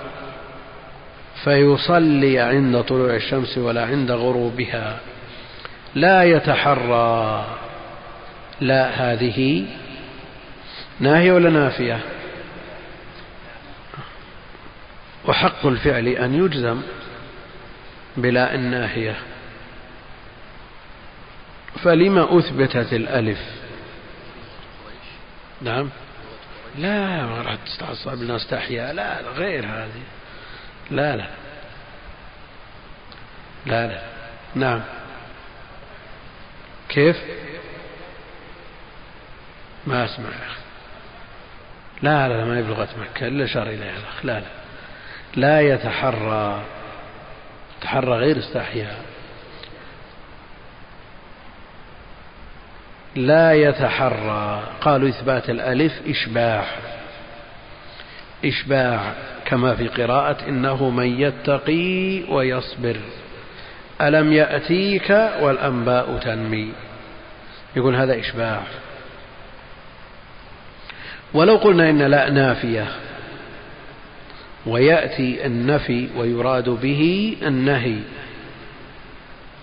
فيصلي 1.44 2.40
عند 2.40 2.82
طلوع 2.82 3.16
الشمس 3.16 3.58
ولا 3.58 3.86
عند 3.86 4.12
غروبها. 4.12 5.00
لا 5.96 6.24
يتحرى. 6.24 7.46
لا 8.62 8.90
هذه 8.90 9.66
ناهية 11.00 11.32
ولا 11.32 11.50
نافية؟ 11.50 12.00
وحق 15.28 15.66
الفعل 15.66 16.08
أن 16.08 16.46
يجزم 16.46 16.82
بلا 18.18 18.56
الناهية 18.56 19.16
فلما 21.84 22.40
أثبتت 22.40 22.94
الألف؟ 22.94 23.40
نعم. 25.62 25.90
لا 26.78 27.26
ما 27.26 27.42
راح 27.42 27.56
تستعصب 27.56 28.14
الناس 28.14 28.48
تحيا 28.48 28.94
لا 28.94 29.22
غير 29.22 29.66
هذه. 29.66 30.04
لا 30.92 31.16
لا. 31.16 31.28
لا 33.66 33.88
لا. 33.88 34.02
نعم. 34.56 34.82
كيف؟ 36.90 37.18
ما 39.88 40.06
أسمع 40.06 40.30
يا 40.30 40.48
أخي. 40.48 40.62
لا 42.02 42.28
لا 42.28 42.46
ما 42.46 42.60
يبلغ 42.60 42.82
مكة 42.82 43.28
إلا 43.28 43.46
شر 43.46 43.68
إليها 43.68 43.98
الأخ 43.98 44.26
لا 44.26 44.40
لا. 44.40 44.48
لا 45.36 45.62
يتحرى. 45.62 46.62
تحرى 47.82 48.12
غير 48.12 48.40
استحياء. 48.40 49.06
لا 53.16 53.54
يتحرى. 53.54 54.64
قالوا 54.82 55.10
إثبات 55.10 55.50
الألف 55.50 55.94
إشباع 56.08 56.66
إشباع 58.46 59.14
كما 59.46 59.76
في 59.76 59.88
قراءة 59.88 60.38
إنه 60.50 60.90
من 60.90 61.22
يتقي 61.22 62.24
ويصبر. 62.30 62.98
ألم 64.02 64.34
يأتيك 64.34 65.10
والأنباء 65.42 66.18
تنمي. 66.18 66.72
يقول 67.76 67.96
هذا 67.96 68.20
إشباع. 68.20 68.62
ولو 71.34 71.56
قلنا 71.56 71.90
إن 71.90 72.02
لا 72.02 72.30
نافية 72.30 72.88
ويأتي 74.66 75.46
النفي 75.46 76.08
ويراد 76.18 76.70
به 76.70 77.36
النهي 77.42 77.98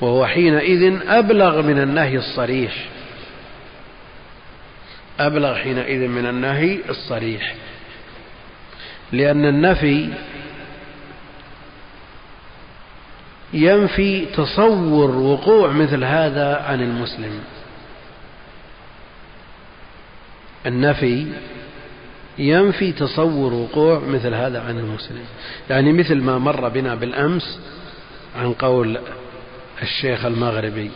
وهو 0.00 0.26
حينئذ 0.26 0.98
أبلغ 1.08 1.62
من 1.62 1.82
النهي 1.82 2.16
الصريح. 2.16 2.72
أبلغ 5.20 5.54
حينئذ 5.54 6.08
من 6.08 6.26
النهي 6.26 6.78
الصريح. 6.88 7.54
لأن 9.12 9.44
النفي 9.44 10.08
ينفي 13.52 14.26
تصور 14.26 15.10
وقوع 15.10 15.72
مثل 15.72 16.04
هذا 16.04 16.56
عن 16.56 16.82
المسلم. 16.82 17.40
النفي 20.66 21.26
ينفي 22.38 22.92
تصور 22.92 23.52
وقوع 23.54 23.98
مثل 23.98 24.34
هذا 24.34 24.60
عن 24.60 24.78
المسلم. 24.78 25.24
يعني 25.70 25.92
مثل 25.92 26.14
ما 26.14 26.38
مر 26.38 26.68
بنا 26.68 26.94
بالأمس 26.94 27.60
عن 28.36 28.52
قول 28.52 28.98
الشيخ 29.82 30.24
المغربي 30.24 30.90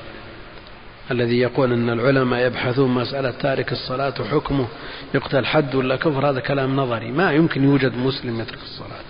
الذي 1.11 1.39
يقول 1.39 1.73
أن 1.73 1.91
العلماء 1.91 2.47
يبحثون 2.47 2.91
مسألة 2.91 3.31
تارك 3.31 3.73
الصلاة 3.73 4.15
وحكمه 4.21 4.67
يقتل 5.15 5.47
حد 5.47 5.75
ولا 5.75 5.97
كفر 5.97 6.31
هذا 6.31 6.41
كلام 6.41 6.77
نظري. 6.77 7.13
ما 7.13 7.33
يمكن 7.33 7.65
يوجد 7.65 7.97
مسلم 7.97 8.41
يترك 8.41 8.63
الصلاة. 8.63 9.05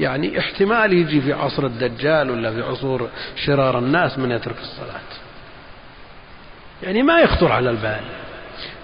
يعني 0.00 0.38
احتمال 0.38 0.92
يجي 0.92 1.20
في 1.20 1.32
عصر 1.32 1.66
الدجال 1.66 2.30
ولا 2.30 2.50
في 2.50 2.62
عصور 2.62 3.08
شرار 3.36 3.78
الناس 3.78 4.18
من 4.18 4.30
يترك 4.30 4.58
الصلاة. 4.60 5.00
يعني 6.82 7.02
ما 7.02 7.20
يخطر 7.20 7.52
على 7.52 7.70
البال. 7.70 8.00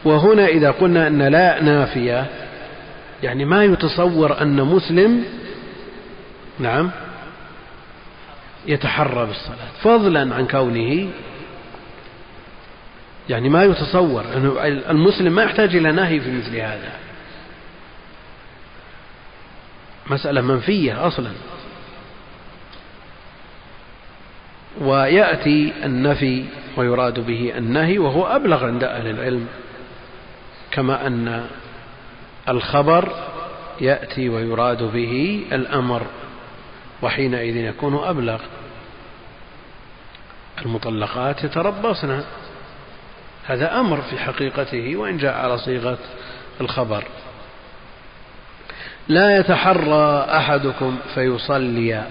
وهنا 0.05 0.47
إذا 0.47 0.71
قلنا 0.71 1.07
أن 1.07 1.23
لا 1.23 1.63
نافية 1.63 2.27
يعني 3.23 3.45
ما 3.45 3.65
يتصور 3.65 4.43
أن 4.43 4.63
مسلم 4.63 5.25
نعم 6.59 6.91
يتحرى 8.67 9.27
بالصلاة. 9.27 9.69
فضلا 9.83 10.35
عن 10.35 10.47
كونه 10.47 11.09
يعني 13.28 13.49
ما 13.49 13.65
يتصور 13.65 14.24
أنه 14.36 14.66
المسلم 14.66 15.32
ما 15.35 15.43
يحتاج 15.43 15.77
إلى 15.77 15.93
نهي 15.93 16.20
في 16.20 16.31
مثل 16.31 16.57
هذا. 16.57 16.93
مسألة 20.11 20.40
منفية 20.40 21.07
أصلا. 21.07 21.31
ويأتي 24.81 25.73
النفي 25.85 26.44
ويراد 26.77 27.27
به 27.27 27.53
النهي 27.57 27.99
وهو 27.99 28.27
أبلغ 28.27 28.65
عند 28.65 28.85
أهل 28.85 29.07
العلم 29.07 29.47
كما 30.70 31.07
أن 31.07 31.47
الخبر 32.49 33.12
يأتي 33.81 34.28
ويراد 34.28 34.82
به 34.82 35.44
الأمر 35.53 36.07
وحينئذ 37.03 37.57
يكون 37.57 37.94
أبلغ. 37.94 38.40
المطلقات 40.65 41.44
يتربصن 41.44 42.23
هذا 43.44 43.81
أمر 43.81 44.02
في 44.02 44.19
حقيقته 44.19 44.97
وإن 44.97 45.16
جاء 45.16 45.35
على 45.35 45.59
صيغة 45.59 45.98
الخبر. 46.60 47.05
لا 49.09 49.39
يتحرى 49.39 50.27
أحدكم 50.36 50.97
فيصلي 51.14 52.05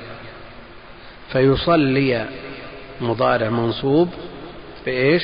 فيصلي 1.32 2.26
مضارع 3.02 3.50
منصوب 3.50 4.10
بإيش؟ 4.86 5.24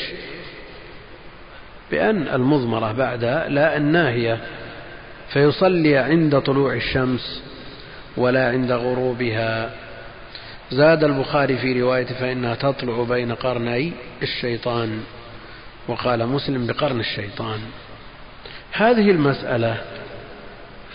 بأن 1.91 2.27
المضمرة 2.27 2.91
بعد 2.91 3.23
لا 3.49 3.77
الناهية. 3.77 4.39
فيصلي 5.33 5.97
عند 5.97 6.39
طلوع 6.39 6.73
الشمس 6.73 7.43
ولا 8.17 8.49
عند 8.49 8.71
غروبها. 8.71 9.71
زاد 10.71 11.03
البخاري 11.03 11.57
في 11.57 11.81
رواية 11.81 12.05
فإنها 12.05 12.55
تطلع 12.55 13.03
بين 13.03 13.31
قرني 13.31 13.91
الشيطان. 14.23 15.03
وقال 15.87 16.27
مسلم 16.27 16.67
بقرن 16.67 16.99
الشيطان. 16.99 17.59
هذه 18.71 19.11
المسألة 19.11 19.83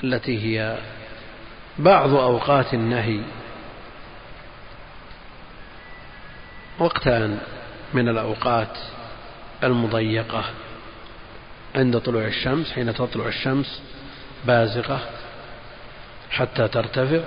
التي 0.04 0.38
هي 0.44 0.78
بعض 1.78 2.14
أوقات 2.14 2.74
النهي 2.74 3.20
وقتان 6.78 7.38
من 7.94 8.08
الأوقات 8.08 8.78
المضيقة 9.64 10.44
عند 11.74 11.98
طلوع 11.98 12.26
الشمس 12.26 12.72
حين 12.72 12.94
تطلع 12.94 13.28
الشمس 13.28 13.82
بازغة 14.46 15.00
حتى 16.30 16.68
ترتفع 16.68 17.20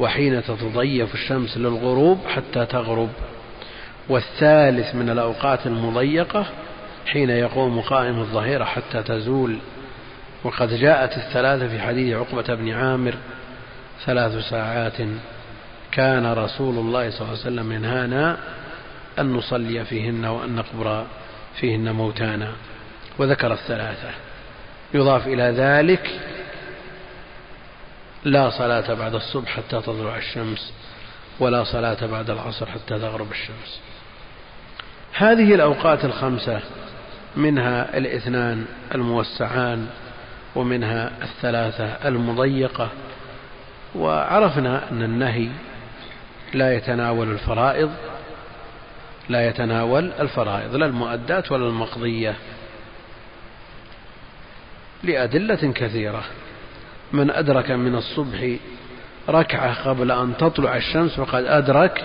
وحين 0.00 0.42
تتضيف 0.42 1.14
الشمس 1.14 1.56
للغروب 1.56 2.26
حتى 2.26 2.66
تغرب. 2.66 3.10
والثالث 4.08 4.94
من 4.94 5.10
الأوقات 5.10 5.66
المضيقة 5.66 6.46
حين 7.06 7.30
يقوم 7.30 7.80
قائم 7.80 8.18
الظهيرة 8.20 8.64
حتى 8.64 9.02
تزول. 9.02 9.58
وقد 10.44 10.68
جاءت 10.68 11.16
الثلاثة 11.16 11.68
في 11.68 11.80
حديث 11.80 12.16
عقبة 12.16 12.54
بن 12.54 12.70
عامر 12.70 13.14
ثلاث 14.04 14.48
ساعات 14.50 14.96
كان 15.92 16.32
رسول 16.32 16.78
الله 16.78 17.10
صلى 17.10 17.20
الله 17.20 17.30
عليه 17.30 17.40
وسلم 17.40 17.72
ينهانا 17.72 18.38
أن 19.18 19.32
نصلي 19.32 19.84
فيهن 19.84 20.24
وأن 20.24 20.56
نقبر 20.56 21.06
فيهن 21.60 21.92
موتانا. 21.92 22.52
وذكر 23.18 23.52
الثلاثة. 23.52 24.10
يضاف 24.94 25.26
إلى 25.26 25.42
ذلك 25.42 26.20
لا 28.24 28.50
صلاة 28.50 28.94
بعد 28.94 29.14
الصبح 29.14 29.56
حتى 29.56 29.80
تطلع 29.80 30.16
الشمس 30.16 30.72
ولا 31.40 31.64
صلاة 31.64 32.06
بعد 32.06 32.30
العصر 32.30 32.66
حتى 32.66 32.98
تغرب 32.98 33.30
الشمس. 33.30 33.80
هذه 35.12 35.54
الأوقات 35.54 36.04
الخمسة 36.04 36.60
منها 37.36 37.98
الاثنان 37.98 38.64
الموسعان 38.94 39.86
ومنها 40.54 41.10
الثلاثة 41.22 42.08
المضيقة. 42.08 42.88
وعرفنا 43.94 44.90
أن 44.90 45.02
النهي 45.02 45.48
لا 46.54 46.74
يتناول 46.74 47.30
الفرائض 47.30 47.90
لا 49.28 49.48
يتناول 49.48 50.10
الفرائض 50.20 50.74
لا 50.74 50.86
المؤدات 50.86 51.52
ولا 51.52 51.66
المقضية 51.68 52.34
لأدلة 55.02 55.72
كثيرة. 55.74 56.22
من 57.12 57.30
أدرك 57.30 57.70
من 57.70 57.94
الصبح 57.94 58.56
ركعة 59.28 59.88
قبل 59.88 60.10
أن 60.10 60.36
تطلع 60.38 60.76
الشمس 60.76 61.14
فقد 61.20 61.44
أدرك 61.44 62.04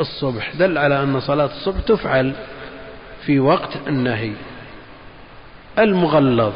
الصبح. 0.00 0.56
دل 0.56 0.78
على 0.78 1.02
أن 1.02 1.20
صلاة 1.20 1.46
الصبح 1.46 1.80
تفعل 1.80 2.34
في 3.26 3.40
وقت 3.40 3.76
النهي. 3.86 4.32
المغلظ. 5.78 6.52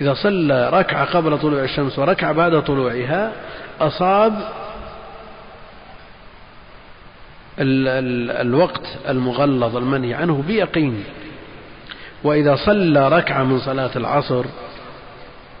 إذا 0.00 0.14
صلى 0.14 0.70
ركعة 0.70 1.04
قبل 1.04 1.38
طلوع 1.38 1.64
الشمس 1.64 1.98
وركعة 1.98 2.32
بعد 2.32 2.62
طلوعها 2.62 3.32
أصاب 3.80 4.32
ال 7.58 7.88
ال 7.88 8.30
الوقت 8.30 8.98
المغلظ 9.08 9.76
المنهي 9.76 10.14
عنه 10.14 10.42
بيقين. 10.46 11.04
وإذا 12.24 12.56
صلى 12.56 13.08
ركعة 13.08 13.44
من 13.44 13.58
صلاة 13.58 13.90
العصر 13.96 14.44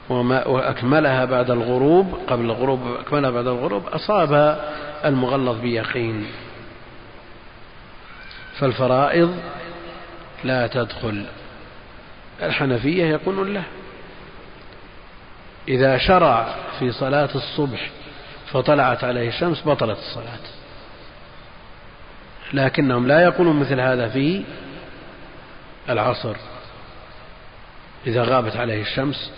وما 0.08 0.48
وأكملها 0.48 1.24
بعد 1.24 1.50
الغروب 1.50 2.14
قبل 2.26 2.44
الغروب 2.44 2.80
أكملها 3.00 3.30
بعد 3.30 3.46
الغروب 3.46 3.86
أصاب 3.86 4.58
المغلظ 5.04 5.60
بيقين. 5.60 6.26
فالفرائض 8.58 9.38
لا 10.44 10.66
تدخل. 10.66 11.26
الحنفية 12.42 13.04
يقولون 13.04 13.54
له 13.54 13.64
إذا 15.68 15.98
شرع 15.98 16.54
في 16.78 16.92
صلاة 16.92 17.28
الصبح 17.34 17.90
فطلعت 18.52 19.04
عليه 19.04 19.28
الشمس 19.28 19.62
بطلت 19.66 19.98
الصلاة. 19.98 20.38
لكنهم 22.52 23.06
لا 23.06 23.20
يقولون 23.20 23.60
مثل 23.60 23.80
هذا 23.80 24.08
في 24.08 24.44
العصر. 25.88 26.36
إذا 28.06 28.22
غابت 28.24 28.56
عليه 28.56 28.82
الشمس 28.82 29.32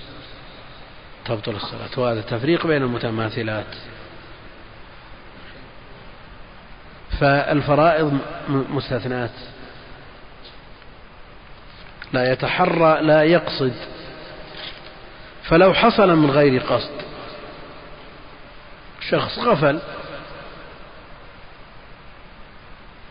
تبطل 1.24 1.54
الصلاة. 1.56 1.98
وهذا 2.00 2.20
تفريق 2.20 2.66
بين 2.66 2.82
المتماثلات. 2.82 3.76
فالفرائض 7.20 8.18
مستثنات. 8.48 9.30
لا 12.12 12.32
يتحرى 12.32 13.02
لا 13.02 13.22
يقصد. 13.22 13.74
فلو 15.42 15.74
حصل 15.74 16.16
من 16.16 16.30
غير 16.30 16.62
قصد. 16.62 17.02
شخص 19.00 19.38
غفل. 19.38 19.80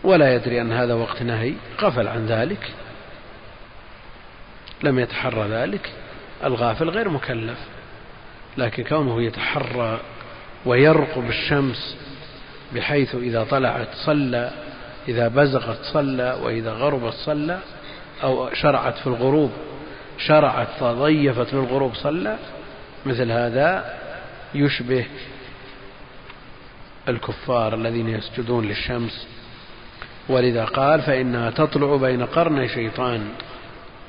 ولا 0.03 0.35
يدري 0.35 0.61
أن 0.61 0.71
هذا 0.71 0.93
وقت 0.93 1.21
نهي. 1.21 1.53
غفل 1.81 2.07
عن 2.07 2.25
ذلك. 2.25 2.71
لم 4.83 4.99
يتحرى 4.99 5.47
ذلك. 5.49 5.91
الغافل 6.43 6.89
غير 6.89 7.09
مكلف. 7.09 7.59
لكن 8.57 8.83
كونه 8.83 9.21
يتحرى 9.21 9.99
ويرقب 10.65 11.29
الشمس 11.29 12.04
بحيث 12.75 13.15
إذا 13.15 13.43
طلعت 13.43 13.87
صلى 14.05 14.51
إذا 15.07 15.27
بزغت 15.27 15.79
صلى 15.93 16.39
وإذا 16.41 16.71
غربت 16.71 17.13
صلى 17.13 17.59
أو 18.23 18.49
شرعت 18.53 18.97
في 18.97 19.07
الغروب 19.07 19.51
شرعت 20.17 20.67
فضيفت 20.79 21.53
للغروب 21.53 21.95
صلى 21.95 22.37
مثل 23.05 23.31
هذا 23.31 23.95
يشبه 24.55 25.05
الكفار 27.07 27.75
الذين 27.75 28.09
يسجدون 28.09 28.65
للشمس. 28.67 29.27
ولذا 30.29 30.65
قال 30.65 31.01
فإنها 31.01 31.49
تطلع 31.49 31.95
بين 31.95 32.25
قرني 32.25 32.67
شيطان. 32.67 33.29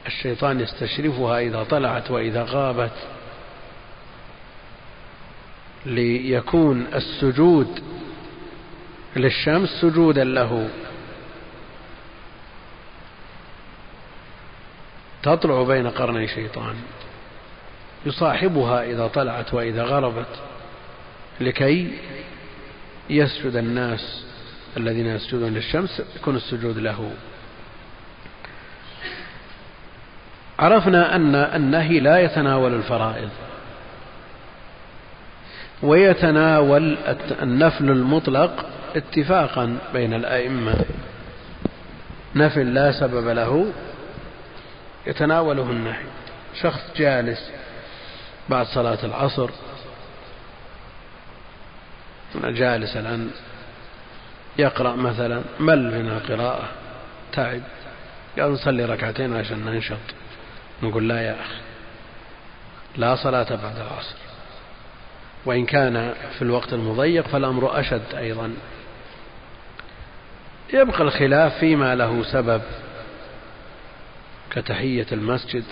الشيطان 0.06 0.60
يستشرفها 0.60 1.38
إذا 1.38 1.62
طلعت 1.62 2.10
وإذا 2.10 2.46
غابت. 2.48 2.92
ليكون 5.86 6.86
السجود 6.94 7.82
للشمس 9.16 9.68
سجودا 9.68 10.24
له. 10.24 10.68
تطلع 15.22 15.62
بين 15.62 15.90
قرني 15.90 16.28
شيطان. 16.28 16.74
يصاحبها 18.06 18.82
إذا 18.84 19.06
طلعت 19.06 19.54
وإذا 19.54 19.82
غربت. 19.84 20.40
لكي 21.40 21.98
يسجد 23.10 23.56
الناس 23.56 24.24
الذين 24.76 25.06
يسجدون 25.06 25.54
للشمس 25.54 26.02
يكون 26.16 26.36
السجود 26.36 26.78
له. 26.78 27.10
عرفنا 30.58 31.16
أن 31.16 31.34
النهي 31.34 32.00
لا 32.00 32.18
يتناول 32.18 32.74
الفرائض. 32.74 33.30
ويتناول 35.82 36.96
النفل 37.42 37.90
المطلق 37.90 38.66
اتفاقا 38.96 39.78
بين 39.92 40.14
الأئمة. 40.14 40.84
نفل 42.34 42.74
لا 42.74 43.00
سبب 43.00 43.28
له 43.28 43.72
يتناوله 45.06 45.62
النهي 45.62 46.04
شخص 46.60 46.80
جالس 46.96 47.50
بعد 48.48 48.66
صلاة 48.66 48.98
العصر 49.04 49.50
جالس 52.34 52.96
الآن 52.96 53.30
يقرأ 54.58 54.96
مثلا 54.96 55.42
مل 55.60 56.02
من 56.02 56.08
القراءة 56.08 56.68
تعب. 57.32 57.62
قال 58.38 58.52
نصلي 58.52 58.84
ركعتين 58.84 59.36
عشان 59.36 59.64
ننشط. 59.64 59.96
نقول 60.82 61.08
لا 61.08 61.20
يا 61.20 61.32
أخي 61.40 61.60
لا 62.96 63.16
صلاة 63.16 63.48
بعد 63.50 63.76
العصر. 63.76 64.16
وإن 65.44 65.66
كان 65.66 66.14
في 66.38 66.42
الوقت 66.42 66.72
المضيق 66.72 67.28
فالأمر 67.28 67.80
أشد 67.80 68.14
أيضا. 68.14 68.54
يبقى 70.72 71.02
الخلاف 71.02 71.58
فيما 71.58 71.94
له 71.94 72.22
سبب 72.22 72.62
كتحية 74.50 75.06
المسجد 75.12 75.64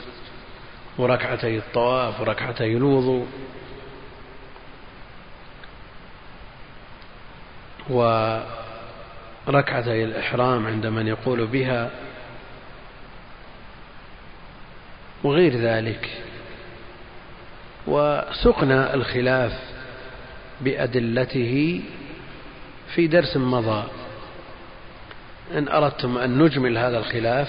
وركعتي 0.99 1.59
الطواف 1.59 2.21
وركعتي 2.21 2.77
الوضوء 2.77 3.27
وركعتي 9.47 10.05
الإحرام 10.05 10.67
عند 10.67 10.87
من 10.87 11.07
يقول 11.07 11.47
بها 11.47 11.91
وغير 15.25 15.57
ذلك. 15.57 16.11
وسقنا 17.87 18.95
الخلاف 18.95 19.53
بأدلته 20.61 21.83
في 22.95 23.07
درس 23.07 23.37
مضى. 23.37 23.85
إن 25.53 25.69
أردتم 25.69 26.19
أن 26.19 26.39
نجمل 26.39 26.79
هذا 26.79 26.99
الخلاف 26.99 27.49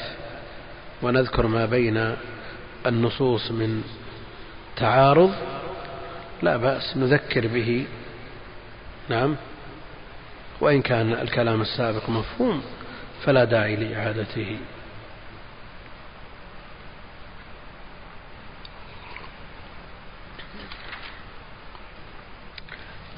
ونذكر 1.02 1.48
ما 1.48 1.66
بين 1.66 2.16
النصوص 2.86 3.52
من 3.52 3.84
تعارض 4.76 5.34
لا 6.42 6.58
بأس 6.58 6.98
نذكر 6.98 7.48
به. 7.48 7.86
نعم. 9.10 9.36
وإن 10.62 10.82
كان 10.82 11.14
الكلام 11.14 11.62
السابق 11.62 12.10
مفهوم 12.10 12.62
فلا 13.24 13.44
داعي 13.44 13.76
لإعادته. 13.76 14.58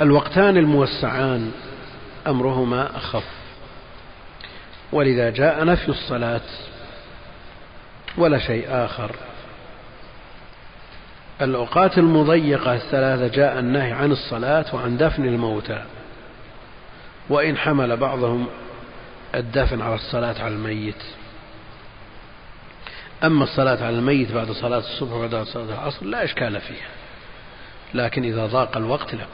الوقتان 0.02 0.58
الموسعان 0.58 1.52
أمرهما 2.28 2.98
أخف. 2.98 3.47
ولذا 4.92 5.30
جاء 5.30 5.66
نفي 5.66 5.90
الصلاة 5.90 6.42
ولا 8.18 8.40
شيء 8.40 8.66
آخر. 8.70 9.12
الأوقات 11.42 11.98
المضيقة 11.98 12.76
الثلاثة 12.76 13.28
جاء 13.28 13.60
النهي 13.60 13.92
عن 13.92 14.12
الصلاة 14.12 14.66
وعن 14.76 14.98
دفن 14.98 15.26
الموتى 15.26 15.84
وإن 17.30 17.58
حمل 17.58 17.98
بعضهم 17.98 18.48
الدفن 19.36 19.82
على 19.82 19.96
الصلاة 19.96 20.44
على 20.44 20.56
الميت. 20.56 21.04
أما 23.24 23.44
الصلاة 23.44 23.86
على 23.86 23.96
الميت 23.96 24.32
بعد 24.32 24.52
صلاة 24.52 24.78
الصبح 24.80 25.14
وبعد 25.14 25.36
صلاة 25.36 25.64
العصر 25.64 26.06
لا 26.06 26.24
إشكال 26.24 26.62
فيها 26.62 26.90
لكن 27.94 28.24
إذا 28.24 28.46
ضاق 28.46 28.78
الوقت 28.78 29.16
لا 29.16 29.26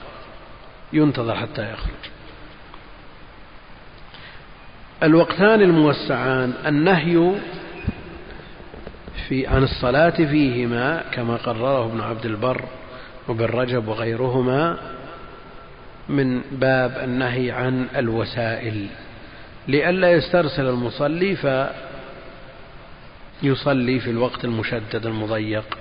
ينتظر 0.94 1.36
حتى 1.36 1.72
يخرج. 1.72 2.13
الوقتان 5.04 5.62
الموسعان 5.62 6.54
النهي 6.66 7.32
في 9.28 9.48
عن 9.48 9.64
الصلاة 9.64 10.10
فيهما 10.10 11.04
كما 11.12 11.36
قرره 11.36 11.86
ابن 11.86 12.02
عبد 12.02 12.26
البر 12.26 12.66
وابن 13.28 13.46
رجب 13.46 13.88
وغيرهما 13.88 14.78
من 16.10 16.42
باب 16.52 16.98
النهي 17.04 17.52
عن 17.52 17.88
الوسائل. 17.96 18.88
لئلا 19.68 20.12
يسترسل 20.12 20.68
المصلي 20.68 21.36
فيصلي 23.42 24.00
في 24.00 24.10
الوقت 24.10 24.46
المشدد 24.46 25.06
المضيق. 25.06 25.78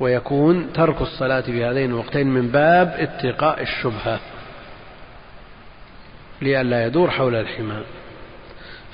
ويكون 0.00 0.72
ترك 0.72 1.00
الصلاة 1.00 1.40
في 1.40 1.64
هذين 1.64 1.90
الوقتين 1.90 2.26
من 2.26 2.48
باب 2.48 2.94
اتقاء 2.98 3.62
الشبهة. 3.62 4.20
لئلا 6.42 6.86
يدور 6.86 7.10
حول 7.10 7.34
الحمى. 7.34 7.82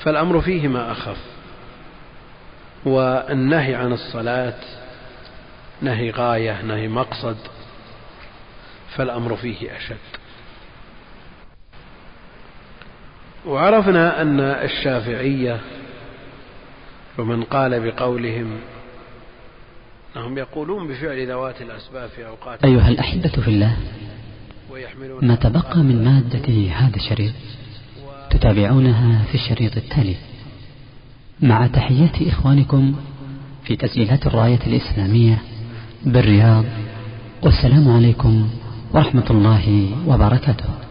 فالأمر 0.04 0.40
فيهما 0.40 0.92
أخف. 0.92 1.18
والنهي 2.84 3.74
عن 3.74 3.92
الصلاة 3.92 4.60
نهي 5.82 6.10
غاية 6.10 6.62
نهي 6.62 6.88
مقصد 6.88 7.36
فالأمر 8.96 9.36
فيه 9.36 9.76
أشد. 9.76 9.96
وعرفنا 13.46 14.22
أن 14.22 14.40
الشافعية 14.40 15.60
ومن 17.18 17.42
قال 17.42 17.90
بقولهم 17.90 18.60
أنهم 20.16 20.38
يقولون 20.38 20.88
بفعل 20.88 21.26
ذوات 21.26 21.62
الأسباب 21.62 22.08
في 22.08 22.26
أوقات 22.26 22.64
أيها 22.64 22.88
الأحبة 22.88 23.28
في 23.28 23.48
الله 23.48 23.76
ما 25.22 25.34
تبقى 25.34 25.78
من 25.78 26.04
مادة 26.04 26.72
هذا 26.72 26.96
الشريط 26.96 27.32
تتابعونها 28.30 29.24
في 29.24 29.34
الشريط 29.34 29.76
التالي. 29.76 30.16
مع 31.42 31.66
تحيات 31.66 32.22
إخوانكم 32.22 32.94
في 33.64 33.76
تسجيلات 33.76 34.26
الراية 34.26 34.60
الإسلامية 34.66 35.38
بالرياض 36.04 36.64
والسلام 37.42 37.88
عليكم 37.88 38.48
ورحمة 38.92 39.26
الله 39.30 39.90
وبركاته. 40.06 40.85